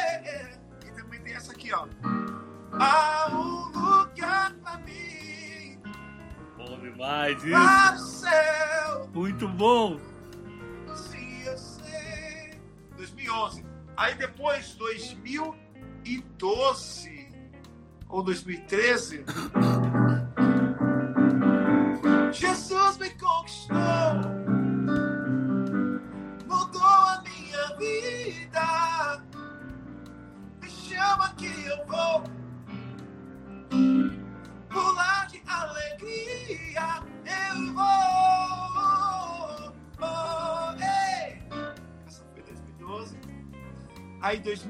essa 1.42 1.54
aqui, 1.54 1.74
ó. 1.74 1.88
Há 2.74 3.30
um 3.32 3.68
lugar 3.70 4.54
pra 4.62 4.78
mim. 4.80 5.21
Bom 6.72 6.80
demais 6.80 7.44
isso. 7.44 8.22
Céu. 8.22 9.10
Muito 9.14 9.46
bom. 9.46 10.00
Sim, 10.96 11.44
eu 11.44 11.58
sei. 11.58 12.58
2011. 12.96 13.66
Aí 13.98 14.16
depois, 14.16 14.74
2012 14.76 17.28
ou 18.08 18.24
2013. 18.24 19.26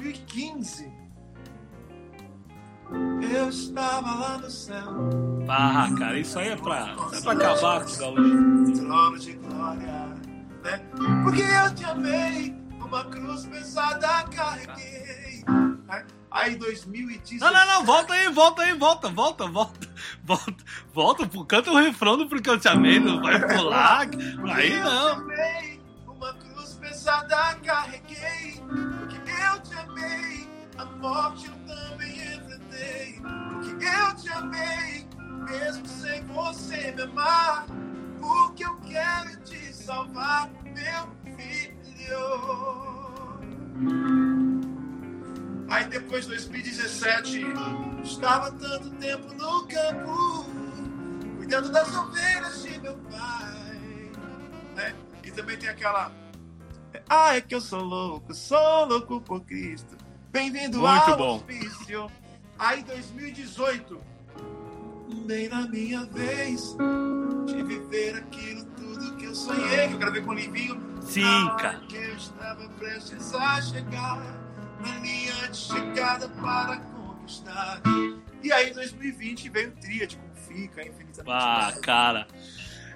2015. 0.02 0.92
Eu 3.34 3.50
estava 3.50 4.16
lá 4.16 4.38
no 4.40 4.50
céu. 4.50 5.10
Ah, 5.48 5.88
cara, 5.98 6.20
isso 6.20 6.38
aí 6.40 6.50
é 6.50 6.56
pra, 6.56 6.96
é 7.14 7.22
pra 7.22 7.34
acabar 7.34 7.86
com 7.86 7.92
o 7.92 7.98
gaúcho. 7.98 8.74
Trono 8.82 9.20
de 9.20 9.34
glória, 9.34 10.08
né? 10.64 10.82
Porque 11.24 11.42
eu 11.42 11.76
te 11.76 11.86
amei, 11.86 12.56
uma 12.80 13.06
cruz 13.06 13.46
pesada 13.46 14.24
carreguei. 14.36 15.46
Aí 16.30 16.56
2016. 16.56 17.42
Não, 17.42 17.52
não, 17.54 17.66
não, 17.66 17.86
volta 17.86 18.14
aí, 18.14 18.30
volta 18.30 18.62
aí, 18.64 18.74
volta, 18.74 19.10
volta, 19.10 19.48
volta, 19.48 19.88
volta, 20.24 20.64
volta, 20.94 21.30
canta 21.46 21.72
o 21.72 21.78
refrão 21.78 22.18
do 22.18 22.28
Porque 22.28 22.50
eu 22.50 22.60
te 22.60 22.68
amei, 22.68 23.00
não 23.00 23.22
vai 23.22 23.40
pular. 23.48 24.02
Aí 24.54 24.80
não. 24.80 25.10
Eu 25.10 25.16
te 25.16 25.22
amei, 25.22 25.82
uma 26.06 26.34
cruz 26.34 26.74
pesada 26.74 27.56
carreguei. 27.64 28.11
Morte 31.02 31.48
eu 31.48 31.56
também 31.66 32.36
enfrentei. 32.36 33.20
Porque 33.60 33.86
eu 33.86 34.16
te 34.16 34.30
amei, 34.30 35.08
mesmo 35.50 35.88
sem 35.88 36.24
você 36.28 36.92
me 36.92 37.02
amar. 37.02 37.66
Porque 38.20 38.64
eu 38.64 38.76
quero 38.82 39.42
te 39.44 39.74
salvar, 39.74 40.50
meu 40.64 41.36
filho. 41.36 42.62
Aí 45.70 45.86
depois, 45.86 46.28
2017, 46.28 47.46
estava 48.04 48.52
tanto 48.52 48.92
tempo 48.92 49.34
no 49.34 49.68
campo, 49.68 50.46
cuidando 51.38 51.72
das 51.72 51.96
ovelhas 51.96 52.62
de 52.62 52.80
meu 52.80 52.96
pai. 53.10 54.12
Né? 54.76 54.94
E 55.24 55.32
também 55.32 55.58
tem 55.58 55.70
aquela. 55.70 56.12
Ah, 57.10 57.36
é 57.36 57.42
que 57.42 57.56
eu 57.56 57.62
sou 57.62 57.82
louco, 57.82 58.34
sou 58.36 58.86
louco 58.86 59.22
por 59.22 59.42
Cristo. 59.46 60.01
Bem-vindo 60.32 60.86
ao 60.88 61.18
bom. 61.18 61.36
hospício. 61.36 62.10
Aí 62.58 62.82
2018, 62.84 64.02
bem 65.26 65.50
na 65.50 65.68
minha 65.68 66.06
vez 66.06 66.74
de 67.48 67.64
viver 67.64 68.16
aquilo 68.16 68.64
tudo 68.78 69.18
que 69.18 69.26
eu 69.26 69.36
sonhei, 69.36 69.90
que 69.90 69.94
eu 69.94 70.00
gravei 70.00 70.22
com 70.22 70.32
o 70.32 70.34
Livinho. 70.34 70.80
Sim, 71.02 71.50
cara. 71.60 71.82
Que 71.90 71.98
eu 71.98 72.16
estava 72.16 72.70
prestes 72.70 73.34
a 73.34 73.62
chegar 73.62 74.18
na 74.80 75.00
linha 75.00 75.50
de 75.50 75.58
chegada 75.58 76.30
para 76.30 76.78
conquistar. 76.78 77.82
E 78.42 78.54
aí, 78.54 78.70
em 78.70 78.74
2020, 78.74 79.50
veio 79.50 79.68
o 79.70 79.72
Tríade 79.74 80.16
com 80.16 80.32
Fica, 80.48 80.82
infinitamente. 80.82 81.30
Ah, 81.30 81.74
cara. 81.82 82.28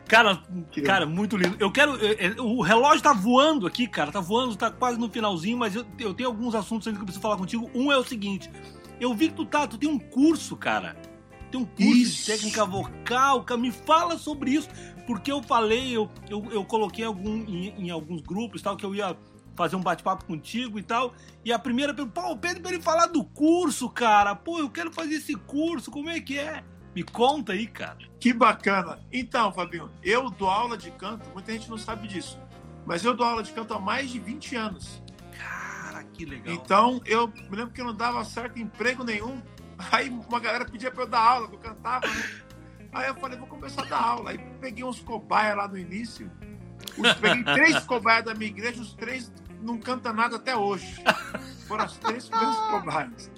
Cara, 0.08 0.40
cara, 0.86 1.06
muito 1.06 1.36
lindo. 1.36 1.58
Eu 1.60 1.72
quero. 1.72 1.96
eu- 1.96 2.14
eu- 2.36 2.46
O 2.46 2.62
relógio 2.62 3.02
tá 3.02 3.12
voando 3.14 3.66
aqui, 3.66 3.88
cara. 3.88 4.12
Tá 4.12 4.20
voando, 4.20 4.56
tá 4.56 4.70
quase 4.70 5.00
no 5.00 5.10
finalzinho, 5.10 5.58
mas 5.58 5.76
eu, 5.76 5.86
eu 6.00 6.14
tenho 6.14 6.30
alguns 6.30 6.54
assuntos 6.54 6.88
ainda 6.88 7.00
que 7.00 7.02
eu 7.04 7.06
preciso 7.06 7.22
falar 7.22 7.38
contigo. 7.38 7.70
Um 7.74 7.92
é 7.92 7.98
o 7.98 8.04
seguinte: 8.04 8.50
eu 9.00 9.14
vi 9.16 9.30
que 9.30 9.34
tu 9.36 9.46
tá, 9.46 9.66
tu 9.68 9.78
tem 9.78 9.90
um 9.90 9.98
curso, 10.00 10.56
cara. 10.56 10.96
Tem 11.52 11.60
um 11.60 11.66
curso 11.66 11.92
Isso. 11.92 12.26
de 12.26 12.32
técnica 12.34 12.66
vocal, 12.66 13.44
cara. 13.44 13.60
Me 13.60 13.72
fala 13.72 14.18
sobre 14.18 14.52
isso. 14.52 14.70
Porque 15.08 15.32
eu 15.32 15.42
falei, 15.42 15.96
eu, 15.96 16.10
eu, 16.30 16.44
eu 16.52 16.66
coloquei 16.66 17.06
algum, 17.06 17.38
em, 17.38 17.70
em 17.86 17.90
alguns 17.92 18.22
grupos 18.22 18.62
tal, 18.62 18.76
que 18.76 18.86
eu 18.86 18.94
ia 18.96 19.16
fazer 19.56 19.76
um 19.76 19.82
bate-papo 19.82 20.26
contigo 20.26 20.78
e 20.78 20.84
tal. 20.84 21.14
E 21.44 21.54
a 21.54 21.58
primeira 21.60 21.94
pergunta, 21.94 22.20
pô, 22.22 22.36
pede 22.36 22.60
pra 22.60 22.72
ele 22.74 22.82
falar 22.82 23.08
do 23.08 23.24
curso, 23.24 23.88
cara. 23.90 24.36
Pô, 24.36 24.60
eu 24.60 24.70
quero 24.70 24.92
fazer 24.92 25.16
esse 25.16 25.34
curso, 25.36 25.90
como 25.92 26.10
é 26.10 26.20
que 26.20 26.38
é? 26.38 26.64
Me 26.96 27.04
conta 27.04 27.52
aí, 27.52 27.68
cara. 27.68 27.98
Que 28.20 28.32
bacana. 28.32 29.00
Então, 29.12 29.52
Fabinho, 29.52 29.92
eu 30.02 30.30
dou 30.30 30.50
aula 30.50 30.78
de 30.78 30.90
canto, 30.92 31.30
muita 31.34 31.52
gente 31.52 31.70
não 31.70 31.78
sabe 31.78 32.08
disso, 32.08 32.40
mas 32.86 33.04
eu 33.04 33.14
dou 33.14 33.28
aula 33.28 33.44
de 33.44 33.52
canto 33.52 33.74
há 33.74 33.80
mais 33.80 34.10
de 34.10 34.18
20 34.18 34.56
anos. 34.56 35.04
Cara, 35.38 36.04
que 36.06 36.24
legal. 36.24 36.54
Então, 36.54 37.02
eu 37.06 37.28
me 37.28 37.58
lembro 37.58 37.74
que 37.74 37.82
eu 37.82 37.86
não 37.86 37.94
dava 37.94 38.24
certo 38.24 38.58
emprego 38.58 39.04
nenhum. 39.04 39.42
Aí 39.92 40.10
uma 40.10 40.40
galera 40.40 40.64
pedia 40.64 40.90
pra 40.90 41.04
eu 41.04 41.08
dar 41.08 41.20
aula, 41.20 41.50
que 41.50 41.56
eu 41.56 41.60
cantava, 41.60 42.08
né? 42.08 42.42
Aí 42.94 43.10
eu 43.10 43.16
falei, 43.16 43.38
vou 43.38 43.48
começar 43.48 43.82
a 43.82 43.86
dar 43.86 44.02
aula. 44.02 44.30
Aí 44.30 44.38
peguei 44.62 44.86
uns 44.86 45.02
cobaias 45.02 45.58
lá 45.58 45.68
no 45.68 45.78
início. 45.78 46.32
Os, 46.98 47.14
peguei 47.16 47.44
três 47.44 47.80
cobaias 47.84 48.24
da 48.24 48.34
minha 48.34 48.50
igreja, 48.50 48.82
os 48.82 48.94
três 48.94 49.30
não 49.62 49.78
cantam 49.78 50.14
nada 50.14 50.38
até 50.38 50.56
hoje. 50.56 51.04
Foram 51.68 51.86
as 51.86 51.98
três 51.98 52.28
primeiras 52.30 52.56
cobaias. 52.70 53.32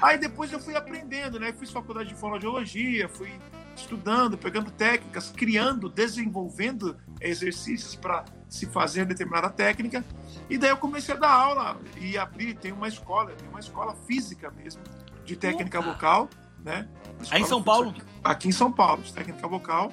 Aí 0.00 0.18
depois 0.18 0.52
eu 0.52 0.60
fui 0.60 0.76
aprendendo, 0.76 1.38
né? 1.38 1.52
Fiz 1.52 1.70
faculdade 1.70 2.08
de 2.08 2.14
fonoaudiologia, 2.14 3.08
fui 3.08 3.32
estudando, 3.76 4.38
pegando 4.38 4.70
técnicas, 4.70 5.30
criando, 5.30 5.88
desenvolvendo 5.88 6.96
exercícios 7.20 7.94
para 7.94 8.24
se 8.48 8.66
fazer 8.66 9.04
determinada 9.04 9.50
técnica. 9.50 10.04
E 10.48 10.56
daí 10.56 10.70
eu 10.70 10.76
comecei 10.76 11.14
a 11.14 11.18
dar 11.18 11.30
aula 11.30 11.80
e 11.98 12.16
abri, 12.16 12.54
tem 12.54 12.72
uma 12.72 12.88
escola, 12.88 13.32
tem 13.32 13.48
uma 13.48 13.60
escola 13.60 13.94
física 14.06 14.50
mesmo, 14.50 14.82
de 15.24 15.36
técnica 15.36 15.80
Opa! 15.80 15.92
vocal, 15.92 16.30
né? 16.64 16.88
Aí 17.30 17.42
em 17.42 17.46
São 17.46 17.62
Paulo? 17.62 17.94
Aqui 18.22 18.48
em 18.48 18.52
São 18.52 18.72
Paulo, 18.72 19.02
de 19.02 19.12
técnica 19.12 19.46
vocal. 19.46 19.92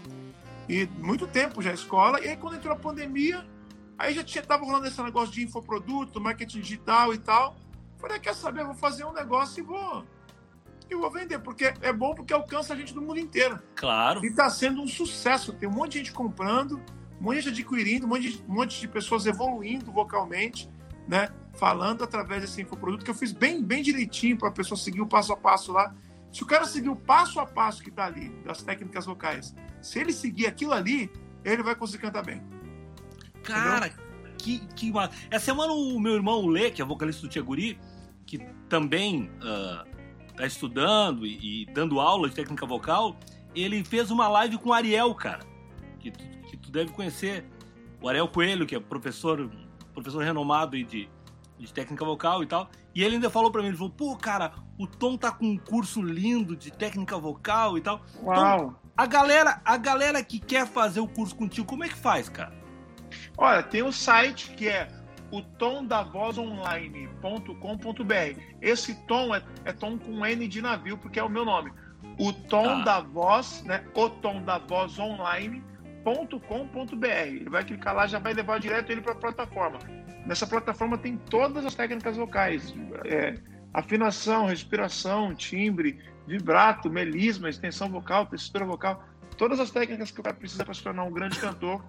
E 0.67 0.87
muito 0.97 1.27
tempo 1.27 1.61
já 1.61 1.71
a 1.71 1.73
escola. 1.73 2.21
E 2.21 2.29
aí 2.29 2.37
quando 2.37 2.55
entrou 2.55 2.73
a 2.73 2.77
pandemia, 2.77 3.45
aí 3.97 4.13
já 4.13 4.23
tinha, 4.23 4.43
tava 4.43 4.65
rolando 4.65 4.87
esse 4.87 5.01
negócio 5.01 5.33
de 5.33 5.43
infoproduto, 5.43 6.19
marketing 6.19 6.59
digital 6.59 7.13
e 7.13 7.17
tal. 7.17 7.55
Falei, 7.97 8.19
quer 8.19 8.35
saber, 8.35 8.65
vou 8.65 8.75
fazer 8.75 9.05
um 9.05 9.13
negócio 9.13 9.61
e 9.61 9.63
vou, 9.63 10.05
e 10.89 10.95
vou 10.95 11.09
vender, 11.09 11.39
porque 11.39 11.73
é 11.81 11.93
bom 11.93 12.13
porque 12.13 12.33
alcança 12.33 12.73
a 12.73 12.75
gente 12.75 12.93
do 12.93 13.01
mundo 13.01 13.19
inteiro. 13.19 13.59
Claro. 13.75 14.23
E 14.23 14.27
está 14.27 14.49
sendo 14.49 14.81
um 14.81 14.87
sucesso. 14.87 15.53
Tem 15.53 15.67
um 15.67 15.71
monte 15.71 15.93
de 15.93 15.97
gente 15.99 16.11
comprando, 16.11 16.81
um 17.19 17.23
monte 17.23 17.35
de 17.35 17.41
gente 17.43 17.61
adquirindo, 17.61 18.05
um 18.05 18.09
monte 18.09 18.31
de, 18.31 18.43
um 18.47 18.53
monte 18.53 18.79
de 18.79 18.87
pessoas 18.87 19.25
evoluindo 19.25 19.91
vocalmente, 19.91 20.69
né? 21.07 21.29
Falando 21.53 22.03
através 22.03 22.41
desse 22.41 22.61
infoproduto 22.61 23.05
que 23.05 23.11
eu 23.11 23.15
fiz 23.15 23.31
bem, 23.31 23.63
bem 23.63 23.83
direitinho 23.83 24.37
para 24.37 24.49
a 24.49 24.51
pessoa 24.51 24.77
seguir 24.77 25.01
o 25.01 25.07
passo 25.07 25.31
a 25.31 25.37
passo 25.37 25.71
lá. 25.71 25.93
Se 26.31 26.41
o 26.43 26.47
cara 26.47 26.65
seguir 26.65 26.89
o 26.89 26.95
passo 26.95 27.39
a 27.39 27.45
passo 27.45 27.83
que 27.83 27.89
está 27.89 28.05
ali, 28.05 28.29
das 28.43 28.63
técnicas 28.63 29.05
vocais, 29.05 29.55
se 29.81 29.99
ele 29.99 30.11
seguir 30.11 30.47
aquilo 30.47 30.73
ali, 30.73 31.11
ele 31.45 31.61
vai 31.61 31.75
conseguir 31.75 32.01
cantar 32.01 32.23
bem. 32.23 32.41
Cara, 33.43 33.91
que, 34.37 34.59
que 34.75 34.91
ma- 34.91 35.09
Essa 35.29 35.45
semana 35.45 35.73
o 35.73 35.99
meu 35.99 36.13
irmão 36.13 36.41
o 36.41 36.47
Lê, 36.47 36.71
que 36.71 36.81
é 36.81 36.85
vocalista 36.85 37.21
do 37.21 37.27
Tia 37.29 37.41
Guri, 37.41 37.79
que 38.25 38.39
também 38.69 39.29
ah, 39.41 39.85
tá 40.35 40.45
estudando 40.45 41.25
e, 41.25 41.63
e 41.63 41.65
dando 41.67 41.99
aula 41.99 42.29
de 42.29 42.35
técnica 42.35 42.65
vocal, 42.65 43.17
ele 43.55 43.83
fez 43.83 44.09
uma 44.11 44.27
live 44.27 44.57
com 44.57 44.69
o 44.69 44.73
Ariel, 44.73 45.13
cara. 45.15 45.41
Que 45.99 46.11
tu, 46.11 46.23
que 46.49 46.57
tu 46.57 46.71
deve 46.71 46.91
conhecer. 46.91 47.45
O 48.01 48.09
Ariel 48.09 48.27
Coelho, 48.27 48.65
que 48.65 48.75
é 48.75 48.79
professor, 48.79 49.49
professor 49.93 50.23
renomado 50.23 50.75
aí 50.75 50.83
de, 50.83 51.07
de 51.57 51.73
técnica 51.73 52.03
vocal 52.03 52.43
e 52.43 52.45
tal. 52.47 52.69
E 52.93 53.03
ele 53.03 53.15
ainda 53.15 53.29
falou 53.29 53.49
pra 53.51 53.61
mim, 53.61 53.69
ele 53.69 53.77
falou, 53.77 53.91
pô, 53.91 54.15
cara, 54.17 54.51
o 54.77 54.85
Tom 54.85 55.15
tá 55.17 55.31
com 55.31 55.45
um 55.45 55.57
curso 55.57 56.01
lindo 56.01 56.55
de 56.55 56.71
técnica 56.71 57.17
vocal 57.17 57.77
e 57.77 57.81
tal. 57.81 58.01
Uau! 58.21 58.79
A 58.95 59.05
galera, 59.07 59.61
a 59.65 59.77
galera 59.77 60.23
que 60.23 60.37
quer 60.39 60.67
fazer 60.67 60.99
o 60.99 61.07
curso 61.07 61.35
contigo, 61.35 61.65
como 61.65 61.83
é 61.83 61.89
que 61.89 61.95
faz, 61.95 62.27
cara? 62.29 62.53
Olha, 63.37 63.63
tem 63.63 63.83
o 63.83 63.91
site 63.91 64.51
que 64.51 64.67
é 64.67 64.87
o 65.31 65.41
tomdavozonline.com.br. 65.41 68.41
Esse 68.61 68.93
tom 69.07 69.33
é, 69.33 69.41
é, 69.65 69.73
tom 69.73 69.97
com 69.97 70.23
N 70.25 70.47
de 70.47 70.61
navio, 70.61 70.97
porque 70.97 71.19
é 71.19 71.23
o 71.23 71.29
meu 71.29 71.43
nome. 71.43 71.71
O 72.19 72.31
tom 72.31 72.69
ah. 72.69 72.83
da 72.83 72.99
voz, 72.99 73.63
né? 73.63 73.83
O 73.95 74.09
tom 74.09 74.43
da 74.43 74.59
voz 74.59 74.99
online.com.br. 74.99 77.07
Ele 77.07 77.49
vai 77.49 77.63
clicar 77.63 77.95
lá, 77.95 78.05
já 78.05 78.19
vai 78.19 78.33
levar 78.33 78.59
direto 78.59 78.91
ele 78.91 79.01
para 79.01 79.13
a 79.13 79.15
plataforma. 79.15 79.79
Nessa 80.25 80.45
plataforma 80.45 80.97
tem 80.97 81.17
todas 81.17 81.65
as 81.65 81.73
técnicas 81.73 82.15
vocais: 82.15 82.75
é, 83.05 83.33
afinação, 83.73 84.45
respiração, 84.45 85.33
timbre, 85.33 85.99
vibrato, 86.27 86.91
melisma, 86.91 87.49
extensão 87.49 87.89
vocal, 87.89 88.27
textura 88.27 88.65
vocal. 88.65 89.03
Todas 89.35 89.59
as 89.59 89.71
técnicas 89.71 90.11
que 90.11 90.19
o 90.19 90.23
cara 90.23 90.35
precisa 90.35 90.63
para 90.63 90.75
se 90.75 90.83
tornar 90.83 91.05
um 91.05 91.11
grande 91.11 91.39
cantor 91.39 91.83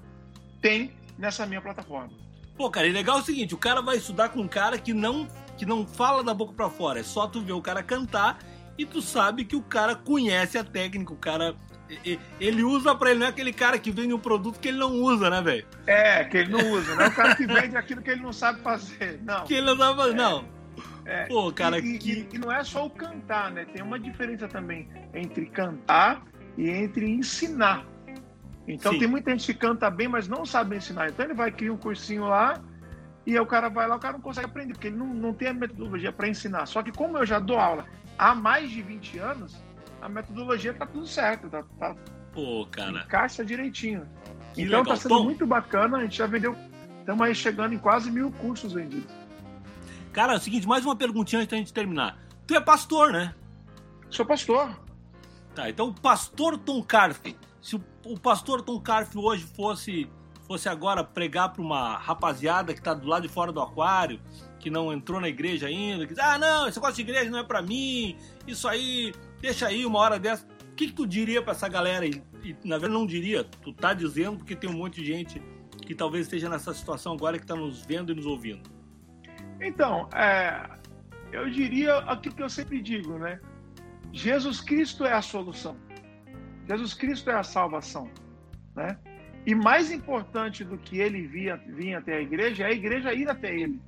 tem 0.63 0.91
nessa 1.19 1.47
minha 1.47 1.61
plataforma. 1.61 2.13
Pô, 2.57 2.71
cara, 2.71 2.87
e 2.87 2.93
legal 2.93 3.19
é 3.19 3.21
o 3.21 3.25
seguinte, 3.25 3.55
o 3.55 3.59
cara 3.59 3.83
vai 3.83 3.97
estudar 3.97 4.29
com 4.29 4.41
um 4.41 4.49
cara 4.49 4.79
que 4.79 4.93
não 4.93 5.27
que 5.57 5.65
não 5.65 5.87
fala 5.87 6.25
da 6.25 6.35
boca 6.35 6.53
para 6.53 6.69
fora, 6.69 6.99
é 6.99 7.03
só 7.05 7.29
tu 7.29 7.41
ver 7.41 7.53
o 7.53 7.63
cara 7.63 7.81
cantar 7.81 8.39
e 8.77 8.85
tu 8.85 9.01
sabe 9.01 9.45
que 9.45 9.55
o 9.55 9.63
cara 9.63 9.95
conhece 9.95 10.59
a 10.59 10.65
técnica, 10.65 11.13
o 11.13 11.17
cara 11.17 11.55
ele 12.41 12.63
usa 12.63 12.95
pra 12.95 13.11
ele, 13.11 13.21
não 13.21 13.27
é 13.27 13.31
aquele 13.31 13.53
cara 13.53 13.79
que 13.79 13.91
vende 13.91 14.15
um 14.15 14.19
produto 14.19 14.59
que 14.59 14.69
ele 14.69 14.79
não 14.79 14.93
usa, 14.95 15.31
né, 15.31 15.43
velho? 15.43 15.67
É, 15.87 16.25
que 16.25 16.39
ele 16.39 16.51
não 16.51 16.71
usa, 16.73 16.95
não 16.95 17.05
é 17.05 17.09
o 17.09 17.15
cara 17.15 17.37
que 17.37 17.47
vende 17.47 17.77
aquilo 17.77 18.03
que 18.03 18.11
ele 18.11 18.23
não 18.23 18.33
sabe 18.33 18.61
fazer, 18.63 19.21
não. 19.23 19.45
Que 19.45 19.55
ele 19.55 19.67
não 19.67 19.77
sabe 19.77 19.97
fazer, 19.97 20.13
é, 20.13 20.17
não. 20.17 20.45
É, 21.05 21.27
Pô, 21.27 21.53
cara, 21.53 21.79
e, 21.79 21.99
que... 21.99 22.11
e, 22.11 22.29
e 22.33 22.39
não 22.39 22.51
é 22.51 22.65
só 22.65 22.87
o 22.87 22.91
cantar, 22.91 23.53
né? 23.53 23.67
Tem 23.67 23.83
uma 23.83 23.99
diferença 23.99 24.49
também 24.49 24.89
entre 25.13 25.47
cantar 25.47 26.25
e 26.57 26.69
entre 26.69 27.09
ensinar. 27.09 27.87
Então 28.67 28.93
Sim. 28.93 28.99
tem 28.99 29.09
muita 29.09 29.31
gente 29.31 29.53
que 29.53 29.59
canta 29.59 29.91
bem, 29.91 30.09
mas 30.09 30.27
não 30.27 30.45
sabe 30.45 30.77
ensinar. 30.77 31.09
Então 31.09 31.25
ele 31.25 31.35
vai 31.35 31.51
criar 31.51 31.73
um 31.73 31.77
cursinho 31.77 32.27
lá 32.27 32.61
e 33.27 33.33
aí 33.33 33.41
o 33.41 33.47
cara 33.47 33.69
vai 33.69 33.87
lá, 33.89 33.97
o 33.97 34.01
cara 34.01 34.15
não 34.15 34.21
consegue 34.21 34.47
aprender, 34.47 34.73
porque 34.75 34.89
ele 34.89 34.97
não, 34.97 35.07
não 35.07 35.33
tem 35.33 35.49
a 35.49 35.55
metodologia 35.55 36.13
para 36.13 36.29
ensinar. 36.29 36.67
Só 36.67 36.83
que 36.83 36.93
como 36.93 37.19
eu 37.19 37.27
já 37.27 37.39
dou 37.39 37.59
aula 37.59 37.87
há 38.19 38.35
mais 38.35 38.71
de 38.71 38.83
20 38.83 39.19
anos, 39.19 39.57
a 40.01 40.09
metodologia 40.09 40.73
tá 40.75 40.87
tudo 40.87 41.07
certo, 41.07 41.49
tá, 41.49 41.63
tá 41.79 41.95
Pô, 42.33 42.67
cara. 42.71 43.03
encaixa 43.03 43.45
direitinho. 43.45 44.07
Que 44.55 44.63
então 44.63 44.81
legal. 44.81 44.95
tá 44.95 44.97
sendo 44.97 45.17
Tom. 45.17 45.25
muito 45.25 45.47
bacana, 45.47 45.99
a 45.99 46.03
gente 46.03 46.17
já 46.17 46.27
vendeu, 46.27 46.57
estamos 47.01 47.23
aí 47.23 47.35
chegando 47.35 47.75
em 47.75 47.79
quase 47.79 48.11
mil 48.11 48.31
cursos 48.33 48.73
vendidos. 48.73 49.13
Cara, 50.13 50.35
é 50.35 50.37
o 50.37 50.41
seguinte, 50.41 50.67
mais 50.67 50.85
uma 50.85 50.95
perguntinha 50.95 51.41
antes 51.41 51.51
da 51.51 51.57
gente 51.57 51.73
terminar. 51.73 52.19
Tu 52.47 52.55
é 52.55 52.61
pastor, 52.61 53.13
né? 53.13 53.35
Sou 54.11 54.25
pastor. 54.25 54.71
Tá, 55.55 55.69
então 55.71 55.93
pastor 55.93 56.59
Tom 56.59 56.83
Carfe 56.83 57.37
se 57.65 57.77
o, 57.77 58.21
pastor 58.21 58.61
Tom 58.61 58.79
Carf 58.79 59.17
hoje 59.17 59.43
fosse 59.57 60.07
fosse 60.47 60.69
agora 60.69 61.03
pregar 61.03 61.51
para 61.51 61.63
uma 61.63 61.97
rapaziada 61.97 62.75
que 62.75 62.79
está 62.79 62.93
do 62.93 63.09
lado 63.09 63.23
de 63.23 63.29
fora 63.31 63.51
do 63.51 63.63
aquário, 63.63 64.21
que 64.61 64.69
não 64.69 64.93
entrou 64.93 65.19
na 65.19 65.31
igreja 65.31 65.69
ainda, 65.69 66.07
que 66.07 66.13
diz, 66.13 66.23
ah, 66.23 66.39
não, 66.39 66.69
esse 66.69 66.77
negócio 66.77 66.97
de 66.97 67.01
igreja 67.01 67.31
não 67.31 67.39
é 67.39 67.43
para 67.43 67.63
mim, 67.63 68.19
isso 68.47 68.69
aí, 68.69 69.15
deixa 69.41 69.69
aí 69.69 69.87
uma 69.87 69.99
hora 69.99 70.19
dessa. 70.19 70.47
O 70.71 70.75
que, 70.75 70.89
que 70.89 70.93
tu 70.93 71.07
diria 71.07 71.41
para 71.41 71.53
essa 71.53 71.67
galera? 71.67 72.05
E, 72.05 72.23
e, 72.43 72.55
na 72.63 72.77
verdade 72.77 72.93
não 72.93 73.07
diria, 73.07 73.43
tu 73.43 73.73
tá 73.73 73.95
dizendo 73.95 74.37
porque 74.37 74.55
tem 74.55 74.69
um 74.69 74.75
monte 74.75 75.01
de 75.01 75.07
gente 75.07 75.41
que 75.87 75.95
talvez 75.95 76.27
esteja 76.27 76.51
nessa 76.51 76.75
situação 76.75 77.15
agora 77.15 77.39
que 77.39 77.45
está 77.45 77.57
nos 77.57 77.81
vendo 77.81 78.13
e 78.13 78.15
nos 78.15 78.27
ouvindo. 78.27 78.69
Então, 79.63 80.07
é, 80.15 80.69
eu 81.33 81.49
diria 81.49 81.97
aquilo 82.01 82.35
que 82.35 82.43
eu 82.43 82.51
sempre 82.51 82.83
digo, 82.83 83.19
né? 83.19 83.41
Jesus 84.13 84.61
Cristo 84.61 85.07
é 85.07 85.15
a 85.15 85.23
solução. 85.23 85.75
Jesus 86.69 86.95
Cristo 86.95 87.31
é 87.31 87.35
a 87.35 87.43
salvação, 87.43 88.11
né? 88.75 88.97
E 89.47 89.55
mais 89.55 89.91
importante 89.91 90.65
do 90.65 90.79
que 90.79 90.99
ele 90.99 91.27
via, 91.27 91.57
vinha 91.67 91.99
até 91.99 92.17
a 92.17 92.21
igreja 92.21 92.65
é 92.65 92.67
a 92.69 92.73
igreja 92.73 93.13
ir 93.13 93.29
até 93.29 93.55
ele. 93.55 93.81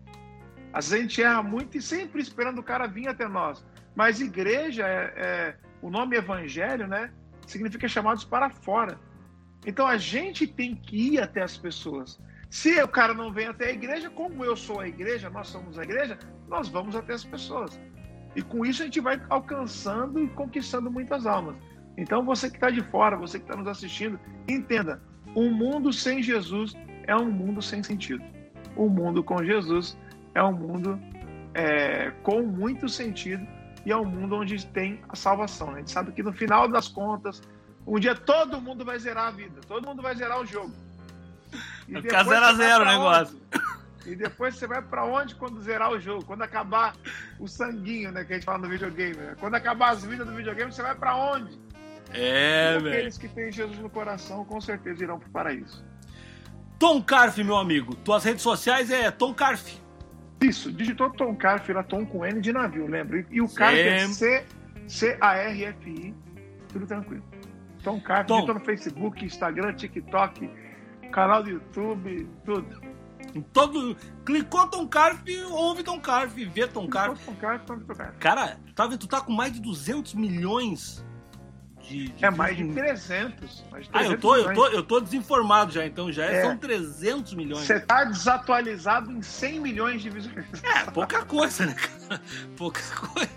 A 0.72 0.80
gente 0.82 1.22
erra 1.22 1.42
muito 1.42 1.78
e 1.78 1.82
sempre 1.82 2.20
esperando 2.20 2.58
o 2.58 2.62
cara 2.62 2.86
vir 2.86 3.08
até 3.08 3.26
nós. 3.26 3.64
Mas 3.94 4.20
igreja, 4.20 4.86
é, 4.86 5.12
é, 5.16 5.56
o 5.80 5.88
nome 5.88 6.16
evangelho, 6.16 6.86
né? 6.86 7.10
Significa 7.46 7.88
chamados 7.88 8.24
para 8.24 8.50
fora. 8.50 9.00
Então 9.66 9.86
a 9.86 9.96
gente 9.96 10.46
tem 10.46 10.76
que 10.76 11.14
ir 11.14 11.20
até 11.20 11.42
as 11.42 11.56
pessoas. 11.56 12.20
Se 12.50 12.80
o 12.82 12.88
cara 12.88 13.14
não 13.14 13.32
vem 13.32 13.46
até 13.46 13.66
a 13.66 13.72
igreja, 13.72 14.10
como 14.10 14.44
eu 14.44 14.54
sou 14.54 14.80
a 14.80 14.88
igreja, 14.88 15.30
nós 15.30 15.48
somos 15.48 15.78
a 15.78 15.82
igreja, 15.82 16.18
nós 16.46 16.68
vamos 16.68 16.94
até 16.94 17.14
as 17.14 17.24
pessoas. 17.24 17.80
E 18.34 18.42
com 18.42 18.66
isso 18.66 18.82
a 18.82 18.84
gente 18.84 19.00
vai 19.00 19.20
alcançando 19.30 20.22
e 20.22 20.28
conquistando 20.28 20.90
muitas 20.90 21.24
almas. 21.24 21.56
Então, 21.96 22.24
você 22.24 22.50
que 22.50 22.56
está 22.56 22.70
de 22.70 22.82
fora, 22.82 23.16
você 23.16 23.38
que 23.38 23.44
está 23.44 23.56
nos 23.56 23.66
assistindo, 23.66 24.18
entenda: 24.46 25.00
um 25.34 25.50
mundo 25.50 25.92
sem 25.92 26.22
Jesus 26.22 26.74
é 27.04 27.16
um 27.16 27.30
mundo 27.30 27.62
sem 27.62 27.82
sentido. 27.82 28.22
O 28.74 28.86
um 28.86 28.88
mundo 28.88 29.22
com 29.22 29.42
Jesus 29.42 29.96
é 30.34 30.42
um 30.42 30.52
mundo 30.52 31.00
é, 31.54 32.10
com 32.22 32.42
muito 32.42 32.88
sentido 32.88 33.46
e 33.84 33.92
é 33.92 33.96
um 33.96 34.04
mundo 34.04 34.36
onde 34.36 34.66
tem 34.66 35.00
a 35.08 35.16
salvação. 35.16 35.70
A 35.70 35.78
gente 35.78 35.90
sabe 35.90 36.12
que 36.12 36.22
no 36.22 36.32
final 36.32 36.68
das 36.68 36.88
contas, 36.88 37.40
um 37.86 37.98
dia 37.98 38.14
todo 38.14 38.60
mundo 38.60 38.84
vai 38.84 38.98
zerar 38.98 39.28
a 39.28 39.30
vida, 39.30 39.60
todo 39.66 39.86
mundo 39.86 40.02
vai 40.02 40.14
zerar 40.14 40.40
o 40.40 40.44
jogo. 40.44 40.72
E 41.88 42.02
Ficar 42.02 42.24
0 42.24 42.44
a 42.44 42.52
0 42.52 42.82
o 42.82 42.86
negócio. 42.86 43.40
E 44.04 44.14
depois 44.14 44.56
você 44.56 44.66
vai 44.66 44.82
para 44.82 45.04
onde 45.04 45.34
quando 45.34 45.60
zerar 45.60 45.90
o 45.90 46.00
jogo? 46.00 46.24
Quando 46.24 46.42
acabar 46.42 46.94
o 47.40 47.48
sanguinho, 47.48 48.12
né, 48.12 48.24
que 48.24 48.32
a 48.32 48.36
gente 48.36 48.44
fala 48.44 48.58
no 48.58 48.68
videogame. 48.68 49.16
Né? 49.16 49.36
Quando 49.40 49.54
acabar 49.54 49.90
as 49.90 50.04
vidas 50.04 50.26
do 50.26 50.34
videogame, 50.34 50.72
você 50.72 50.82
vai 50.82 50.94
para 50.94 51.16
onde? 51.16 51.58
É, 52.12 52.78
velho. 52.78 52.88
Aqueles 52.88 53.18
que 53.18 53.28
têm 53.28 53.50
Jesus 53.50 53.78
no 53.78 53.90
coração 53.90 54.44
com 54.44 54.60
certeza 54.60 55.02
irão 55.02 55.18
para 55.18 55.28
o 55.28 55.32
paraíso. 55.32 55.84
Tom 56.78 57.02
Carf, 57.02 57.38
meu 57.42 57.56
amigo. 57.56 57.94
Tuas 57.96 58.24
redes 58.24 58.42
sociais 58.42 58.90
é 58.90 59.10
Tom 59.10 59.32
Carf. 59.34 59.78
Isso, 60.40 60.70
digitou 60.70 61.10
Tom 61.10 61.34
Carf, 61.34 61.68
era 61.70 61.82
Tom 61.82 62.04
com 62.04 62.24
N 62.24 62.40
de 62.40 62.52
navio, 62.52 62.86
lembra? 62.86 63.24
E, 63.30 63.40
o 63.40 63.48
Carf 63.48 63.78
é 63.78 64.44
C-A-R-F-I, 64.86 66.14
tudo 66.72 66.86
tranquilo. 66.86 67.24
Tom 67.82 68.00
Carf, 68.00 68.26
Tom. 68.26 68.34
digitou 68.34 68.54
no 68.54 68.60
Facebook, 68.60 69.24
Instagram, 69.24 69.72
TikTok, 69.74 70.50
canal 71.10 71.42
do 71.42 71.50
YouTube, 71.50 72.28
tudo. 72.44 72.96
Todo. 73.52 73.96
Clicou 74.24 74.66
Tom 74.68 74.86
Carf, 74.86 75.22
ouve 75.50 75.82
Tom 75.82 76.00
Carf, 76.00 76.34
vê 76.34 76.66
Tom 76.66 76.86
Carf. 76.86 77.24
Tom 77.24 77.34
Carf, 77.34 77.64
Tom 77.64 77.80
Carf. 77.80 78.18
Cara, 78.18 78.58
tá, 78.74 78.88
tu 78.88 79.06
tá 79.06 79.20
com 79.20 79.32
mais 79.32 79.52
de 79.52 79.60
200 79.60 80.14
milhões 80.14 81.05
de, 81.86 82.08
de 82.08 82.24
é 82.24 82.30
mais 82.30 82.56
de 82.56 82.66
300. 82.72 83.64
Mais 83.70 83.84
de 83.84 83.90
300 83.90 83.92
ah, 83.92 84.04
eu 84.04 84.18
tô, 84.18 84.36
eu, 84.36 84.54
tô, 84.54 84.68
eu 84.68 84.82
tô 84.82 85.00
desinformado 85.00 85.72
já, 85.72 85.86
então 85.86 86.10
já 86.10 86.24
é. 86.24 86.42
são 86.42 86.56
300 86.56 87.34
milhões. 87.34 87.64
Você 87.64 87.80
tá 87.80 88.04
desatualizado 88.04 89.12
em 89.12 89.22
100 89.22 89.60
milhões 89.60 90.02
de 90.02 90.10
visualizações. 90.10 90.64
É, 90.64 90.90
pouca 90.90 91.24
coisa, 91.24 91.66
né, 91.66 91.74
cara? 91.74 92.22
Pouca 92.56 92.80
coisa. 92.96 93.30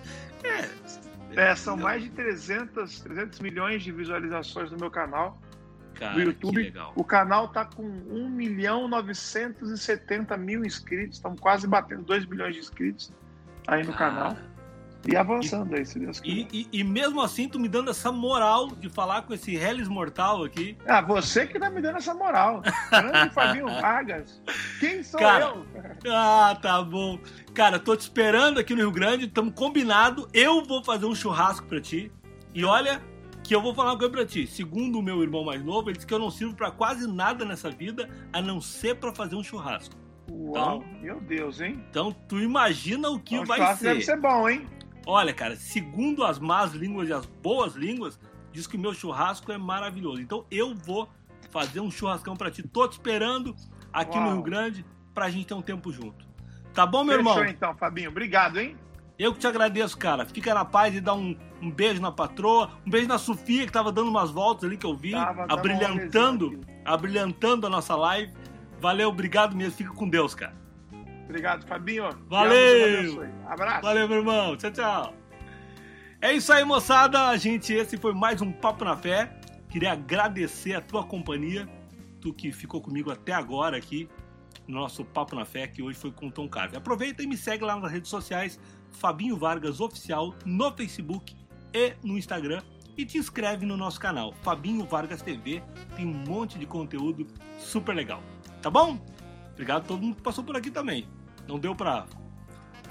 É, 0.44 1.42
é 1.52 1.56
são 1.56 1.78
mais 1.78 2.04
de 2.04 2.10
300, 2.10 3.02
300 3.02 3.40
milhões 3.40 3.84
de 3.84 3.92
visualizações 3.92 4.72
no 4.72 4.78
meu 4.78 4.90
canal. 4.92 5.40
Cara, 5.96 6.14
do 6.14 6.22
YouTube. 6.22 6.74
O 6.96 7.04
canal 7.04 7.50
tá 7.50 7.66
com 7.66 7.84
1 7.84 8.30
milhão 8.30 8.88
970 8.88 10.38
mil 10.38 10.64
inscritos. 10.64 11.18
Estamos 11.18 11.40
quase 11.40 11.68
batendo 11.68 12.04
2 12.04 12.26
milhões 12.26 12.54
de 12.54 12.62
inscritos 12.62 13.12
aí 13.68 13.84
no 13.84 13.94
cara. 13.94 14.12
canal. 14.12 14.38
E 15.08 15.16
avançando 15.16 15.74
e, 15.74 15.80
aí, 15.80 15.86
se 15.86 15.98
Deus 15.98 16.20
quiser. 16.20 16.48
E, 16.52 16.68
e, 16.72 16.80
e, 16.80 16.84
mesmo 16.84 17.22
assim, 17.22 17.48
tu 17.48 17.60
me 17.60 17.70
dando 17.70 17.90
essa 17.90 18.12
moral 18.12 18.68
de 18.68 18.90
falar 18.90 19.22
com 19.22 19.34
esse 19.34 19.56
Hellis 19.56 19.88
Mortal 19.88 20.44
aqui. 20.44 20.78
Ah, 20.86 21.02
você 21.02 21.48
que 21.48 21.58
tá 21.58 21.70
me 21.70 21.82
dando 21.82 21.98
essa 21.98 22.14
moral. 22.14 22.62
Grande 22.90 23.30
Fabinho 23.34 23.68
Vargas. 23.68 24.42
Quem 24.80 25.02
sou 25.02 25.20
Cara, 25.20 25.46
eu? 25.46 26.14
Ah, 26.14 26.58
tá 26.62 26.82
bom. 26.82 27.18
Cara, 27.54 27.80
tô 27.80 27.96
te 27.96 28.02
esperando 28.02 28.60
aqui 28.60 28.74
no 28.74 28.82
Rio 28.82 28.92
Grande, 28.92 29.26
estamos 29.26 29.54
combinado. 29.54 30.28
Eu 30.34 30.64
vou 30.64 30.84
fazer 30.84 31.06
um 31.06 31.16
churrasco 31.16 31.66
pra 31.66 31.80
ti. 31.80 32.12
E 32.54 32.66
olha, 32.66 33.02
que 33.44 33.56
eu 33.56 33.62
vou 33.62 33.74
falar 33.74 33.92
uma 33.92 33.98
coisa 33.98 34.12
pra 34.12 34.26
ti. 34.26 34.46
Segundo 34.46 35.00
o 35.00 35.02
meu 35.02 35.24
irmão 35.24 35.44
mais 35.44 35.64
novo, 35.64 35.90
ele 35.90 35.96
disse 35.96 36.06
que 36.06 36.14
eu 36.14 36.20
não 36.20 36.30
sirvo 36.30 36.56
para 36.56 36.72
quase 36.72 37.08
nada 37.08 37.46
nessa 37.46 37.72
vida, 37.72 38.10
a 38.34 38.42
não 38.42 38.60
ser 38.60 38.96
para 38.96 39.14
fazer 39.14 39.36
um 39.36 39.44
churrasco. 39.44 39.96
Uau, 40.30 40.84
então, 40.86 41.02
meu 41.02 41.20
Deus, 41.22 41.60
hein? 41.60 41.84
Então, 41.90 42.12
tu 42.28 42.40
imagina 42.40 43.10
o 43.10 43.20
que 43.20 43.36
então, 43.36 43.48
vai 43.48 43.76
ser. 43.76 43.86
deve 43.86 44.02
ser 44.02 44.18
bom, 44.18 44.48
hein? 44.48 44.68
Olha, 45.10 45.34
cara, 45.34 45.56
segundo 45.56 46.24
as 46.24 46.38
más 46.38 46.72
línguas 46.74 47.10
e 47.10 47.14
as 47.14 47.26
boas 47.26 47.74
línguas, 47.74 48.20
diz 48.52 48.68
que 48.68 48.78
o 48.78 48.80
meu 48.80 48.94
churrasco 48.94 49.52
é 49.52 49.58
maravilhoso. 49.58 50.22
Então 50.22 50.46
eu 50.52 50.76
vou 50.76 51.10
fazer 51.50 51.80
um 51.80 51.90
churrascão 51.90 52.38
para 52.38 52.52
ti. 52.52 52.62
Tô 52.62 52.88
te 52.88 52.92
esperando 52.92 53.56
aqui 53.92 54.16
Uau. 54.16 54.28
no 54.28 54.34
Rio 54.36 54.44
Grande 54.44 54.86
pra 55.12 55.28
gente 55.32 55.48
ter 55.48 55.56
um 55.56 55.64
tempo 55.64 55.92
junto. 55.92 56.28
Tá 56.76 56.86
bom, 56.86 57.04
meu 57.04 57.18
Fechou, 57.18 57.40
irmão? 57.40 57.50
então, 57.50 57.76
Fabinho. 57.76 58.12
Obrigado, 58.12 58.60
hein? 58.60 58.78
Eu 59.18 59.34
que 59.34 59.40
te 59.40 59.48
agradeço, 59.48 59.98
cara. 59.98 60.28
Fica 60.28 60.54
na 60.54 60.64
paz 60.64 60.96
e 60.96 61.02
dá 61.02 61.16
um, 61.16 61.36
um 61.60 61.72
beijo 61.72 62.00
na 62.00 62.12
patroa, 62.12 62.70
um 62.86 62.92
beijo 62.92 63.08
na 63.08 63.18
Sofia, 63.18 63.66
que 63.66 63.72
tava 63.72 63.92
dando 63.92 64.10
umas 64.10 64.30
voltas 64.30 64.66
ali 64.66 64.78
que 64.78 64.86
eu 64.86 64.96
vi, 64.96 65.14
tava, 65.14 65.48
abrilhantando, 65.50 66.62
abrilhantando 66.86 67.66
a 67.66 67.70
nossa 67.70 67.96
live. 67.96 68.32
Valeu, 68.80 69.10
obrigado 69.10 69.56
mesmo. 69.56 69.74
Fica 69.74 69.92
com 69.92 70.08
Deus, 70.08 70.36
cara. 70.36 70.54
Obrigado, 71.30 71.64
Fabinho. 71.68 72.10
Valeu! 72.28 73.24
Abraço. 73.46 73.84
Valeu, 73.84 74.08
meu 74.08 74.18
irmão. 74.18 74.58
Tchau, 74.58 74.72
tchau. 74.72 75.14
É 76.20 76.34
isso 76.34 76.52
aí, 76.52 76.66
moçada. 76.66 77.28
A 77.28 77.38
gente, 77.38 77.72
esse 77.72 77.98
foi 77.98 78.16
mais 78.16 78.42
um 78.42 78.52
Papo 78.52 78.84
na 78.84 78.98
Fé. 78.98 79.32
Queria 79.70 79.92
agradecer 79.92 80.74
a 80.74 80.82
tua 80.82 81.04
companhia. 81.04 81.70
tu 82.20 82.34
que 82.34 82.52
ficou 82.52 82.82
comigo 82.82 83.12
até 83.12 83.32
agora 83.32 83.78
aqui 83.78 84.10
no 84.68 84.80
nosso 84.80 85.06
Papo 85.06 85.36
na 85.36 85.46
Fé, 85.46 85.68
que 85.68 85.84
hoje 85.84 86.00
foi 86.00 86.12
com 86.12 86.30
o 86.30 86.32
Tom 86.32 86.50
Carver. 86.50 86.80
Aproveita 86.80 87.22
e 87.22 87.28
me 87.28 87.38
segue 87.38 87.64
lá 87.64 87.80
nas 87.80 87.92
redes 87.92 88.10
sociais, 88.10 88.60
Fabinho 88.90 89.38
Vargas 89.38 89.80
Oficial, 89.80 90.34
no 90.44 90.72
Facebook 90.72 91.36
e 91.72 91.94
no 92.04 92.18
Instagram. 92.18 92.64
E 92.98 93.06
te 93.06 93.20
inscreve 93.20 93.68
no 93.68 93.78
nosso 93.78 94.00
canal, 94.00 94.34
Fabinho 94.42 94.84
Vargas 94.84 95.22
TV. 95.22 95.62
Tem 95.96 96.08
um 96.08 96.24
monte 96.28 96.58
de 96.58 96.66
conteúdo 96.66 97.28
super 97.60 97.96
legal. 97.96 98.24
Tá 98.64 98.70
bom? 98.72 99.00
Obrigado 99.54 99.84
a 99.84 99.86
todo 99.86 100.02
mundo 100.02 100.16
que 100.16 100.24
passou 100.24 100.44
por 100.44 100.58
aqui 100.58 100.72
também. 100.72 101.08
Não 101.50 101.58
deu 101.58 101.74
pra 101.74 102.06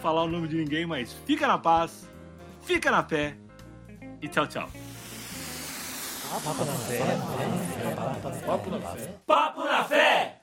falar 0.02 0.24
o 0.24 0.26
nome 0.26 0.48
de 0.48 0.56
ninguém, 0.56 0.84
mas 0.84 1.12
fica 1.24 1.46
na 1.46 1.56
paz, 1.56 2.10
fica 2.62 2.90
na 2.90 3.04
fé 3.04 3.36
e 4.20 4.26
tchau, 4.26 4.48
tchau. 4.48 4.68
Papo 6.44 6.64
na 6.64 6.72
fé. 6.72 6.98
Papo 8.44 8.70
na 8.70 8.80
fé. 8.80 9.14
Papo 9.24 9.64
na 9.64 9.84
fé. 9.84 10.36